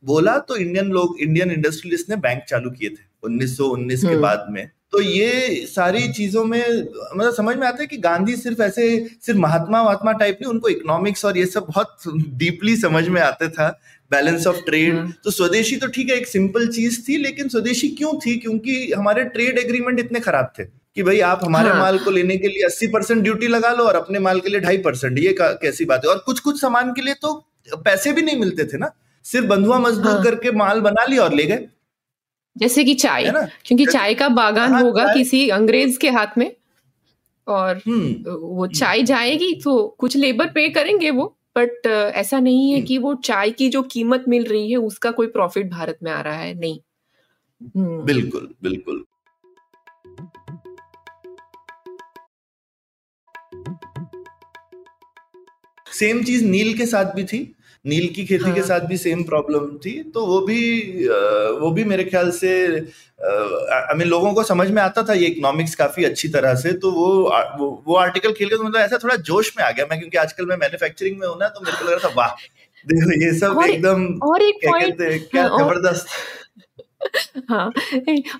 बोला 0.05 0.37
तो 0.37 0.55
इंडियन 0.55 0.87
लोग 0.87 1.19
इंडियन 1.21 1.51
इंडस्ट्रियलिस्ट 1.51 2.09
ने 2.09 2.15
बैंक 2.15 2.43
चालू 2.49 2.69
किए 2.69 2.89
थे 2.89 3.05
1919 3.23 4.01
के 4.01 4.07
हम्म। 4.07 4.21
बाद 4.21 4.45
में। 4.49 4.69
तो 4.91 5.01
ये 5.01 5.65
सारी 5.67 6.07
चीज़ों 6.13 6.45
में 6.45 6.81
मतलब 7.15 7.33
समझ 7.33 7.55
में 7.55 7.67
आता 7.67 7.81
है 7.81 7.87
कि 7.87 7.97
गांधी 7.97 8.35
सिर्फ़ 8.35 8.61
ऐसे 8.61 9.09
सिर्फ़ 9.21 9.39
महात्मा 9.39 9.83
महात्मा 9.83 10.11
टाइप 10.11 10.37
नहीं 10.41 10.51
उनको 10.51 10.69
इकोनॉमिक्स 10.69 11.25
और 11.25 11.37
ये 11.37 11.45
सब 11.45 11.65
बहुत 11.67 11.97
डीपली 12.37 12.75
समझ 12.75 13.07
में 13.07 13.21
आते 13.21 13.47
था। 13.47 13.67
बैलेंस 14.11 14.47
ऑफ़ 14.47 14.57
ट्रेड 14.57 15.11
तो 15.23 15.31
स्वदेशी 15.31 15.75
तो 15.75 15.87
ठीक 15.87 16.09
है 16.09 16.17
एक 16.17 16.27
सिंपल 16.27 16.67
चीज़ 16.67 17.01
थी 17.07 17.17
लेकिन 17.17 17.47
स्वदेशी 17.47 17.89
क्यों 17.89 18.13
थी? 18.19 18.35
क्योंकि 18.37 18.91
हमारे 18.91 19.23
ट्रेड 19.23 19.57
एग्रीमेंट 19.57 19.99
इतने 19.99 20.19
खराब 20.19 20.53
थे 20.59 20.63
कि 20.63 21.03
भाई 21.03 21.19
आप 21.19 21.43
हमारे 21.43 21.69
हाँ। 21.69 21.79
माल 21.79 21.97
को 21.99 22.11
लेने 22.11 22.37
के 22.37 22.47
लिए 22.47 22.63
अस्सी 22.63 22.87
परसेंट 22.87 23.23
ड्यूटी 23.23 23.47
लगा 23.47 23.71
लो 23.71 23.83
और 23.83 23.95
अपने 23.95 24.19
माल 24.19 24.39
के 24.39 24.49
लिए 24.49 24.59
ढाई 24.59 24.77
परसेंट 24.77 25.19
ये 25.19 25.35
कैसी 25.41 25.85
बात 25.85 26.01
है? 26.05 26.11
और 26.11 26.23
कुछ 26.25 26.39
कुछ 26.39 26.61
सामान 26.61 26.93
के 26.93 27.01
लिए 27.01 27.13
तो 27.13 27.46
पैसे 27.75 28.13
भी 28.13 28.21
नहीं 28.21 28.37
मिलते 28.39 28.63
थे 28.63 28.77
ना। 28.77 28.91
सिर्फ़ 29.25 29.47
बंधुआ 29.47 29.79
मजदूर 29.79 30.11
हाँ। 30.11 30.23
करके 30.23 30.51
माल 30.51 30.81
बना 30.81 31.05
लिया 31.05 31.23
और 31.23 31.33
ले 31.33 31.45
गए। 31.45 31.67
जैसे 32.57 32.83
कि 32.83 32.93
चाय 32.93 33.25
है 33.25 33.31
ना? 33.31 33.47
क्योंकि 33.65 33.85
चाय 33.85 34.13
का 34.13 34.29
बागान 34.29 34.73
हाँ 34.73 34.81
होगा 34.81 35.13
किसी 35.13 35.49
अंग्रेज़ 35.49 35.97
के 35.99 36.09
हाथ 36.09 36.37
में 36.37 36.55
और 37.47 37.81
हम्म। 37.87 38.31
वो 38.31 38.67
चाय 38.67 39.03
जाएगी 39.03 39.53
तो 39.63 39.95
कुछ 39.99 40.17
लेबर 40.17 40.47
पे 40.47 40.69
करेंगे 40.69 41.11
वो 41.11 41.25
बट 41.57 41.87
ऐसा 41.87 42.39
नहीं 42.39 42.71
है 42.71 42.77
हम्म, 42.77 42.87
कि 42.87 42.97
वो 42.97 43.13
चाय 43.15 43.49
की 43.51 43.69
जो 43.69 43.81
कीमत 43.83 44.25
मिल 44.27 44.43
रही 44.43 44.71
है 44.71 44.77
उसका 44.77 45.11
कोई 45.11 45.27
प्रॉफिट 45.27 45.69
भारत 45.71 45.97
में 46.03 46.11
आ 46.11 46.21
रहा 46.21 46.35
है 46.35 46.53
नहीं। 46.59 46.79
हम्म। 47.77 48.03
बिल्कुल 48.03 48.53
बिल्कुल। 48.63 49.05
सेम 55.93 56.23
चीज़ 56.23 56.45
नील 56.45 56.77
के 56.77 56.85
साथ 56.85 57.13
भी 57.15 57.23
थी। 57.23 57.53
नील 57.87 58.07
की 58.07 58.25
खेती 58.25 58.43
हाँ. 58.43 58.53
के 58.53 58.59
हाँ 58.59 58.67
साथ 58.67 58.87
भी 58.87 58.97
सेम 58.97 59.23
प्रॉब्लम 59.23 59.67
थी 59.77 59.91
तो 60.13 60.25
वो 60.25 60.39
भी 60.41 60.61
वो 61.61 61.71
भी 61.71 61.83
मेरे 61.85 62.03
ख्याल 62.03 62.31
से 62.31 62.51
आई 63.19 63.95
मीन 63.95 64.07
लोगों 64.07 64.33
को 64.33 64.43
समझ 64.43 64.69
में 64.71 64.81
आता 64.81 65.03
था 65.03 65.13
ये 65.13 65.27
इकोनॉमिक्स 65.27 65.75
काफ़ी 65.75 66.03
अच्छी 66.05 66.27
तरह 66.29 66.55
से 66.55 66.73
तो 66.75 66.91
वो 66.91 67.07
वो, 67.59 67.83
वो 67.87 67.95
आर्टिकल 67.97 68.33
खेल 68.33 68.49
के 68.49 68.55
तो 68.55 68.63
मतलब 68.63 68.81
ऐसा 68.81 68.97
थोड़ा 69.03 69.15
जोश 69.23 69.53
में 69.57 69.63
आ 69.65 69.71
गया 69.71 69.85
मैं 69.91 69.99
क्योंकि 69.99 70.17
आजकल 70.17 70.45
मैं 70.45 70.57
मैन्युफैक्चरिंग 70.57 71.19
में 71.19 71.27
हूँ 71.27 71.37
ना 71.39 71.47
तो 71.47 71.61
मेरे 71.61 71.77
को 71.77 71.85
लग 71.85 71.93
रहा 71.93 72.09
था 72.09 72.13
वाह 72.15 72.35
देखो 72.85 73.21
ये 73.21 73.33
सब 73.39 73.57
और 73.57 73.69
एकदम 73.69 74.05
और 74.23 74.41
एक 74.41 74.59
क्या 74.61 74.79
कहते 74.79 75.05
हैं 75.05 75.23
क्या 75.25 75.47
हाँ 75.47 75.59
ज़बरदस्त 75.59 76.07
हाँ 77.49 77.71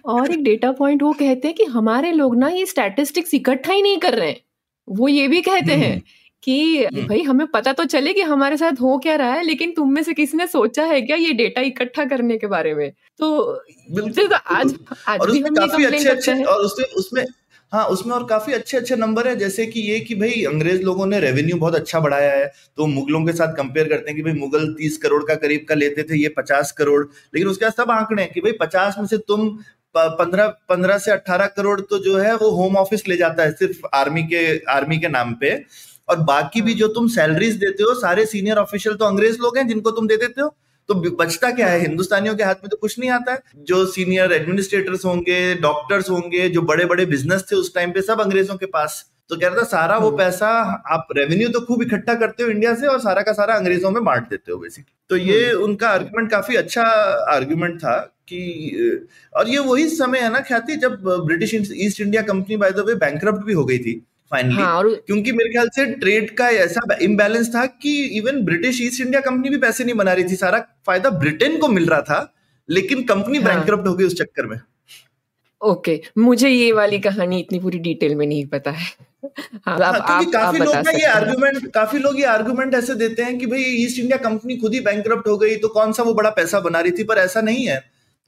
और 0.05 0.31
एक 0.31 0.43
डेटा 0.43 0.71
पॉइंट 0.73 1.03
वो 1.03 1.11
कहते 1.13 1.47
हैं 1.47 1.55
कि 1.57 1.63
हमारे 1.71 2.11
लोग 2.11 2.37
ना 2.37 2.47
ये 2.49 2.65
स्टैटिस्टिक्स 2.65 3.33
इकट्ठा 3.33 3.73
ही 3.73 3.81
नहीं 3.81 3.97
कर 3.97 4.15
रहे 4.15 4.29
हैं 4.29 4.41
वो 4.87 5.07
ये 5.07 5.27
भी 5.27 5.41
कहते 5.41 5.73
हैं 5.73 5.91
हम्म 5.91 6.01
कि 6.43 6.85
हम्म। 6.85 7.07
भाई 7.07 7.21
हमें 7.21 7.47
पता 7.47 7.73
तो 7.73 7.83
चले 7.85 8.13
कि 8.13 8.21
हमारे 8.21 8.57
साथ 8.57 8.81
हो 8.81 8.97
क्या 8.97 9.15
रहा 9.15 9.33
है 9.33 9.43
लेकिन 9.43 9.71
तुम 9.71 9.91
में 9.93 10.03
से 10.03 10.13
किसी 10.13 10.37
ने 10.37 10.47
सोचा 10.47 10.83
है 10.83 11.01
क्या 11.01 11.15
ये 11.17 11.33
डेटा 11.33 11.61
इकट्ठा 11.61 12.05
करने 12.05 12.37
के 12.37 12.47
बारे 12.47 12.73
में? 12.73 12.91
तो 13.19 13.61
बिल्कुल 13.91 14.27
तो 14.27 14.35
आज 14.35 14.73
आज 15.07 15.19
और 15.19 15.31
भी 15.31 15.37
उसमें 15.37 15.49
हम 15.49 15.55
काफ़ी 15.55 15.85
अच्छे 15.85 16.09
अच्छे 16.09 16.43
और 16.43 16.61
उसमें 16.61 16.85
उसमें 16.97 17.25
हाँ 17.71 17.85
उसमें 17.85 18.13
और 18.15 18.23
काफ़ी 18.25 18.53
अच्छे 18.53 18.77
अच्छे 18.77 18.95
नंबर 18.95 19.27
है 19.27 19.35
जैसे 19.35 19.65
कि 19.65 19.79
ये 19.79 19.99
कि 19.99 20.15
भाई 20.15 20.43
अंग्रेज़ 20.43 20.81
लोगों 20.83 21.05
ने 21.05 21.19
रेवेन्यू 21.19 21.57
बहुत 21.57 21.75
अच्छा 21.75 21.99
बढ़ाया 21.99 22.31
है 22.31 22.45
तो 22.77 22.85
मुगलों 22.85 23.25
के 23.25 23.33
साथ 23.33 23.55
कंपेयर 23.55 23.87
करते 23.89 24.11
हैं 24.11 24.15
कि 24.15 24.23
भाई 24.23 24.33
मुगल 24.33 24.73
तीस 24.73 24.97
करोड़ 24.97 25.23
का 25.23 25.35
करीब 25.35 25.65
का 25.69 25.75
लेते 25.75 26.03
थे 26.03 26.21
ये 26.21 26.29
पचास 26.37 26.71
करोड़ 26.71 27.03
लेकिन 27.03 27.47
उसके 27.47 27.65
बाद 27.65 27.73
सब 27.73 27.91
आंकड़े 27.91 28.23
हैं 28.23 28.31
कि 28.31 28.41
भाई 28.41 28.51
पचास 28.51 28.95
में 28.99 29.05
से 29.05 29.17
तुम 29.17 29.49
पंद्रह 29.95 30.47
पंद्रह 30.69 30.97
से 30.97 31.11
अट्ठारह 31.11 31.47
करोड़ 31.47 31.79
तो 31.81 31.99
जो 31.99 32.17
है 32.17 32.35
वो 32.35 32.49
होम 32.51 32.75
ऑफ़िस 32.77 33.07
ले 33.07 33.17
जाता 33.17 33.43
है 33.43 33.51
सिर्फ़ 33.51 33.85
आर्मी 33.93 34.23
के 34.23 34.45
आर्मी 34.71 34.97
के 34.97 35.07
नाम 35.07 35.33
पे। 35.33 35.65
और 36.09 36.19
बाकी 36.23 36.61
भी 36.61 36.73
जो 36.73 36.87
तुम 36.93 37.07
सैलरीज 37.09 37.55
देते 37.57 37.83
हो 37.83 37.93
सारे 37.99 38.25
सीनियर 38.25 38.57
ऑफिशियल 38.57 38.95
तो 38.95 39.05
अंग्रेज़ 39.05 39.37
लोग 39.41 39.57
हैं 39.57 39.67
जिनको 39.67 39.91
तुम 39.91 40.07
दे 40.07 40.17
देते 40.17 40.41
हो। 40.41 40.55
तो 40.89 40.95
बचता 40.95 41.49
क्या 41.51 41.67
है? 41.67 41.79
हिंदुस्तानियों 41.79 42.35
के 42.35 42.43
हाथ 42.43 42.55
में 42.55 42.69
तो 42.69 42.77
कुछ 42.77 42.97
नहीं 42.99 43.09
आता 43.11 43.31
है। 43.31 43.39
जो 43.59 43.85
सीनियर 43.87 44.31
एडमिनिस्ट्रेटर्स 44.33 45.05
होंगे 45.05 45.53
डॉक्टर्स 45.61 46.09
होंगे 46.09 46.47
जो 46.49 46.61
बड़े 46.63 46.85
बड़े 46.85 47.05
बिज़नेस 47.07 47.43
थे 47.51 47.55
उस 47.55 47.73
टाइम 47.75 47.91
पे 47.91 48.01
सब 48.01 48.21
अंग्रेज़ों 48.21 48.55
के 48.57 48.65
पास। 48.67 49.05
तो 49.29 49.35
कह 49.37 49.47
रहा 49.47 49.57
था 49.57 49.63
सारा 49.65 49.97
वो 49.97 50.07
हम्म। 50.07 50.17
पैसा 50.17 50.49
आप 50.91 51.07
रेवेन्यू 51.17 51.47
तो 51.49 51.59
खूब 51.61 51.81
इकट्ठा 51.83 52.13
करते 52.15 52.43
हो 52.43 52.49
इंडिया 52.49 52.73
से 52.75 52.87
और 52.87 52.99
सारा 52.99 53.21
का 53.21 53.33
सारा 53.33 53.55
अंग्रेज़ों 53.55 53.91
में 53.91 54.03
बांट 54.03 54.29
देते 54.29 54.51
हो 54.51 54.57
बेसिकली 54.57 54.93
तो 55.09 55.17
ये 55.17 55.49
हम्म। 55.49 55.63
उनका 55.63 55.89
आर्ग्यूमेंट 55.89 56.29
काफ़ी 56.31 56.55
अच्छा 56.55 56.83
आर्ग्यूमेंट 57.33 57.77
था 57.79 57.97
कि 58.27 58.39
और 59.35 59.49
ये 59.49 59.57
वही 59.61 59.87
समय 59.89 60.19
है 60.19 60.31
ना 60.33 60.39
ख्याति 60.47 60.75
जब 60.77 61.01
British 61.25 61.53
East 61.55 62.01
India 62.01 62.21
Company 62.21 62.57
by 62.57 62.71
the 62.71 62.85
way 62.87 62.95
bankrupt 62.97 63.45
भी 63.45 63.53
हो 63.53 63.65
गई 63.65 63.77
थी। 63.79 64.01
फाइनली 64.31 64.55
हाँ 64.55 64.75
और 64.75 64.89
क्योंकि 65.07 65.31
मेरे 65.31 65.49
ख्याल 65.49 65.69
से 65.69 65.85
ट्रेड 65.95 66.35
का 66.37 66.49
ऐसा 66.59 66.97
इम्बैलेंस 67.01 67.49
था 67.55 67.65
कि 67.65 67.91
even 68.17 68.41
British 68.45 68.81
East 68.81 69.01
India 69.01 69.21
Company 69.21 69.49
भी 69.49 69.57
पैसे 69.57 69.83
नहीं 69.83 69.95
बना 69.95 70.13
रही 70.13 70.23
थी। 70.23 70.35
सारा 70.35 70.59
फ़ायदा 70.85 71.09
ब्रिटेन 71.19 71.57
को 71.57 71.67
मिल 71.67 71.85
रहा 71.85 72.01
था 72.01 72.33
लेकिन 72.69 73.03
कंपनी 73.03 73.39
हाँ। 73.39 73.59
हो 73.61 73.93
गई 73.93 74.05
उस 74.05 74.15
चक्कर 74.15 74.45
में। 74.45 74.59
ओके 75.61 75.99
मुझे 76.17 76.49
ये 76.49 76.71
वाली 76.71 76.99
कहानी 76.99 77.39
इतनी 77.39 77.59
पूरी 77.59 77.79
डिटेल 77.79 78.15
में 78.15 78.25
नहीं 78.27 78.45
पता 78.45 78.71
है। 78.71 78.85
हाँ 79.65 79.77
हाँ 79.77 79.91
आप 79.91 80.05
क्योंकि 80.07 80.37
आप 80.37 80.43
काफ़ी 80.43 80.59
लोग 80.59 80.75
ना 80.75 80.91
ये 80.91 81.05
आर्गुमेंट 81.05 81.71
काफ़ी 81.73 81.99
लोग 81.99 82.19
ये 82.19 82.25
आर्गुमेंट 82.25 82.73
ऐसे 82.75 82.95
देते 82.95 83.23
हैं 83.23 83.37
कि 83.39 83.45
भाई 83.45 83.61
ईस्ट 83.61 83.99
इंडिया 83.99 84.17
कंपनी 84.19 84.57
खुद 84.57 84.73
ही 84.73 84.79
बैंकरप्ट 84.79 85.27
हो 85.27 85.37
गई 85.37 85.55
तो 85.55 85.67
कौन 85.69 85.93
सा 85.93 86.03
वो 86.03 86.13
बड़ा 86.13 86.29
पैसा 86.29 86.59
बना 86.59 86.79
रही 86.79 86.91
थी? 86.91 87.03
पर 87.03 87.17
ऐसा 87.17 87.41
नहीं 87.41 87.65
है। 87.67 87.79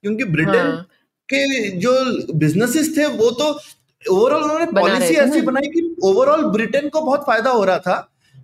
क्योंकि 0.04 0.24
ब्रिटेन 0.26 0.56
हाँ। 0.56 0.88
के 1.30 1.70
जो 1.78 1.92
बिजनेसेस 2.36 2.98
थे 2.98 3.06
वो 3.06 3.30
तो 3.32 3.52
ओवरऑल 4.04 4.44
उन्होंने 4.44 4.66
पॉलिसी 4.72 5.14
ऐसी 5.16 5.42
बनाई 5.42 5.68
कि 5.70 5.96
ओवरऑल 6.04 6.44
ब्रिटेन 6.52 6.90
को 6.90 7.02
बहुत 7.02 7.26
फ़ायदा 7.28 7.50
हो 7.50 7.64
रहा 7.64 7.80
था 7.80 7.98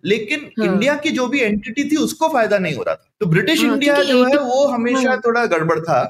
लेकिन 0.06 0.50
हाँ। 0.60 0.66
इंडिया 0.66 0.96
की 0.96 1.10
जो 1.10 1.28
भी 1.28 1.40
एंटिटी 1.40 1.84
थी 1.90 1.96
उसको 1.96 2.28
फ़ायदा 2.30 2.58
नहीं 2.58 2.76
हो 2.76 2.84
रहा 2.84 2.96
था। 2.96 3.10
तो 3.20 3.26
ब्रिटिश 3.26 3.64
हाँ 3.64 3.74
इंडिया 3.74 4.02
जो 4.04 4.24
है 4.24 4.38
वो 4.40 4.66
हमेशा 4.68 5.10
हाँ। 5.10 5.20
थोड़ा 5.26 5.46
गड़बड़ 5.46 5.80
था। 5.80 6.04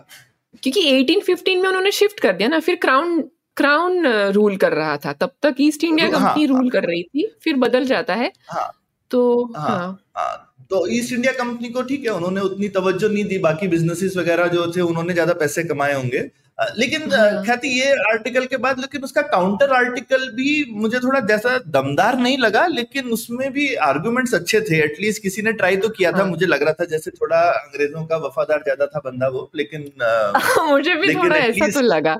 क्योंकि 0.63 0.81
1815 0.91 1.61
में 1.61 1.67
उन्होंने 1.69 1.91
शिफ्ट 1.91 2.19
कर 2.19 2.33
दिया 2.33 2.49
ना 2.49 2.59
फिर 2.59 2.75
क्राउन 2.75 3.21
क्राउन 3.57 4.07
रूल 4.07 4.55
कर 4.57 4.73
रहा 4.73 4.97
था। 4.97 5.13
तब 5.13 5.31
तक 5.43 5.55
ईस्ट 5.59 5.83
इंडिया 5.83 6.09
कंपनी 6.09 6.45
रूल 6.45 6.69
कर 6.69 6.83
रही 6.83 7.03
थी 7.03 7.27
फिर 7.43 7.55
बदल 7.55 7.85
जाता 7.85 8.13
है। 8.13 8.31
हाँ। 8.49 8.69
तो 9.11 9.51
हाँ 9.57 9.69
हाँ। 9.69 9.99
हाँ। 10.17 10.65
तो 10.69 10.87
ईस्ट 10.87 11.13
इंडिया 11.13 11.33
कंपनी 11.33 11.69
को 11.69 11.81
ठीक 11.81 12.03
है 12.05 12.11
उन्होंने 12.11 12.41
उतनी 12.41 12.67
तवज्जो 12.69 13.07
नहीं 13.07 13.25
दी 13.25 13.37
बाकी 13.37 13.67
बिजनेसेस 13.67 14.17
वगैरह 14.17 14.47
जो 14.47 14.71
थे 14.71 14.81
उन्होंने 14.81 15.13
ज़्यादा 15.13 15.33
पैसे 15.33 15.63
कमाए 15.63 15.93
होंगे। 15.93 16.19
लेकिन 16.59 17.11
हाँ। 17.11 17.43
ख्याति 17.45 17.67
ये 17.79 17.91
आर्टिकल 18.09 18.45
के 18.45 18.57
बाद 18.57 18.79
लेकिन 18.79 19.03
उसका 19.03 19.21
काउंटर 19.21 19.71
आर्टिकल 19.73 20.27
भी 20.35 20.51
मुझे 20.73 20.99
थोड़ा 20.99 21.19
जैसा 21.19 21.57
दमदार 21.67 22.17
नहीं 22.17 22.37
लगा 22.37 22.65
लेकिन 22.67 23.09
उसमें 23.09 23.51
भी 23.53 23.73
आर्गुमेंट्स 23.83 24.33
अच्छे 24.33 24.61
थे। 24.61 24.83
एटलीस्ट 24.83 25.21
किसी 25.21 25.41
ने 25.41 25.51
ट्राई 25.53 25.77
तो 25.77 25.89
किया 25.89 26.11
था 26.11 26.17
हाँ। 26.17 26.25
मुझे 26.25 26.45
लग 26.45 26.63
रहा 26.63 26.73
था 26.73 26.85
जैसे 26.85 27.11
थोड़ा 27.11 27.41
अंग्रेज़ों 27.49 28.05
का 28.05 28.17
वफादार 28.17 28.61
ज़्यादा 28.63 28.85
था 28.85 28.99
बंदा 29.05 29.27
वो 29.27 29.49
लेकिन 29.55 29.91
मुझे 30.69 30.95
भी 30.95 31.13
थोड़ा 31.15 31.35
ऐसा 31.35 31.67
तो 31.67 31.81
लगा। 31.81 32.19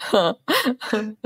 हाँ, 0.00 0.38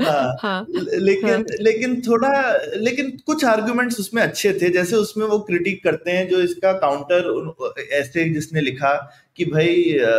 हाँ, 0.01 0.35
हाँ, 0.41 0.65
लेकिन 0.69 1.29
हाँ. 1.29 1.43
लेकिन 1.61 2.01
थोड़ा 2.01 2.31
लेकिन 2.75 3.11
कुछ 3.25 3.45
आर्गुमेंट्स 3.45 3.99
उसमें 3.99 4.21
अच्छे 4.23 4.53
थे। 4.53 4.69
जैसे 4.69 4.95
उसमें 4.95 5.25
वो 5.25 5.39
क्रिटिक 5.39 5.83
करते 5.83 6.11
हैं 6.11 6.27
जो 6.29 6.41
इसका 6.41 6.73
काउंटर 6.73 7.83
ऐसे 7.91 8.29
जिसने 8.29 8.61
लिखा 8.61 8.93
कि 9.37 9.45
भाई 9.45 9.97
आ, 9.99 10.09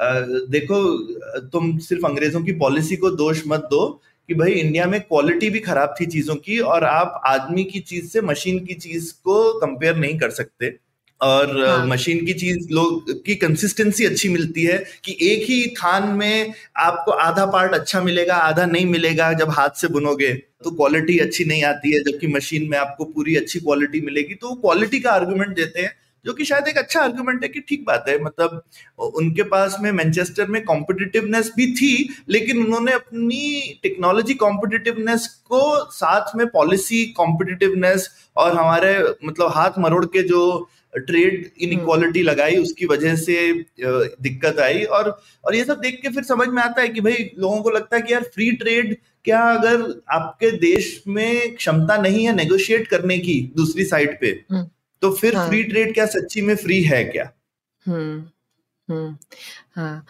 आ, 0.00 0.20
देखो 0.50 0.98
तुम 1.40 1.78
सिर्फ़ 1.78 2.06
अंग्रेज़ों 2.06 2.42
की 2.42 2.52
पॉलिसी 2.52 2.96
को 2.96 3.10
दोष 3.10 3.42
मत 3.46 3.60
दो 3.60 4.00
कि 4.28 4.34
भाई 4.34 4.52
इंडिया 4.52 4.86
में 4.86 5.00
क्वालिटी 5.00 5.50
भी 5.50 5.60
खराब 5.60 5.94
थी 6.00 6.06
चीज़ों 6.06 6.34
की 6.34 6.58
और 6.58 6.84
आप 6.84 7.20
आदमी 7.26 7.64
की 7.64 7.80
चीज़ 7.80 8.08
से 8.08 8.20
मशीन 8.20 8.64
की 8.64 8.74
चीज़ 8.74 9.12
को 9.14 9.60
कंपेयर 9.60 9.96
नहीं 9.96 10.18
कर 10.18 10.30
सकते। 10.30 10.83
और 11.24 11.66
हाँ. 11.66 11.86
मशीन 11.86 12.24
की 12.26 12.32
चीज़ 12.32 12.68
लोग 12.70 13.10
की 13.26 13.34
कंसिस्टेंसी 13.34 14.04
अच्छी 14.04 14.28
मिलती 14.28 14.62
है 14.62 14.78
कि 15.04 15.16
एक 15.22 15.48
ही 15.50 15.66
थान 15.74 16.08
में 16.08 16.52
आपको 16.76 17.12
आधा 17.12 17.46
पार्ट 17.46 17.74
अच्छा 17.74 18.00
मिलेगा 18.02 18.34
आधा 18.34 18.66
नहीं 18.66 18.86
मिलेगा 18.86 19.32
जब 19.32 19.50
हाथ 19.50 19.80
से 19.80 19.88
बुनोगे। 19.88 20.32
तो 20.64 20.70
क्वालिटी 20.70 21.18
अच्छी 21.18 21.44
नहीं 21.44 21.64
आती 21.64 21.92
है 21.92 22.00
जबकि 22.02 22.26
मशीन 22.26 22.68
में 22.70 22.78
आपको 22.78 23.04
पूरी 23.04 23.36
अच्छी 23.36 23.60
क्वालिटी 23.60 24.00
मिलेगी। 24.00 24.34
तो 24.34 24.54
क्वालिटी 24.54 25.00
का 25.00 25.12
आर्गुमेंट 25.12 25.56
देते 25.56 25.80
हैं 25.80 25.92
जो 26.24 26.32
कि 26.32 26.44
शायद 26.44 26.68
एक 26.68 26.78
अच्छा 26.78 27.00
आर्गुमेंट 27.00 27.42
है 27.42 27.48
कि 27.48 27.60
ठीक 27.60 27.84
बात 27.86 28.04
है। 28.08 28.18
मतलब 28.22 28.62
उनके 28.98 29.42
पास 29.42 29.76
में 29.80 29.90
मैनचेस्टर 29.92 30.46
में 30.46 30.62
कॉम्पिटिटिवनेस 30.64 31.50
भी 31.56 31.66
थी 31.72 32.08
लेकिन 32.28 32.64
उन्होंने 32.64 32.92
अपनी 32.92 33.80
टेक्नोलॉजी 33.82 34.34
कॉम्पिटिटिवनेस 34.34 35.26
को 35.44 35.62
साथ 35.92 36.36
में 36.36 36.46
पॉलिसी 36.46 37.04
कॉम्पिटिटिवनेस 37.16 38.08
और 38.36 38.56
हमारे 38.56 38.98
मतलब 39.24 39.52
हाथ 39.54 39.78
मरोड़ 39.78 40.04
के 40.06 40.22
जो 40.22 40.40
ट्रेड 40.96 41.50
इनक्वालिटी 41.60 42.20
हम्म। 42.20 42.30
लगाई 42.30 42.56
उसकी 42.56 42.86
वजह 42.86 43.16
से 43.16 43.36
दिक्कत 43.80 44.58
आई 44.60 44.82
और 44.90 45.08
और 45.44 45.54
ये 45.54 45.64
सब 45.64 45.80
देख 45.80 46.00
के 46.02 46.08
फिर 46.08 46.24
समझ 46.24 46.48
में 46.48 46.62
आता 46.62 46.82
है 46.82 46.88
कि 46.88 47.00
भाई 47.00 47.30
लोगों 47.38 47.60
को 47.62 47.70
लगता 47.70 47.96
है 47.96 48.02
कि 48.02 48.12
यार 48.12 48.22
फ्री 48.34 48.50
ट्रेड 48.52 48.96
क्या 49.24 49.40
अगर 49.50 49.82
आपके 50.10 50.50
देश 50.58 51.02
में 51.08 51.54
क्षमता 51.56 51.96
नहीं 51.96 52.24
है 52.26 52.34
नेगोशिएट 52.34 52.86
करने 52.88 53.18
की 53.18 53.40
दूसरी 53.56 53.84
साइड 53.84 54.18
पे 54.20 54.30
हम्म। 54.50 54.66
तो 55.02 55.10
फिर 55.12 55.36
हाँ. 55.36 55.48
फ्री 55.48 55.62
ट्रेड 55.62 55.94
क्या 55.94 56.06
सच्ची 56.08 56.42
में 56.42 56.54
फ्री 56.56 56.82
है 56.82 57.04
क्या 57.04 57.30
हम्म 57.86 58.22
हम्म 58.88 59.16
हाँ 59.76 60.06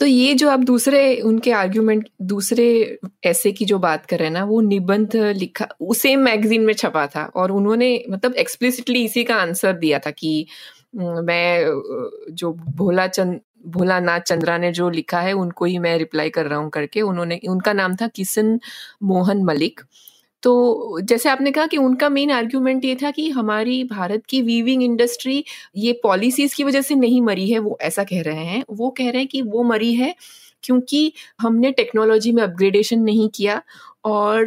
तो 0.00 0.06
ये 0.06 0.34
जो 0.34 0.48
आप 0.50 0.60
दूसरे, 0.60 1.20
उनके 1.20 1.52
आर्ग्यूमेंट 1.52 2.08
दूसरे 2.22 2.98
ऐसे 3.24 3.52
की 3.52 3.64
जो 3.64 3.78
बात 3.78 4.04
कर 4.06 4.18
रहे 4.18 4.26
हैं 4.26 4.32
ना, 4.34 4.44
वो 4.44 4.60
निबंध 4.60 5.16
लिखा 5.16 5.68
सेम 5.94 6.20
मैगजीन 6.20 6.62
में 6.62 6.72
छपा 6.74 7.06
था 7.06 7.24
और 7.36 7.52
उन्होंने 7.52 7.88
मतलब 8.10 8.34
एक्सप्लिसिटली 8.34 9.04
इसी 9.04 9.24
का 9.24 9.36
आंसर 9.36 9.72
दिया 9.72 9.98
था 9.98 10.10
कि 10.10 10.46
मैं 10.96 11.82
जो 12.32 12.52
भोला 12.76 13.06
चंद, 13.06 13.40
भोलानाथ 13.66 14.20
चंद्रा 14.20 14.56
ने 14.58 14.70
जो 14.72 14.88
लिखा 14.90 15.20
है, 15.20 15.32
उनको 15.32 15.64
ही 15.64 15.78
मैं 15.78 15.96
रिप्लाई 15.98 16.30
कर 16.30 16.46
रहा 16.46 16.58
हूँ 16.58 16.70
करके। 16.70 17.00
उन्होंने, 17.02 17.40
उनका 17.48 17.72
नाम 17.72 17.96
था 17.96 18.06
किशन 18.08 18.58
मोहन 19.02 19.42
मलिक। 19.44 19.80
तो 20.42 21.00
जैसे 21.02 21.28
आपने 21.28 21.50
कहा 21.52 21.66
कि 21.66 21.76
उनका 21.76 22.08
मेन 22.08 22.30
आर्ग्यूमेंट 22.30 22.84
ये 22.84 22.94
था 22.96 23.10
कि 23.10 23.28
हमारी 23.30 23.82
भारत 23.84 24.22
की 24.28 24.40
वीविंग 24.42 24.82
इंडस्ट्री 24.82 25.44
ये 25.76 25.92
पॉलिसीज़ 26.02 26.54
की 26.56 26.64
वजह 26.64 26.80
से 26.82 26.94
नहीं 26.96 27.20
मरी 27.22 27.48
है, 27.50 27.58
वो 27.58 27.78
ऐसा 27.82 28.04
कह 28.04 28.22
रहे 28.22 28.44
हैं। 28.46 28.62
वो 28.70 28.90
कह 28.90 29.10
रहे 29.10 29.18
हैं 29.18 29.28
कि 29.28 29.42
वो 29.44 29.62
मरी 29.64 29.94
है 29.94 30.14
क्योंकि 30.64 31.12
हमने 31.40 31.70
टेक्नोलॉजी 31.72 32.32
में 32.32 32.42
अपग्रेडेशन 32.42 33.00
नहीं 33.00 33.28
किया 33.34 33.60
और 34.06 34.46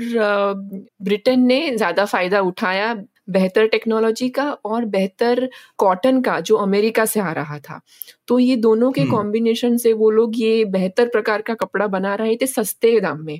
ब्रिटेन 1.02 1.46
ने 1.46 1.60
ज़्यादा 1.78 2.06
फ़ायदा 2.06 2.40
उठाया 2.42 2.94
बेहतर 3.32 3.68
टेक्नोलॉजी 3.68 4.30
का 4.30 4.50
और 4.66 4.86
बेहतर 4.88 5.48
कॉटन 5.78 6.22
का 6.22 6.40
जो 6.42 6.56
अमेरिका 6.58 7.06
से 7.06 7.20
आ 7.20 7.32
रहा 7.32 7.60
था 7.60 7.80
तो 8.28 8.40
ये 8.40 8.56
दोनों 8.58 8.92
के 8.92 9.06
कॉम्बिनेशन 9.08 9.68
हम्म। 9.68 9.78
से 9.78 9.94
वो 9.94 10.10
लोग 10.12 10.38
ये 10.38 10.64
बेहतर 10.68 11.08
प्रकार 11.10 11.42
का 11.42 11.54
कपड़ा 11.56 11.88
बना 11.90 12.16
रहे 12.16 12.36
थे 12.36 12.48
सस्ते 12.48 13.00
दाम 13.00 13.26
में 13.26 13.40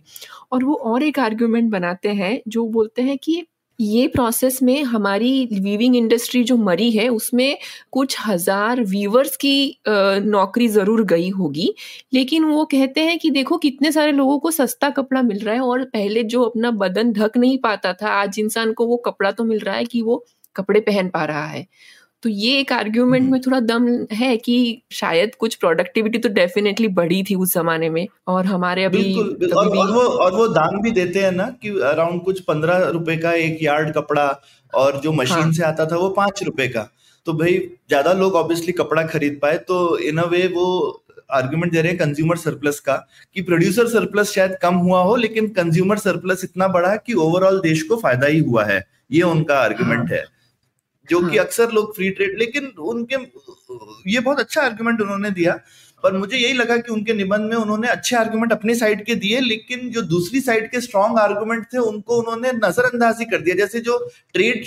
और 0.52 0.64
वो 0.64 0.76
और 0.86 1.04
एक 1.04 1.20
आर्ग्यूमेंट 1.20 1.72
बनाते 1.72 2.10
हैं 2.14 2.40
जो 2.48 2.68
बोलते 2.70 3.02
हैं 3.02 3.18
कि 3.18 3.44
ये 3.82 4.08
प्रोसेस 4.08 4.62
में 4.64 4.84
हमारी 4.84 5.46
वीविंग 5.54 5.96
इंडस्ट्री 5.96 6.44
जो 6.44 6.58
मरी 6.58 6.90
है, 6.92 7.08
उसमें 7.10 7.58
कुछ 7.92 8.18
हज़ार 8.20 8.82
वीवर्स 8.84 9.36
की 9.38 9.78
नौकरी 9.88 10.68
ज़रूर 10.68 11.04
गई 11.06 11.30
होगी। 11.30 11.74
लेकिन 12.14 12.44
वो 12.46 12.66
कहते 12.66 13.02
हैं 13.02 13.18
कि 13.20 13.30
देखो 13.32 13.58
कितने 13.60 13.92
सारे 13.92 14.12
लोगों 14.12 14.38
को 14.40 14.52
सस्ता 14.52 14.90
कपड़ा 14.92 15.22
मिल 15.22 15.40
रहा 15.40 15.56
है 15.56 15.62
और 15.62 15.84
पहले 15.86 16.24
जो 16.26 16.44
अपना 16.44 16.72
बदन 16.74 17.12
ढक 17.14 17.38
नहीं 17.38 17.58
पाता 17.60 17.94
था, 17.94 18.10
आज 18.12 18.40
इंसान 18.40 18.74
को 18.74 18.88
वो 18.88 18.98
कपड़ा 19.06 19.32
तो 19.32 19.44
मिल 19.44 19.60
रहा 19.60 19.76
है 19.76 19.86
कि 19.86 20.02
वो 20.02 20.24
कपड़े 20.56 20.80
पहन 20.82 21.10
पा 21.10 21.24
रहा 21.26 21.46
है। 21.46 21.66
तो 22.24 22.30
ये 22.30 22.60
एक 22.60 22.72
आर्ग्यूमेंट 22.74 23.22
हम्म। 23.22 23.32
में 23.32 23.42
थोड़ा 23.42 23.60
दम 23.62 23.88
है 24.14 24.36
कि 24.38 24.56
शायद 24.92 25.36
कुछ 25.36 25.56
प्रोडक्टिविटी 25.56 26.18
तो 26.18 26.30
डेफिनेटली 26.30 26.88
बढ़ी 26.94 27.24
थी 27.24 27.36
उस 27.36 27.54
जमाने 27.54 27.90
में 27.90 28.06
और 28.28 28.46
हमारे 28.46 28.84
अभी 28.84 28.98
बिल्कुल, 28.98 29.36
बिल्कुल 29.40 29.58
और, 29.58 29.78
और 29.78 29.92
वो 29.92 30.02
और 30.02 30.34
वो 30.34 30.48
दाम 30.50 30.82
भी 30.82 30.92
देते 30.92 31.20
हैं 31.20 31.32
ना 31.32 31.50
कि 31.62 31.70
अराउंड 31.86 32.22
कुछ 32.22 32.42
पंद्रह 32.42 32.88
रुपए 32.90 33.18
का 33.18 33.32
एक 33.40 33.58
यार्ड 33.64 33.94
कपड़ा 33.94 34.28
और 34.74 35.00
जो 35.02 35.12
मशीन 35.14 35.38
हाँ. 35.38 35.52
से 35.52 35.64
आता 35.64 35.86
था 35.86 35.98
वो 35.98 36.10
पाँच 36.12 36.44
रुपए 36.44 36.68
का 36.68 36.88
तो 37.28 37.34
भाई 37.34 37.58
ज़्यादा 37.90 38.14
लोग 38.14 38.36
ऑब्वियसली 38.36 38.72
कपड़ा 38.74 39.04
खरीद 39.06 39.40
पाए 39.42 39.58
तो 39.68 39.98
इन 40.02 40.18
अ 40.18 40.26
वे 40.26 40.46
वो 40.50 40.68
आर्ग्यूमेंट 41.34 41.72
दे 41.74 41.82
रहे 41.82 41.92
हैं 41.92 42.00
कंज्यूमर 42.00 42.38
सरप्लस 42.38 42.80
का 42.80 42.96
कि 43.36 43.42
प्रोड्यूसर 43.42 43.88
सरप्लस 43.90 44.32
शायद 44.32 44.56
कम 44.62 44.76
हुआ 44.78 45.02
हो 45.02 45.16
लेकिन 45.16 45.48
कंज्यूमर 45.54 45.98
सरप्लस 46.00 46.44
इतना 46.44 46.68
बड़ा 46.70 46.96
कि 46.98 47.14
ओवरऑल 47.26 47.60
देश 47.60 47.82
को 47.84 47.96
फ़ायदा 47.98 48.28
ही 48.28 48.40
हुआ 48.42 48.66
है 48.66 48.84
ये 49.12 49.22
उनका 49.26 49.60
आर्ग्यूमेंट 49.60 50.00
हाँ. 50.02 50.18
है 50.18 50.26
जो 51.12 51.20
कि 51.22 51.38
हाँ। 51.38 51.46
अक्सर 51.46 51.72
लोग 51.72 51.96
फ्री 51.96 52.10
ट्रेड 52.12 52.38
लेकिन 52.40 52.74
उनके 52.88 53.16
ये 54.08 54.20
बहुत 54.20 54.40
अच्छा 54.40 54.62
आर्ग्यूमेंट 54.62 55.02
उन्होंने 55.02 55.30
दिया 55.32 55.60
पर 56.04 56.18
मुझे 56.18 56.38
यही 56.38 56.54
लगा 56.54 56.76
कि 56.78 56.92
उनके 56.92 57.14
निबंध 57.14 57.50
में 57.50 57.56
उन्होंने 57.56 57.88
अच्छे 57.88 58.16
आर्गुमेंट 58.16 58.52
अपनी 58.52 58.76
साइड 58.76 59.04
के 59.06 59.16
दिए 59.16 59.40
लेकिन 59.40 59.90
जो 59.92 60.02
दूसरी 60.14 60.40
साइड 60.42 60.70
के 60.72 60.82
स्ट्रॉन्ग 60.82 61.20
आर्गुमेंट 61.20 61.66
थे 61.74 61.78
उनको 61.80 62.18
उन्होंने 62.18 62.52
नजरअंदाज 62.54 63.20
ही 63.20 63.26
कर 63.26 63.42
दिया 63.42 63.56
जैसे 63.56 63.80
जो 63.80 63.98
ट्रेड। 64.34 64.66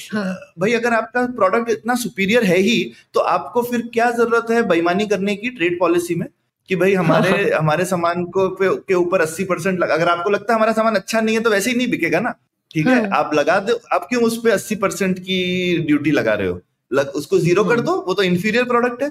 भाई 0.60 0.72
अगर 0.72 0.94
आपका 0.94 1.26
प्रोडक्ट 1.34 1.70
इतना 1.70 1.94
सुपीरियर 2.04 2.44
है 2.44 2.58
ही 2.60 2.78
तो 3.14 3.20
आपको 3.32 3.62
फिर 3.62 3.88
क्या 3.94 4.10
ज़रूरत 4.12 4.50
है 4.50 4.62
बेईमानी 4.68 5.06
करने 5.06 5.36
की 5.36 5.50
ट्रेड 5.50 5.78
पॉलिसी 5.80 6.14
में 6.14 6.28
कि 6.68 6.76
भाई 6.76 6.94
हमारे 6.94 7.30
हाँ। 7.30 7.58
हमारे 7.58 7.84
सामान 7.84 8.24
को 8.36 8.48
के 8.62 8.94
ऊपर 8.94 9.20
अस्सी 9.20 9.44
परसेंट 9.44 9.82
अगर 9.82 10.08
आपको 10.08 10.30
लगता 10.30 10.52
है 10.52 10.58
हमारा 10.58 10.72
सामान 10.72 10.94
अच्छा 10.94 11.20
नहीं 11.20 11.36
है 11.36 11.42
तो 11.42 11.50
वैसे 11.50 11.70
ही 11.70 11.76
नहीं 11.76 11.90
बिकेगा 11.90 12.20
ना 12.20 12.34
ठीक 12.74 12.86
है? 12.86 12.94
हाँ। 13.00 13.08
आप 13.14 13.34
लगा 13.34 13.58
दो। 13.60 13.80
आप 13.92 14.06
क्यों 14.08 14.22
उस 14.22 14.36
पर 14.44 14.50
अस्सी 14.50 14.74
परसेंट 14.76 15.18
की 15.20 15.78
ड्यूटी 15.86 16.10
लगा 16.12 16.34
रहे 16.34 16.48
हो? 16.48 16.60
लग, 16.90 17.08
उसको 17.10 17.38
ज़ीरो 17.40 17.64
कर 17.64 17.76
हाँ। 17.76 17.84
दो 17.84 17.92
वो 18.06 18.14
तो 18.14 18.22
इंफीरियर 18.22 18.64
प्रोडक्ट 18.66 19.02
है 19.02 19.08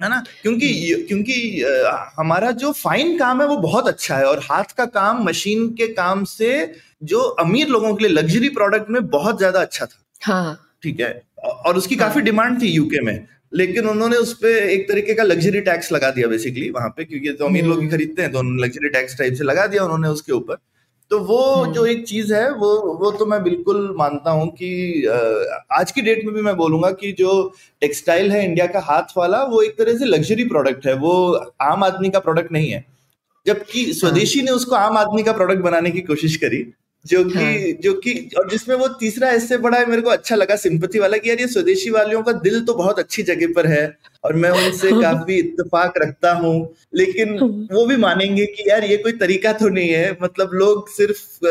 है 0.00 0.08
ना? 0.08 0.22
क्योंकि 0.42 0.68
क्योंकि 1.08 1.34
हमारा 2.18 2.50
जो 2.52 2.70
फाइन 2.74 3.16
काम 3.18 3.40
है 3.42 3.46
वो 3.48 3.56
बहुत 3.58 3.88
अच्छा 3.88 4.16
है 4.16 4.24
और 4.26 4.40
हाथ 4.44 4.74
का 4.76 4.84
काम 4.86 5.22
मशीन 5.24 5.68
के 5.74 5.86
काम 5.94 6.24
से 6.26 6.50
जो 7.04 7.20
अमीर 7.40 7.68
लोगों 7.68 7.94
के 7.94 8.04
लिए 8.04 8.12
लग्जरी 8.12 8.48
प्रोडक्ट 8.50 8.90
में 8.90 9.06
बहुत 9.08 9.38
ज़्यादा 9.38 9.60
अच्छा 9.60 9.86
था। 9.86 10.02
हाँ। 10.22 10.58
ठीक 10.82 11.00
है? 11.00 11.22
और 11.44 11.76
उसकी 11.76 11.94
हाँ. 11.94 12.08
काफ़ी 12.08 12.20
डिमांड 12.22 12.60
थी 12.62 12.70
यूके 12.70 13.00
में 13.00 13.26
लेकिन 13.52 13.86
उन्होंने 13.88 14.16
उस 14.16 14.32
पर 14.34 14.68
एक 14.68 14.88
तरीके 14.88 15.14
का 15.14 15.22
लग्जरी 15.22 15.60
टैक्स 15.62 15.92
लगा 15.92 16.10
दिया 16.10 16.28
बेसिकली 16.28 16.70
वहाँ 16.70 16.88
पे 16.96 17.04
क्योंकि 17.04 17.32
तो 17.32 17.46
अमीर 17.46 17.64
लोग 17.64 17.82
ही। 17.82 17.88
खरीदते 17.88 18.22
हैं 18.22 18.32
तो 18.32 18.38
उन्होंने 18.38 18.62
लग्जरी 18.62 18.88
टैक्स 18.90 19.18
टाइप 19.18 19.34
से 19.34 19.44
लगा 19.44 19.66
दिया 19.66 19.84
उन्होंने 19.84 20.08
उसके 20.08 20.32
ऊपर। 20.32 20.56
तो 21.14 21.18
वो 21.20 21.42
हम्म। 21.54 21.72
जो 21.72 21.84
एक 21.86 22.04
चीज़ 22.06 22.32
है 22.34 22.50
वो 22.52 22.68
वो 22.98 23.10
तो 23.12 23.26
मैं 23.26 23.42
बिल्कुल 23.42 23.94
मानता 23.98 24.30
हूँ 24.30 24.46
कि 24.52 24.70
आज 25.72 25.90
की 25.92 26.02
डेट 26.02 26.24
में 26.24 26.34
भी 26.34 26.42
मैं 26.42 26.54
बोलूँगा 26.56 26.90
कि 26.92 27.10
जो 27.18 27.32
टेक्सटाइल 27.82 28.32
है 28.32 28.44
इंडिया 28.44 28.66
का 28.66 28.80
हाथ 28.82 29.16
वाला 29.16 29.42
वो 29.44 29.60
एक 29.62 29.76
तरह 29.78 29.98
से 29.98 30.04
लग्जरी 30.04 30.44
प्रोडक्ट 30.44 30.86
है 30.86 30.94
वो 30.98 31.12
आम 31.62 31.84
आदमी 31.84 32.10
का 32.10 32.18
प्रोडक्ट 32.20 32.52
नहीं 32.52 32.70
है 32.70 32.84
जबकि 33.46 33.84
हाँ। 33.84 33.92
स्वदेशी 33.92 34.42
ने 34.42 34.50
उसको 34.52 34.74
आम 34.76 34.98
आदमी 34.98 35.22
का 35.22 35.32
प्रोडक्ट 35.32 35.62
बनाने 35.62 35.90
की 35.90 36.00
कोशिश 36.02 36.36
करी 36.36 36.64
जो 37.04 37.24
कि 37.24 37.34
हाँ. 37.34 37.52
जो 37.82 37.92
कि 37.96 38.14
और 38.38 38.50
जिसमें 38.50 38.76
वो 38.76 38.88
तीसरा 39.00 39.30
इससे 39.32 39.58
बड़ा 39.58 39.78
है 39.78 39.86
मेरे 39.86 40.02
को 40.02 40.10
अच्छा 40.10 40.36
लगा 40.36 40.56
सिंपति 40.58 40.98
वाला 40.98 41.16
कि 41.16 41.30
यार 41.30 41.40
ये 41.40 41.46
स्वदेशी 41.48 41.90
वालियों 41.92 42.22
का 42.22 42.32
दिल 42.42 42.60
तो 42.64 42.74
बहुत 42.74 42.98
अच्छी 42.98 43.22
जगह 43.24 43.52
पर 43.56 43.66
है 43.66 43.86
और 44.24 44.32
मैं 44.32 44.50
उनसे। 44.50 44.90
काफ़ी 45.02 45.38
इत्तेफाक 45.38 45.94
रखता 45.98 46.32
हूँ। 46.32 46.74
लेकिन। 46.94 47.38
वो 47.72 47.86
भी 47.86 47.96
मानेंगे 47.96 48.46
कि 48.46 48.70
यार 48.70 48.84
ये 48.84 48.96
कोई 48.96 49.12
तरीका 49.12 49.52
तो 49.52 49.68
नहीं 49.68 49.90
है। 49.90 50.18
मतलब 50.22 50.50
लोग 50.54 50.88
सिर्फ़ 50.88 51.46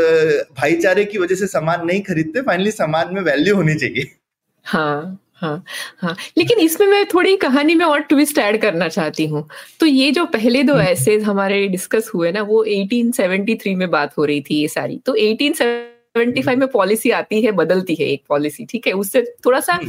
भाईचारे 0.62 1.05
की 1.05 1.17
वजह 1.17 1.36
से 1.36 1.47
सामान 1.47 1.86
नहीं 1.86 2.01
खरीदते 2.01 2.41
फाइनली 2.41 2.71
सामान 2.71 3.13
में 3.13 3.21
वैल्यू 3.21 3.55
होनी 3.55 3.75
चाहिए। 3.75 4.12
हाँ 4.65 5.19
हाँ 5.36 5.63
हाँ। 5.99 6.15
लेकिन 6.38 6.59
इसमें 6.59 6.88
मैं 6.88 7.05
थोड़ी 7.05 7.36
कहानी 7.38 7.75
में 7.75 7.86
और 7.86 7.99
ट्विस्ट 7.99 8.38
ऐड 8.38 8.62
करना 8.62 8.88
चाहती 8.88 9.25
हूँ। 9.27 9.49
तो 9.79 9.86
ये 9.86 10.12
जो 10.12 10.25
पहले 10.25 10.63
दो 10.63 10.73
हम्म। 10.73 10.83
ऐसे 10.83 11.17
हमारे 11.19 11.67
डिस्कस 11.67 12.12
हुए 12.15 12.31
ना 12.31 12.41
वो 12.41 12.63
1873 12.65 13.75
में 13.75 13.89
बात 13.91 14.17
हो 14.17 14.25
रही 14.25 14.41
थी 14.41 14.62
ये 14.62 14.67
सारी। 14.67 14.97
तो 15.05 15.15
1875 15.15 16.55
में 16.55 16.67
पॉलिसी 16.67 17.09
आती 17.12 17.41
है 17.41 17.51
बदलती 17.51 17.95
है 17.95 18.07
एक 18.07 18.23
पॉलिसी 18.29 18.65
ठीक 18.65 18.88
है? 18.88 18.93
उससे 18.93 19.21
थोड़ा 19.45 19.59
सा 19.59 19.79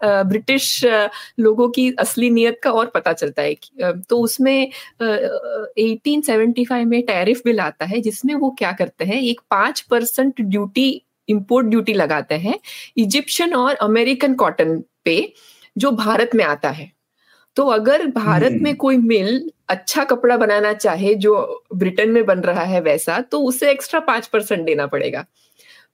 ब्रिटिश 0.00 0.84
हम्म। 0.84 1.42
लोगों 1.42 1.68
की 1.68 1.90
असली 1.98 2.30
नियत 2.30 2.60
का 2.62 2.70
और 2.72 2.86
पता 2.94 3.12
चलता 3.12 3.42
है 3.42 3.54
तो 4.02 4.18
उसमें 4.18 4.70
1875 5.02 6.84
में 6.84 7.02
टैरिफ 7.02 7.40
बिल 7.44 7.60
आता 7.60 7.84
है 7.84 8.00
जिसमें 8.00 8.34
वो 8.34 8.50
क्या 8.58 8.72
करते 8.72 9.04
हैं 9.04 9.20
एक 9.22 9.40
पाँच 9.50 9.80
परसेंट 9.80 10.40
ड्यूटी 10.40 10.90
इंपोर्ट 11.28 11.66
ड्यूटी 11.66 11.92
लगाते 11.94 12.34
हैं 12.36 12.58
इजिप्शियन 12.96 13.54
और 13.54 13.74
अमेरिकन 13.82 14.34
कॉटन 14.34 14.82
पे 15.04 15.16
जो 15.76 15.90
भारत 15.94 16.30
में 16.34 16.44
आता 16.44 16.70
है 16.70 16.90
तो 17.56 17.64
अगर 17.68 18.06
भारत 18.06 18.52
में 18.62 18.74
कोई 18.76 18.96
मिल 18.96 19.50
अच्छा 19.68 20.04
कपड़ा 20.04 20.36
बनाना 20.36 20.72
चाहे 20.72 21.14
जो 21.16 21.34
ब्रिटेन 21.74 22.10
में 22.10 22.24
बन 22.26 22.40
रहा 22.40 22.62
है 22.64 22.80
वैसा 22.80 23.20
तो 23.22 23.40
उसे 23.42 23.70
एक्स्ट्रा 23.70 24.00
पाँच 24.02 24.26
परसेंट 24.26 24.64
देना 24.66 24.86
पड़ेगा 24.86 25.24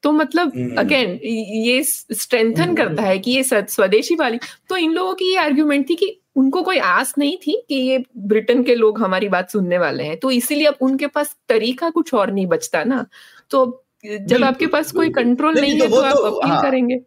तो 0.04 0.12
मतलब 0.12 0.74
अगेन 0.78 1.20
ये 1.66 1.82
स्ट्रेंथन 1.84 2.74
करता 2.74 3.02
है 3.02 3.18
कि 3.18 3.30
ये 3.30 3.42
स्वदेशी 3.44 4.14
वाली। 4.14 4.38
तो 4.68 4.76
इन 4.76 4.92
लोगों 4.92 5.14
की 5.14 5.30
ये 5.30 5.36
आर्ग्यूमेंट 5.36 5.90
थी 5.90 5.94
कि 5.94 6.20
उनको 6.36 6.62
कोई 6.62 6.78
आस 6.78 7.14
नहीं 7.18 7.36
थी 7.36 7.64
कि 7.68 7.74
ये 7.74 8.04
ब्रिटेन 8.16 8.62
के 8.62 8.74
लोग 8.74 9.00
हमारी 9.00 9.28
बात 9.28 9.50
सुनने 9.50 9.78
वाले 9.78 10.04
हैं। 10.04 10.16
तो 10.16 10.30
इसीलिए 10.30 10.66
अब 10.66 10.74
उनके 10.80 11.06
पास 11.06 11.36
तरीका 11.48 11.90
कुछ 11.90 12.14
और 12.14 12.32
नहीं 12.32 12.46
बचता 12.46 12.84
ना। 12.84 13.06
तो 13.50 13.84
जब 14.20 14.44
आपके 14.44 14.66
पास 14.66 14.92
कोई 14.92 15.10
कंट्रोल 15.10 15.54
नहीं, 15.54 15.62
नहीं 15.62 15.80
है 15.80 15.88
तो, 15.88 15.96
तो 15.96 16.02
आप 16.02 16.12
तो, 16.12 16.22
अपील 16.22 16.52
हाँ, 16.52 16.62
करेंगे। 16.62 17.00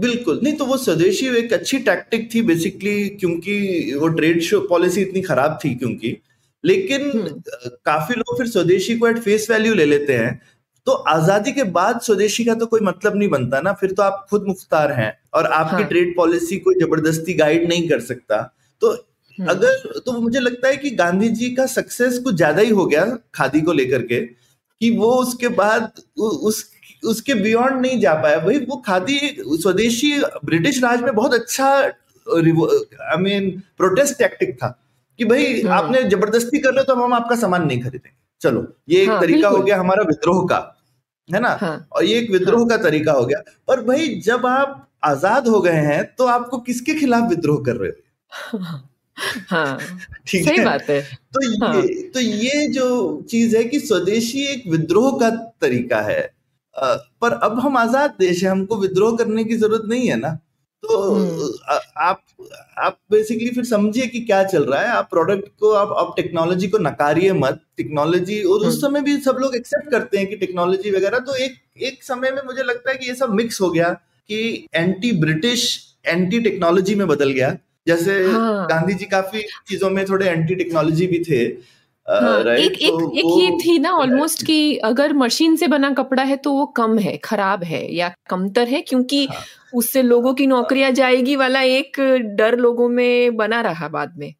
बिल्कुल। 0.00 0.40
नहीं 0.42 0.54
तो 0.54 0.64
वो 0.66 0.76
स्वदेशी 0.76 1.26
एक 1.26 1.52
अच्छी 1.52 1.78
टैक्टिक 1.78 2.34
थी 2.34 2.42
बेसिकली 2.42 3.08
क्योंकि 3.08 3.94
वो 4.00 4.08
ट्रेड 4.08 4.40
शो 4.40 4.60
पॉलिसी 4.60 5.02
इतनी 5.02 5.20
खराब 5.20 5.58
थी 5.64 5.74
क्योंकि। 5.74 6.16
लेकिन 6.64 7.10
हम्म। 7.10 7.42
काफ़ी 7.66 8.14
लोग 8.14 8.38
फिर 8.38 8.46
स्वदेशी 8.46 8.98
को 8.98 9.08
एट 9.08 9.18
फेस 9.18 9.50
वैल्यू 9.50 9.74
ले 9.74 9.84
लेते 9.84 10.12
हैं। 10.12 10.40
तो 10.86 10.92
आज़ादी 11.08 11.52
के 11.52 11.62
बाद 11.72 12.00
स्वदेशी 12.00 12.44
का 12.44 12.54
तो 12.54 12.66
कोई 12.66 12.80
मतलब 12.80 13.16
नहीं 13.16 13.28
बनता 13.28 13.60
ना 13.60 13.72
फिर 13.72 13.92
तो 13.92 14.02
आप 14.02 14.26
खुद 14.30 14.44
मुख्तार 14.48 14.92
हैं 14.92 15.12
और 15.34 15.46
आपकी 15.52 15.76
हाँ। 15.76 15.84
ट्रेड 15.84 16.14
पॉलिसी 16.16 16.58
कोई 16.58 16.74
ज़बरदस्ती 16.74 17.34
गाइड 17.34 17.68
नहीं 17.68 17.88
कर 17.88 18.00
सकता 18.02 18.42
तो 18.82 18.92
हम्म। 19.38 19.48
अगर 19.48 20.00
तो 20.00 20.12
मुझे 20.20 20.40
लगता 20.40 20.68
है 20.68 20.76
कि 20.76 20.90
गांधी 20.96 21.28
जी 21.30 21.50
का 21.54 21.66
सक्सेस 21.66 22.18
कुछ 22.18 22.34
ज़्यादा 22.34 22.62
ही 22.62 22.70
हो 22.70 22.86
गया 22.86 23.04
खादी 23.34 23.60
को 23.60 23.72
लेकर 23.72 24.02
के 24.02 24.20
कि 24.20 24.90
वो 24.96 25.10
उसके 25.14 25.48
बाद 25.56 26.00
उस 26.18 26.64
उसके 27.04 27.34
बियॉन्ड 27.34 27.80
नहीं 27.80 28.00
जा 28.00 28.14
पाया 28.14 28.38
भाई 28.38 28.58
वो 28.60 28.76
खादी 28.76 29.18
स्वदेशी 29.38 30.12
ब्रिटिश 30.44 30.82
राज 30.82 31.02
में 31.02 31.14
बहुत 31.14 31.34
अच्छा 31.34 31.70
आई 31.76 33.16
मीन 33.18 33.50
प्रोटेस्ट 33.78 34.18
टैक्टिक 34.18 34.56
था 34.56 34.68
कि 35.18 35.24
भाई 35.24 35.62
हाँ। 35.62 35.78
आपने 35.78 36.02
ज़बरदस्ती 36.04 36.58
कर 36.58 36.74
लो 36.74 36.82
तो 36.82 36.94
हम 36.94 37.14
आपका 37.14 37.36
सामान 37.36 37.66
नहीं 37.66 37.82
खरीदेंगे 37.82 38.25
चलो 38.46 38.66
ये 38.88 39.02
एक 39.02 39.10
हाँ, 39.10 39.20
तरीका 39.20 39.48
हो 39.48 39.62
गया 39.62 39.78
हमारा 39.80 40.02
विद्रोह 40.04 40.44
का 40.46 40.58
है 41.28 41.40
ना? 41.40 41.48
हाँ, 41.60 41.86
और 41.92 42.04
ये 42.04 42.18
एक 42.18 42.30
विद्रोह 42.30 42.58
हाँ, 42.60 42.68
का 42.68 42.76
तरीका 42.82 43.12
हो 43.12 43.24
गया। 43.26 43.38
पर 43.68 43.80
भाई 43.84 44.08
जब 44.24 44.46
आप 44.46 44.82
आज़ाद 45.04 45.48
हो 45.48 45.60
गए 45.60 45.80
हैं 45.86 46.04
तो 46.18 46.26
आपको 46.26 46.58
किसके 46.58 46.94
खिलाफ 46.94 47.28
विद्रोह 47.30 47.62
कर 47.64 47.76
रहे 47.76 47.90
हो? 47.90 48.68
हाँ 49.48 49.78
ठीक 50.26 50.44
सही 50.44 50.58
है? 50.58 50.64
बात 50.64 50.88
है। 50.90 51.00
तो 51.34 51.66
हाँ. 51.66 51.74
ये 51.76 52.02
तो 52.14 52.20
ये 52.20 52.66
जो 52.68 52.86
चीज़ 53.30 53.56
है 53.56 53.64
कि 53.64 53.80
स्वदेशी 53.80 54.44
एक 54.46 54.64
विद्रोह 54.70 55.10
का 55.20 55.30
तरीका 55.60 56.00
है। 56.00 56.20
पर 57.22 57.32
अब 57.42 57.58
हम 57.60 57.76
आज़ाद 57.76 58.14
देश 58.18 58.42
है 58.44 58.50
हमको 58.50 58.76
विद्रोह 58.76 59.16
करने 59.16 59.44
की 59.44 59.56
ज़रूरत 59.56 59.82
नहीं 59.88 60.08
है 60.08 60.16
ना? 60.16 60.38
तो 60.86 60.98
हम्म। 61.04 61.48
आप 62.00 62.20
आप 62.78 62.98
बेसिकली 63.10 63.50
फिर 63.50 63.64
समझिए 63.64 64.06
कि 64.06 64.20
क्या 64.20 64.42
चल 64.44 64.64
रहा 64.64 64.80
है 64.80 64.88
आप 64.88 65.08
प्रोडक्ट 65.10 65.48
को 65.60 65.70
आप 65.74 65.94
आप 65.98 66.12
टेक्नोलॉजी 66.16 66.68
को 66.68 66.78
नकारिए 66.78 67.32
मत 67.34 67.60
टेक्नोलॉजी 67.76 68.42
और 68.42 68.58
उस 68.58 68.66
हम्म। 68.66 68.76
समय 68.78 69.00
भी 69.00 69.16
सब 69.20 69.36
लोग 69.40 69.56
एक्सेप्ट 69.56 69.90
करते 69.90 70.18
हैं 70.18 70.26
कि 70.26 70.36
टेक्नोलॉजी 70.36 70.90
वगैरह 70.90 71.18
तो 71.20 71.34
एक 71.36 71.56
एक 71.82 72.02
समय 72.02 72.30
में 72.30 72.42
मुझे 72.46 72.62
लगता 72.62 72.90
है 72.90 72.96
कि 72.96 73.08
ये 73.08 73.14
सब 73.14 73.32
मिक्स 73.34 73.60
हो 73.60 73.70
गया 73.70 73.92
कि 74.30 74.66
एंटी 74.74 75.12
ब्रिटिश 75.20 75.64
एंटी 76.06 76.40
टेक्नोलॉजी 76.40 76.94
में 76.94 77.06
बदल 77.08 77.30
गया 77.30 77.56
जैसे 77.86 78.22
हाँ. 78.24 78.66
गांधी 78.66 78.94
जी 78.94 79.04
काफ़ी 79.06 79.42
चीज़ों 79.68 79.90
में 79.90 80.04
थोड़े 80.04 80.28
एंटी 80.28 80.54
टेक्नोलॉजी 80.54 81.06
भी 81.06 81.18
थे 81.24 81.46
हाँ, 82.10 82.42
uh, 82.42 82.48
एक 82.48 82.72
एक 82.72 82.90
तो 82.90 83.12
एक 83.16 83.42
ये 83.42 83.58
थी 83.58 83.78
ना 83.78 83.90
ऑलमोस्ट 83.90 84.46
कि 84.46 84.76
अगर 84.76 85.12
मशीन 85.12 85.56
से 85.56 85.68
बना 85.68 85.90
कपड़ा 85.90 86.22
है 86.22 86.36
तो 86.36 86.52
वो 86.52 86.66
कम 86.66 86.98
है 86.98 87.16
खराब 87.16 87.64
है 87.64 87.94
या 87.94 88.14
कमतर 88.30 88.68
है 88.68 88.80
क्योंकि 88.80 89.26
हाँ. 89.26 89.42
उससे 89.74 90.02
लोगों 90.02 90.34
की 90.34 90.46
नौकरियाँ 90.46 90.90
जाएगी 90.90 91.36
वाला 91.36 91.60
एक 91.60 92.00
डर 92.36 92.56
लोगों 92.56 92.88
में 92.88 93.36
बना 93.36 93.60
रहा 93.60 93.88
बाद 93.88 94.14
में। 94.18 94.34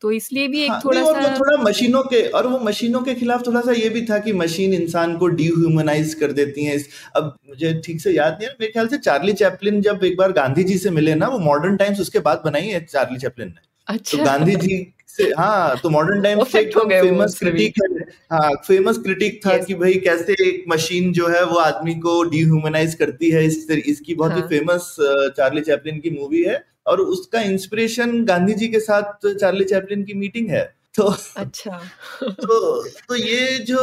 तो 0.00 0.12
इसलिए 0.12 0.48
भी 0.48 0.62
एक 0.62 0.70
हाँ, 0.70 0.80
थोड़ा 0.84 1.02
सा 1.04 1.36
थोड़ा 1.36 1.62
मशीनों 1.62 2.02
के 2.02 2.28
और 2.28 2.46
वो 2.46 2.58
मशीनों 2.58 3.00
के 3.00 3.14
खिलाफ 3.14 3.46
थोड़ा 3.46 3.60
सा 3.60 3.72
ये 3.72 3.88
भी 3.88 4.02
था 4.02 4.18
कि 4.18 4.32
मशीन 4.32 4.74
इंसान 4.74 5.16
को 5.16 5.26
डिह्यूमनाइज 5.26 6.14
कर 6.14 6.32
देती 6.32 6.64
है। 6.64 6.78
अब 7.16 7.36
मुझे 7.48 7.82
ठीक 7.84 8.00
से 8.00 8.12
याद 8.12 8.32
नहीं 8.32 8.48
है 8.48 8.56
मेरे 8.60 8.72
ख्याल 8.72 8.88
से 8.88 8.98
चार्ली 8.98 9.32
चैपलिन 9.32 9.80
जब 9.80 10.04
एक 10.04 10.16
बार 10.16 10.32
गांधी 10.32 10.64
जी 10.64 10.78
से 10.78 10.90
मिले 10.90 11.14
ना 11.14 11.28
वो 11.28 11.38
मॉडर्न 11.38 11.76
टाइम्स 11.76 12.00
उसके 12.00 12.18
बाद 12.18 12.42
बनाई 12.44 12.62
है 12.62 12.84
चार्ली 12.84 13.18
चैपलिन 13.18 13.48
ने। 13.48 13.54
तो 13.54 13.94
अच्छा। 13.94 14.18
तो 14.18 14.24
गांधी 14.24 14.56
जी 14.56 14.94
हाँ 15.38 15.76
तो 15.82 15.90
मॉडर्न 15.90 16.22
टाइम 16.22 16.42
से 16.44 16.60
एकदम 16.60 16.88
फ़ेमस 16.88 17.38
क्रिटिक 17.38 17.74
हाँ 18.32 18.50
फ़ेमस 18.66 18.98
क्रिटिक 18.98 19.40
था 19.46 19.56
कि 19.58 19.74
भाई 19.74 19.94
कैसे 19.94 20.32
एक 20.32 20.64
मशीन 20.68 21.12
जो 21.12 21.28
है 21.28 21.44
वो 21.44 21.58
आदमी 21.58 21.94
को 21.94 22.22
डिह्यूमनाइज 22.24 22.94
करती 22.94 23.30
है 23.30 23.44
इस 23.46 23.70
इसकी 23.70 24.14
बहुत 24.14 24.36
ही 24.36 24.42
फ़ेमस 24.42 24.94
चार्ली 25.36 25.60
चैपलिन 25.60 26.00
की 26.00 26.10
मूवी 26.10 26.42
है 26.42 26.64
और 26.86 27.00
उसका 27.00 27.40
इंस्पिरेशन 27.40 28.24
गांधी 28.24 28.54
जी 28.54 28.68
के 28.68 28.80
साथ 28.80 29.26
चार्ली 29.34 29.64
चैपलिन 29.64 30.04
की 30.04 30.14
मीटिंग 30.14 30.48
है। 30.50 30.74
तो 30.94 31.02
अच्छा। 31.36 31.70
तो 32.22 32.82
तो 33.08 33.16
ये 33.16 33.58
जो 33.58 33.82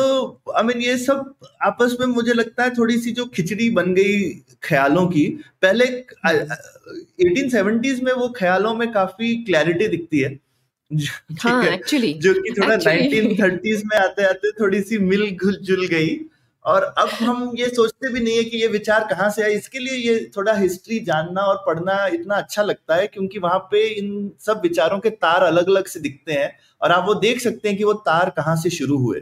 आई 0.56 0.64
मीन 0.64 0.82
ये 0.82 0.98
सब 0.98 1.34
आपस 1.64 1.98
में 2.00 2.08
मुझे 2.08 2.34
लगता 2.34 2.64
है 2.64 2.70
थोड़ी 2.70 2.98
सी 2.98 3.12
जो 3.12 3.26
खिचड़ी 3.26 3.70
बन 3.70 3.94
गई 3.94 4.30
ख्यालों 4.64 5.08
की 5.08 5.26
पहले 5.62 5.86
एटीन 5.86 7.50
सेवेंटीज 7.50 8.02
में 8.04 8.12
वो 8.14 8.30
ख्यालों 8.38 8.74
में 8.76 8.92
काफ़ी 8.92 9.36
क्लैरिटी 9.44 9.88
दिखती 9.88 10.20
है। 10.20 10.40
हाँ, 11.44 11.64
एक्चुअली 11.66 12.14
जो 12.14 12.34
कि 12.34 12.52
थोड़ा 12.58 12.76
नाइनटीन 12.76 13.36
थर्टीज 13.36 13.82
में 13.86 13.98
आते 13.98 14.26
आते 14.26 14.52
थोड़ी 14.52 14.82
सी 14.82 14.98
मिल 14.98 15.26
जुल 15.62 15.86
गई। 15.88 16.18
और 16.66 16.84
अब 16.98 17.10
हम 17.22 17.52
ये 17.58 17.68
सोचते 17.70 18.12
भी 18.14 18.20
नहीं 18.20 18.38
है 18.38 18.44
कि 18.44 18.58
ये 18.58 18.68
विचार 18.68 19.04
कहाँ 19.10 19.30
से 19.30 19.44
आए। 19.44 19.52
इसके 19.54 19.80
लिए 19.80 19.96
ये 19.98 20.32
थोड़ा 20.38 20.54
हिस्ट्री 20.54 21.00
जानना 21.00 21.42
और 21.42 21.64
पढ़ना 21.68 22.06
इतना 22.08 22.36
अच्छा 22.36 22.64
लगता 22.64 22.96
है 22.96 23.08
क्योंकि 23.08 23.40
वहाँ 23.40 23.60
पे 23.72 23.86
इन 23.90 24.32
सब 24.40 24.62
विचारों 24.64 25.00
के 25.00 25.10
तार 25.10 25.44
अलग 25.44 25.68
अलग 25.68 25.86
से 25.86 26.00
दिखते 26.00 26.34
हैं 26.34 26.52
और 26.82 26.92
आप 26.92 27.06
वो 27.08 27.14
देख 27.16 27.40
सकते 27.42 27.70
हैं 27.70 27.78
कि 27.78 27.84
वो 27.84 27.94
तार 28.08 28.30
कहाँ 28.30 28.56
से 28.56 28.70
शुरू 28.70 28.98
हुए। 28.98 29.22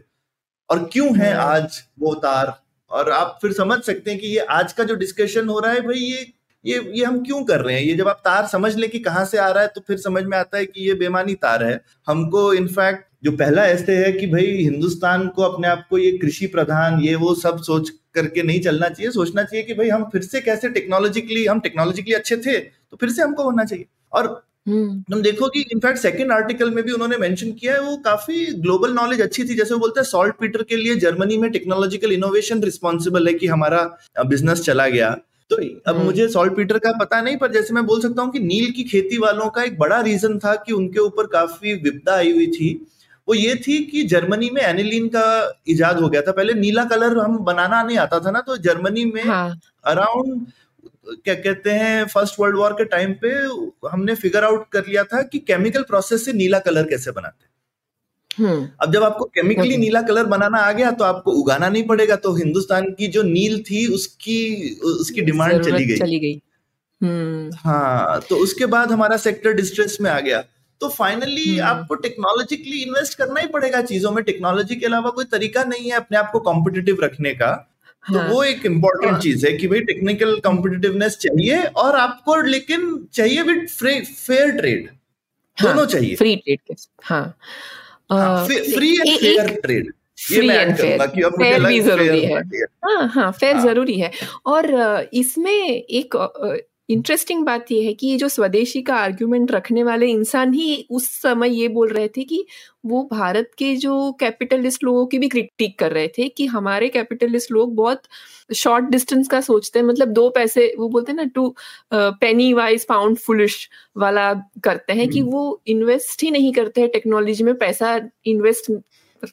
और 0.70 0.90
क्यों 0.94 1.18
है 1.18 1.34
हाँ। 1.34 1.46
आज 1.56 1.84
वो 2.00 2.14
तार? 2.16 2.54
और 2.92 3.12
आप 3.12 3.40
फिर 3.42 3.54
समझ 3.54 3.80
सकते 3.84 4.12
हैं 4.12 4.20
कि 4.20 4.28
ये 4.28 4.40
आज 4.52 4.74
का 4.74 4.84
जो 4.84 4.96
डिस्कशन 4.96 5.50
हो 5.50 5.60
रहा 5.60 5.72
है 5.74 5.82
भाई 5.82 6.00
ये 6.00 6.24
ये 6.66 6.80
ये 6.96 7.04
हम 7.06 7.20
क्यों 7.24 7.44
कर 7.44 7.62
रहे 7.62 7.76
हैं? 7.76 7.84
ये 7.84 7.94
जब 7.96 8.08
आप 8.08 8.22
तार 8.26 8.46
समझ 8.48 8.76
ले 8.76 8.88
कि 8.88 9.00
कहाँ 9.00 9.26
से 9.26 9.38
आ 9.38 9.50
रहा 9.50 9.64
है 9.64 9.70
तो 9.76 9.82
फिर 9.88 9.98
समझ 9.98 10.24
में 10.24 10.38
आता 10.38 10.58
है 10.58 10.66
कि 10.66 10.88
ये 10.88 10.94
बेमानी 10.96 11.34
तार 11.36 11.64
है। 11.64 11.80
हमको 12.08 12.54
इनफैक्ट 12.54 13.06
जो 13.24 13.32
पहला 13.34 13.66
ऐसे 13.68 13.96
है 13.96 14.12
कि 14.12 14.28
भाई 14.28 14.46
हिंदुस्तान 14.54 15.28
को 15.28 15.42
अपने 15.44 15.68
आप 15.68 15.86
को 15.90 15.98
ये 15.98 16.12
कृषि 16.18 16.48
प्रधान 16.48 17.00
ये 17.02 17.16
वो 17.18 17.34
सब 17.36 17.62
सोच 17.64 17.90
करके 18.16 18.44
नहीं 18.44 18.60
चलना 18.62 18.90
चाहिए। 18.90 19.12
सोचना 19.12 19.44
चाहिए 19.44 19.66
कि 19.66 19.74
भाई 19.74 19.90
हम 19.90 20.04
फिर 20.12 20.22
से 20.24 20.42
कैसे 20.42 20.70
टेक्नोलॉजिकली 20.72 21.46
हम 21.46 21.60
टेक्नोलॉजिकली 21.60 22.14
अच्छे 22.14 22.38
थे 22.38 22.58
तो 22.58 22.98
फिर 22.98 23.10
से 23.10 23.22
हमको 23.22 23.44
होना 23.44 23.64
चाहिए। 23.64 23.86
और 24.14 24.28
हम्म। 24.68 25.02
तुम 25.12 25.22
देखो 25.22 25.48
कि 25.50 25.62
इनफैक्ट 25.74 26.00
सेकंड 26.00 26.32
आर्टिकल 26.32 26.72
में 26.72 26.84
भी 26.84 26.92
उन्होंने 26.92 27.18
मेंशन 27.18 27.52
किया 27.52 27.74
है 27.74 27.82
वो 27.82 27.96
काफ़ी 28.06 28.46
ग्लोबल 28.62 28.94
नॉलेज 28.94 29.22
अच्छी 29.22 29.44
थी। 29.44 29.56
जैसे 29.56 29.74
वो 29.74 29.80
बोलते 29.80 30.00
हैं 30.00 30.06
सॉल्ट 30.08 30.36
पीटर 30.40 30.64
के 30.64 30.76
लिए 30.76 30.96
जर्मनी 30.96 31.38
में 31.38 31.50
टेक्नोलॉजिकल 31.52 32.12
इनोवेशन 32.12 32.64
रिस्पॉन्सिबल 32.64 33.28
है 33.28 33.34
कि 33.34 33.48
हमारा 33.48 33.84
बिज़नेस 34.26 34.62
चला 34.62 34.88
गया। 34.88 35.16
तो 35.52 35.56
अब 35.58 35.96
हम्म। 35.96 36.06
मुझे 36.06 36.28
सॉल्ट 36.30 36.56
पीटर 36.56 36.78
का 36.80 36.92
पता 37.00 37.22
नहीं 37.22 37.38
पर 37.38 37.52
जैसे 37.52 37.74
मैं 37.74 37.86
बोल 37.86 38.02
सकता 38.02 38.22
हूँ 38.22 38.32
कि 38.32 38.40
नील 38.42 38.72
की 38.72 38.84
खेती 38.84 39.18
वालों 39.18 39.50
का 39.50 39.64
एक 39.64 39.78
बड़ा 39.80 40.00
रीजन 40.02 40.38
था 40.40 40.56
कि 40.58 40.74
उनके 40.74 41.00
ऊपर 41.00 41.28
काफ़ी 41.28 41.74
विपदा 41.84 42.16
आई 42.16 42.32
हुई 42.32 42.48
थी 42.48 42.74
वो 43.28 43.34
ये 43.34 43.56
थी 43.58 43.78
कि 43.86 44.04
जर्मनी 44.04 44.50
में 44.50 44.62
एनिलीन 44.62 45.08
का 45.08 45.26
इजाद 45.68 46.00
हो 46.00 46.10
गया 46.10 46.22
था 46.22 46.32
पहले 46.32 46.54
नीला 46.54 46.84
कलर 46.86 47.18
हम 47.18 47.38
बनाना 47.46 47.82
नहीं 47.84 47.98
आता 47.98 48.20
था 48.20 48.32
ना 48.32 48.42
तो 48.42 48.58
जर्मनी 48.60 49.06
में 49.06 49.22
अराउंड 49.24 50.34
हाँ. 50.34 50.46
क्या 51.16 51.34
कहते 51.36 51.72
हैं 51.72 52.06
फ़र्स्ट 52.06 52.40
वर्ल्ड 52.40 52.58
वॉर 52.58 52.74
के 52.74 52.86
टाइम 52.88 53.14
पे 53.22 53.30
हमने 53.88 54.16
फिगर 54.16 54.44
आउट 54.44 54.70
कर 54.72 54.86
लिया 54.88 55.04
था 55.04 55.22
कि 55.24 55.40
केमिकल 55.42 55.84
प्रोसेस 55.84 56.26
से 56.26 56.34
नीला 56.34 56.60
कलर 56.60 56.88
कैसे 56.88 57.12
बनाते 57.12 57.44
हम्म। 57.44 57.55
अब 58.40 58.92
जब 58.94 59.04
आपको 59.04 59.26
केमिकली 59.26 59.78
नीला 59.78 60.02
कलर 60.02 60.26
बनाना 60.26 60.58
आ 60.58 60.72
गया 60.72 60.92
तो 60.92 61.04
आपको 61.04 61.32
उगाना 61.32 61.70
नहीं 61.70 61.84
पड़ेगा। 61.84 62.16
तो 62.16 62.34
हिंदुस्तान 62.36 62.90
की 62.92 63.08
जो 63.08 63.24
नील 63.24 63.62
थी 63.62 63.86
उसकी 63.88 64.40
उसकी 64.84 65.22
डिमांड 65.22 65.64
चली 65.64 65.86
गई। 65.86 65.98
चली 65.98 66.20
गई। 66.20 66.42
हम्म। 67.02 67.58
हाँ 67.58 68.20
तो 68.30 68.36
उसके 68.36 68.66
बाद 68.66 68.92
हमारा 68.92 69.18
सेक्टर 69.18 69.54
डिस्ट्रेस 69.54 69.98
में 70.02 70.10
आ 70.12 70.20
गया। 70.20 70.44
तो 70.82 70.90
फाइनली 70.90 71.58
हम्म। 71.58 71.70
आपको 71.70 71.96
टेक्नोलॉजिकली 71.96 72.82
इन्वेस्ट 72.82 73.18
करना 73.18 73.42
ही 73.42 73.48
पड़ेगा 73.48 73.82
चीज़ों 73.82 74.12
में। 74.12 74.24
टेक्नोलॉजी 74.24 74.76
के 74.76 74.86
अलावा 74.86 75.10
कोई 75.10 75.26
तरीका 75.26 75.64
नहीं 75.64 75.86
है 75.86 75.96
अपने 75.98 76.18
आप 76.18 76.30
को 76.32 76.40
कॉम्पिटिटिव 76.40 76.98
रखने 77.04 77.34
का। 77.34 77.52
तो 78.04 78.18
हाँ. 78.20 78.28
वो 78.30 78.44
एक 78.44 78.66
इम्पोर्टेंट 78.66 79.12
हाँ. 79.12 79.20
चीज़ 79.20 79.46
है 79.48 79.54
कि 79.54 79.68
भाई 79.68 79.80
टेक्निकल 79.82 80.36
कॉम्पिटिटिवनेस 80.40 81.18
चाहिए 81.18 81.64
और 81.64 81.96
आपको 81.96 82.36
लेकिन 82.42 83.08
चाहिए 83.14 83.44
भी 83.44 83.56
फेयर 83.66 84.52
ट्रेड 84.52 84.90
हाँ, 85.58 85.74
दोनों 85.74 85.86
चाहिए। 85.86 86.16
फ्री 86.16 86.36
ट्रेड 86.36 86.60
के। 86.68 86.76
हाँ। 87.04 87.38
Free 88.12 88.96
and 88.98 89.18
fair 89.20 89.56
trade 89.64 89.92
free 90.20 90.50
and 90.50 90.76
fair 90.76 91.66
भी 91.66 91.80
ज़रूरी 91.80 92.22
है 92.22 92.42
हाँ 92.86 93.08
हाँ 93.08 93.32
फेयर 93.32 93.56
हाँ. 93.56 93.64
ज़रूरी 93.64 94.00
है 94.00 94.12
और 94.46 94.70
इसमें 95.14 95.52
एक 95.72 96.16
इंटरेस्टिंग 96.90 97.46
बात 97.46 97.72
यह 97.72 97.86
है 97.86 97.94
कि 97.94 98.08
ये 98.08 98.18
जो 98.18 98.28
स्वदेशी 98.28 98.82
का 98.82 98.96
आर्ग्यूमेंट 98.96 99.52
रखने 99.52 99.84
वाले 99.84 100.08
इंसान 100.08 100.54
ही 100.54 100.86
उस 100.90 101.10
समय 101.12 101.50
ये 101.52 101.68
बोल 101.70 101.90
रहे 101.90 102.08
थे 102.08 102.24
कि 102.24 102.46
वो 102.86 103.02
भारत 103.12 103.52
के 103.58 103.76
जो 103.78 104.12
कैपिटलिस्ट 104.20 104.84
लोगों 104.84 105.06
की 105.06 105.20
भी 105.20 105.30
क्रिटिक 105.30 105.78
कर 105.80 105.92
रहे 105.92 106.08
थे 106.08 106.28
कि 106.30 106.46
हमारे 106.48 106.90
कैपिटलिस्ट 106.90 107.52
लोग 107.52 107.76
बहुत 107.76 108.02
शॉर्ट 108.54 108.86
डिस्टेंस 108.86 109.28
का 109.28 109.42
सोचते 109.42 109.80
हैं 109.80 109.86
मतलब 109.86 110.12
दो 110.12 110.30
पैसे 110.30 110.74
वो 110.78 110.90
बोलते 110.90 111.12
हैं 111.12 111.18
ना 111.18 111.30
to 111.36 111.54
penny 111.94 112.52
wise 112.54 112.86
pound 112.86 113.18
foolish 113.20 113.70
वाला 113.98 114.34
करते 114.64 114.94
हैं 114.94 115.10
कि 115.10 115.20
हम्म। 115.20 115.32
वो 115.32 115.62
इन्वेस्ट 115.68 116.24
ही 116.24 116.32
नहीं 116.32 116.54
करते 116.54 116.82
हैं 116.82 116.90
टेक्नोलॉजी 116.90 117.44
में 117.44 117.54
पैसा 117.58 118.00
इन्वेस्ट 118.28 118.72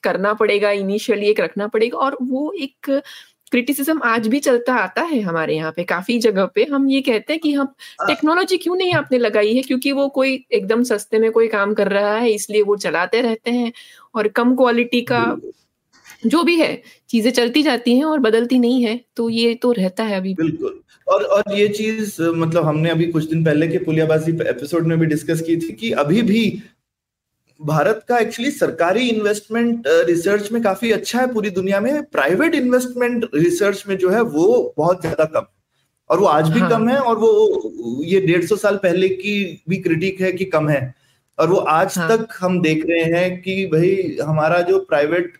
करना 0.02 0.32
पड़ेगा 0.34 0.70
इनिशियली 0.72 1.26
एक 1.26 1.40
रखना 1.40 1.66
पड़ेगा 1.68 1.98
और 1.98 2.16
वो 2.22 2.52
एक 2.60 2.90
क्रिटिसिज्म 3.52 4.00
आज 4.04 4.26
भी 4.28 4.38
चलता 4.40 4.74
आता 4.74 5.02
है 5.02 5.20
हमारे 5.20 5.54
यहाँ 5.54 5.72
पे। 5.72 5.84
काफ़ी 5.84 6.18
जगह 6.18 6.46
पे 6.54 6.64
हम 6.64 6.88
ये 6.88 7.00
कहते 7.00 7.32
हैं 7.32 7.40
कि 7.40 7.52
हम 7.52 7.66
टेक्नोलॉजी 8.00 8.56
क्यों 8.58 8.76
नहीं 8.76 8.92
आपने 8.94 9.18
लगाई 9.18 9.54
है? 9.54 9.62
क्योंकि 9.62 9.92
वो 9.92 10.08
कोई 10.10 10.44
एकदम 10.52 10.82
सस्ते 10.82 11.18
में 11.18 11.30
कोई 11.32 11.48
काम 11.48 11.74
कर 11.74 11.88
रहा 11.88 12.14
है 12.16 12.30
इसलिए 12.30 12.62
वो 12.62 12.76
चलाते 12.78 13.20
रहते 13.20 13.50
हैं 13.50 13.72
और 14.14 14.28
कम 14.30 14.54
क्वालिटी 14.56 15.00
का 15.02 15.24
जो 16.26 16.42
भी 16.42 16.56
है 16.56 16.82
चीज़ें 17.10 17.30
चलती 17.32 17.62
जाती 17.62 17.96
हैं 17.96 18.04
और 18.04 18.18
बदलती 18.20 18.58
नहीं 18.58 18.82
है 18.84 19.00
तो 19.16 19.28
ये 19.30 19.54
तो 19.54 19.72
रहता 19.72 20.04
है 20.04 20.16
अभी। 20.16 20.34
बिल्कुल। 20.34 20.80
और 21.06 21.22
और 21.26 21.54
ये 21.54 21.66
चीज़ 21.68 22.20
मतलब 22.22 22.64
हमने 22.64 22.90
अभी 22.90 23.06
कुछ 23.06 23.24
दिन 23.24 23.44
पहले 23.44 23.68
के 23.68 23.78
पुलियाबाजी 23.78 24.32
एपिसोड 24.48 24.86
में 24.86 24.98
भी 24.98 25.06
डिस्कस 25.06 25.40
की 25.40 25.56
थी 25.56 25.72
कि 25.72 25.90
अभी 25.98 26.22
भी 26.22 26.42
भारत 27.66 28.04
का 28.08 28.18
एक्चुअली 28.18 28.50
सरकारी 28.50 29.08
इन्वेस्टमेंट 29.08 29.82
रिसर्च 29.86 30.52
में 30.52 30.62
काफ़ी 30.62 30.92
अच्छा 30.92 31.20
है 31.20 31.32
पूरी 31.34 31.50
दुनिया 31.50 31.80
में 31.80 32.02
प्राइवेट 32.04 32.54
इन्वेस्टमेंट 32.54 33.28
रिसर्च 33.34 33.84
में 33.88 33.96
जो 33.98 34.10
है 34.10 34.20
वो 34.20 34.74
बहुत 34.78 35.00
ज़्यादा 35.00 35.24
कम 35.24 35.46
और 36.10 36.20
वो 36.20 36.26
आज 36.26 36.48
भी 36.48 36.60
हाँ. 36.60 36.70
कम 36.70 36.88
है 36.88 36.98
और 36.98 37.18
वो 37.18 38.02
ये 38.04 38.20
डेढ़ 38.20 38.44
सौ 38.44 38.56
साल 38.56 38.76
पहले 38.76 39.08
की 39.08 39.62
भी 39.68 39.76
क्रिटिक 39.76 40.20
है 40.20 40.32
कि 40.32 40.44
कम 40.44 40.68
है 40.68 40.94
और 41.38 41.48
वो 41.48 41.56
आज 41.56 41.98
हाँ. 41.98 42.08
तक 42.08 42.28
हम 42.40 42.60
देख 42.62 42.84
रहे 42.88 43.02
हैं 43.02 43.42
कि 43.42 43.66
भाई 43.66 44.16
हमारा 44.22 44.60
जो 44.60 44.78
प्राइवेट 44.78 45.32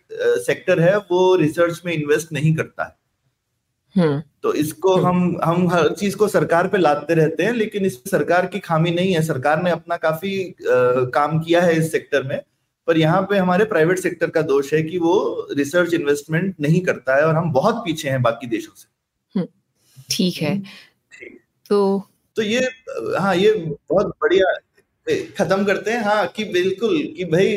सेक्टर 0.45 0.79
है 0.79 0.97
वो 0.97 1.35
रिसर्च 1.35 1.81
में 1.85 1.93
इन्वेस्ट 1.93 2.31
नहीं 2.31 2.55
करता 2.55 2.83
है। 2.83 3.02
तो 3.97 4.53
इसको 4.53 4.95
हम्म। 4.95 5.07
हम 5.07 5.39
हम 5.43 5.67
हर 5.69 5.93
चीज़ 5.93 6.15
को 6.17 6.27
सरकार 6.27 6.67
पे 6.67 6.77
लाते 6.77 7.13
रहते 7.13 7.43
हैं 7.43 7.53
लेकिन 7.53 7.85
इस 7.85 7.97
सरकार 8.11 8.45
की 8.45 8.59
खामी 8.59 8.91
नहीं 8.91 9.13
है। 9.13 9.21
सरकार 9.21 9.61
ने 9.63 9.71
अपना 9.71 9.97
काफ़ी 9.97 10.49
आ, 10.49 10.53
काम 11.13 11.39
किया 11.39 11.61
है 11.61 11.75
इस 11.77 11.91
सेक्टर 11.91 12.23
में 12.23 12.39
पर 12.87 12.97
यहाँ 12.97 13.21
पे 13.21 13.37
हमारे 13.37 13.65
प्राइवेट 13.65 13.99
सेक्टर 13.99 14.29
का 14.29 14.41
दोष 14.41 14.73
है 14.73 14.81
कि 14.83 14.97
वो 14.97 15.47
रिसर्च 15.51 15.93
इन्वेस्टमेंट 15.93 16.55
नहीं 16.59 16.81
करता 16.81 17.15
है 17.15 17.25
और 17.25 17.35
हम 17.35 17.51
बहुत 17.51 17.75
पीछे 17.75 18.09
हैं 18.09 18.21
बाकी 18.21 18.47
देशों 18.47 18.73
से। 18.75 18.87
हम्म, 19.35 19.47
ठीक 20.09 20.37
है। 20.37 20.57
तो 21.69 22.09
तो 22.35 22.41
ये 22.41 22.69
हाँ 23.19 23.35
ये 23.35 23.51
बहुत 23.89 24.07
बढ़िया 24.21 24.51
खत्म 25.07 25.63
करते 25.63 25.91
हैं 25.91 26.01
हाँ 26.01 26.27
कि 26.27 26.43
बिल्कुल 26.43 26.97
कि 27.17 27.25
भाई 27.25 27.47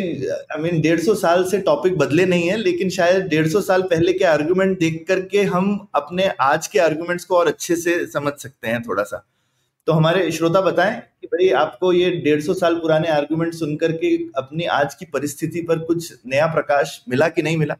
आई 0.52 0.62
मीन 0.62 0.80
डेढ़ 0.80 1.00
सौ 1.00 1.14
साल 1.14 1.44
से 1.44 1.58
टॉपिक 1.58 1.96
बदले 1.98 2.24
नहीं 2.26 2.48
है 2.48 2.56
लेकिन 2.56 2.88
शायद 2.90 3.26
डेढ़ 3.26 3.46
सौ 3.48 3.60
साल 3.60 3.82
पहले 3.82 4.12
के 4.12 4.24
आर्गुमेंट 4.24 4.78
देख 4.78 5.04
करके 5.08 5.42
हम 5.42 5.88
अपने 5.94 6.26
आज 6.40 6.66
के 6.66 6.78
आर्गुमेंट्स 6.78 7.24
को 7.24 7.36
और 7.36 7.46
अच्छे 7.46 7.76
से 7.76 7.94
समझ 8.06 8.32
सकते 8.32 8.68
हैं 8.68 8.82
थोड़ा 8.82 9.02
सा। 9.02 9.24
तो 9.86 9.92
हमारे 9.92 10.30
श्रोता 10.32 10.60
बताएँ 10.60 11.00
कि 11.00 11.26
भाई 11.26 11.48
आपको 11.48 11.92
ये 11.92 12.10
डेढ़ 12.10 12.40
सौ 12.40 12.54
साल 12.54 12.74
पुराने 12.74 13.08
आर्गुमेंट 13.08 13.54
सुन 13.54 13.76
करके 13.76 14.14
अपनी 14.36 14.64
आज 14.64 14.94
की 14.94 15.04
परिस्थिति 15.04 15.60
पर 15.60 15.78
कुछ 15.78 16.12
नया 16.26 16.46
प्रकाश 16.46 17.00
मिला 17.08 17.28
कि 17.28 17.42
नहीं 17.42 17.56
मिला? 17.56 17.74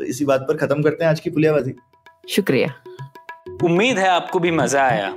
तो 0.00 0.04
इसी 0.04 0.24
बात 0.24 0.40
पर 0.40 0.56
खत्म 0.56 0.82
करते 0.82 1.04
हैं 1.04 1.10
आज 1.10 1.20
की 1.20 1.30
पुलियाबाजी। 1.30 1.74
शुक्रिया। 2.28 2.74
उम्मीद 3.64 3.98
है 3.98 4.08
आपको 4.08 4.38
भी 4.38 4.50
मज़ा 4.50 4.82
आया। 4.82 5.16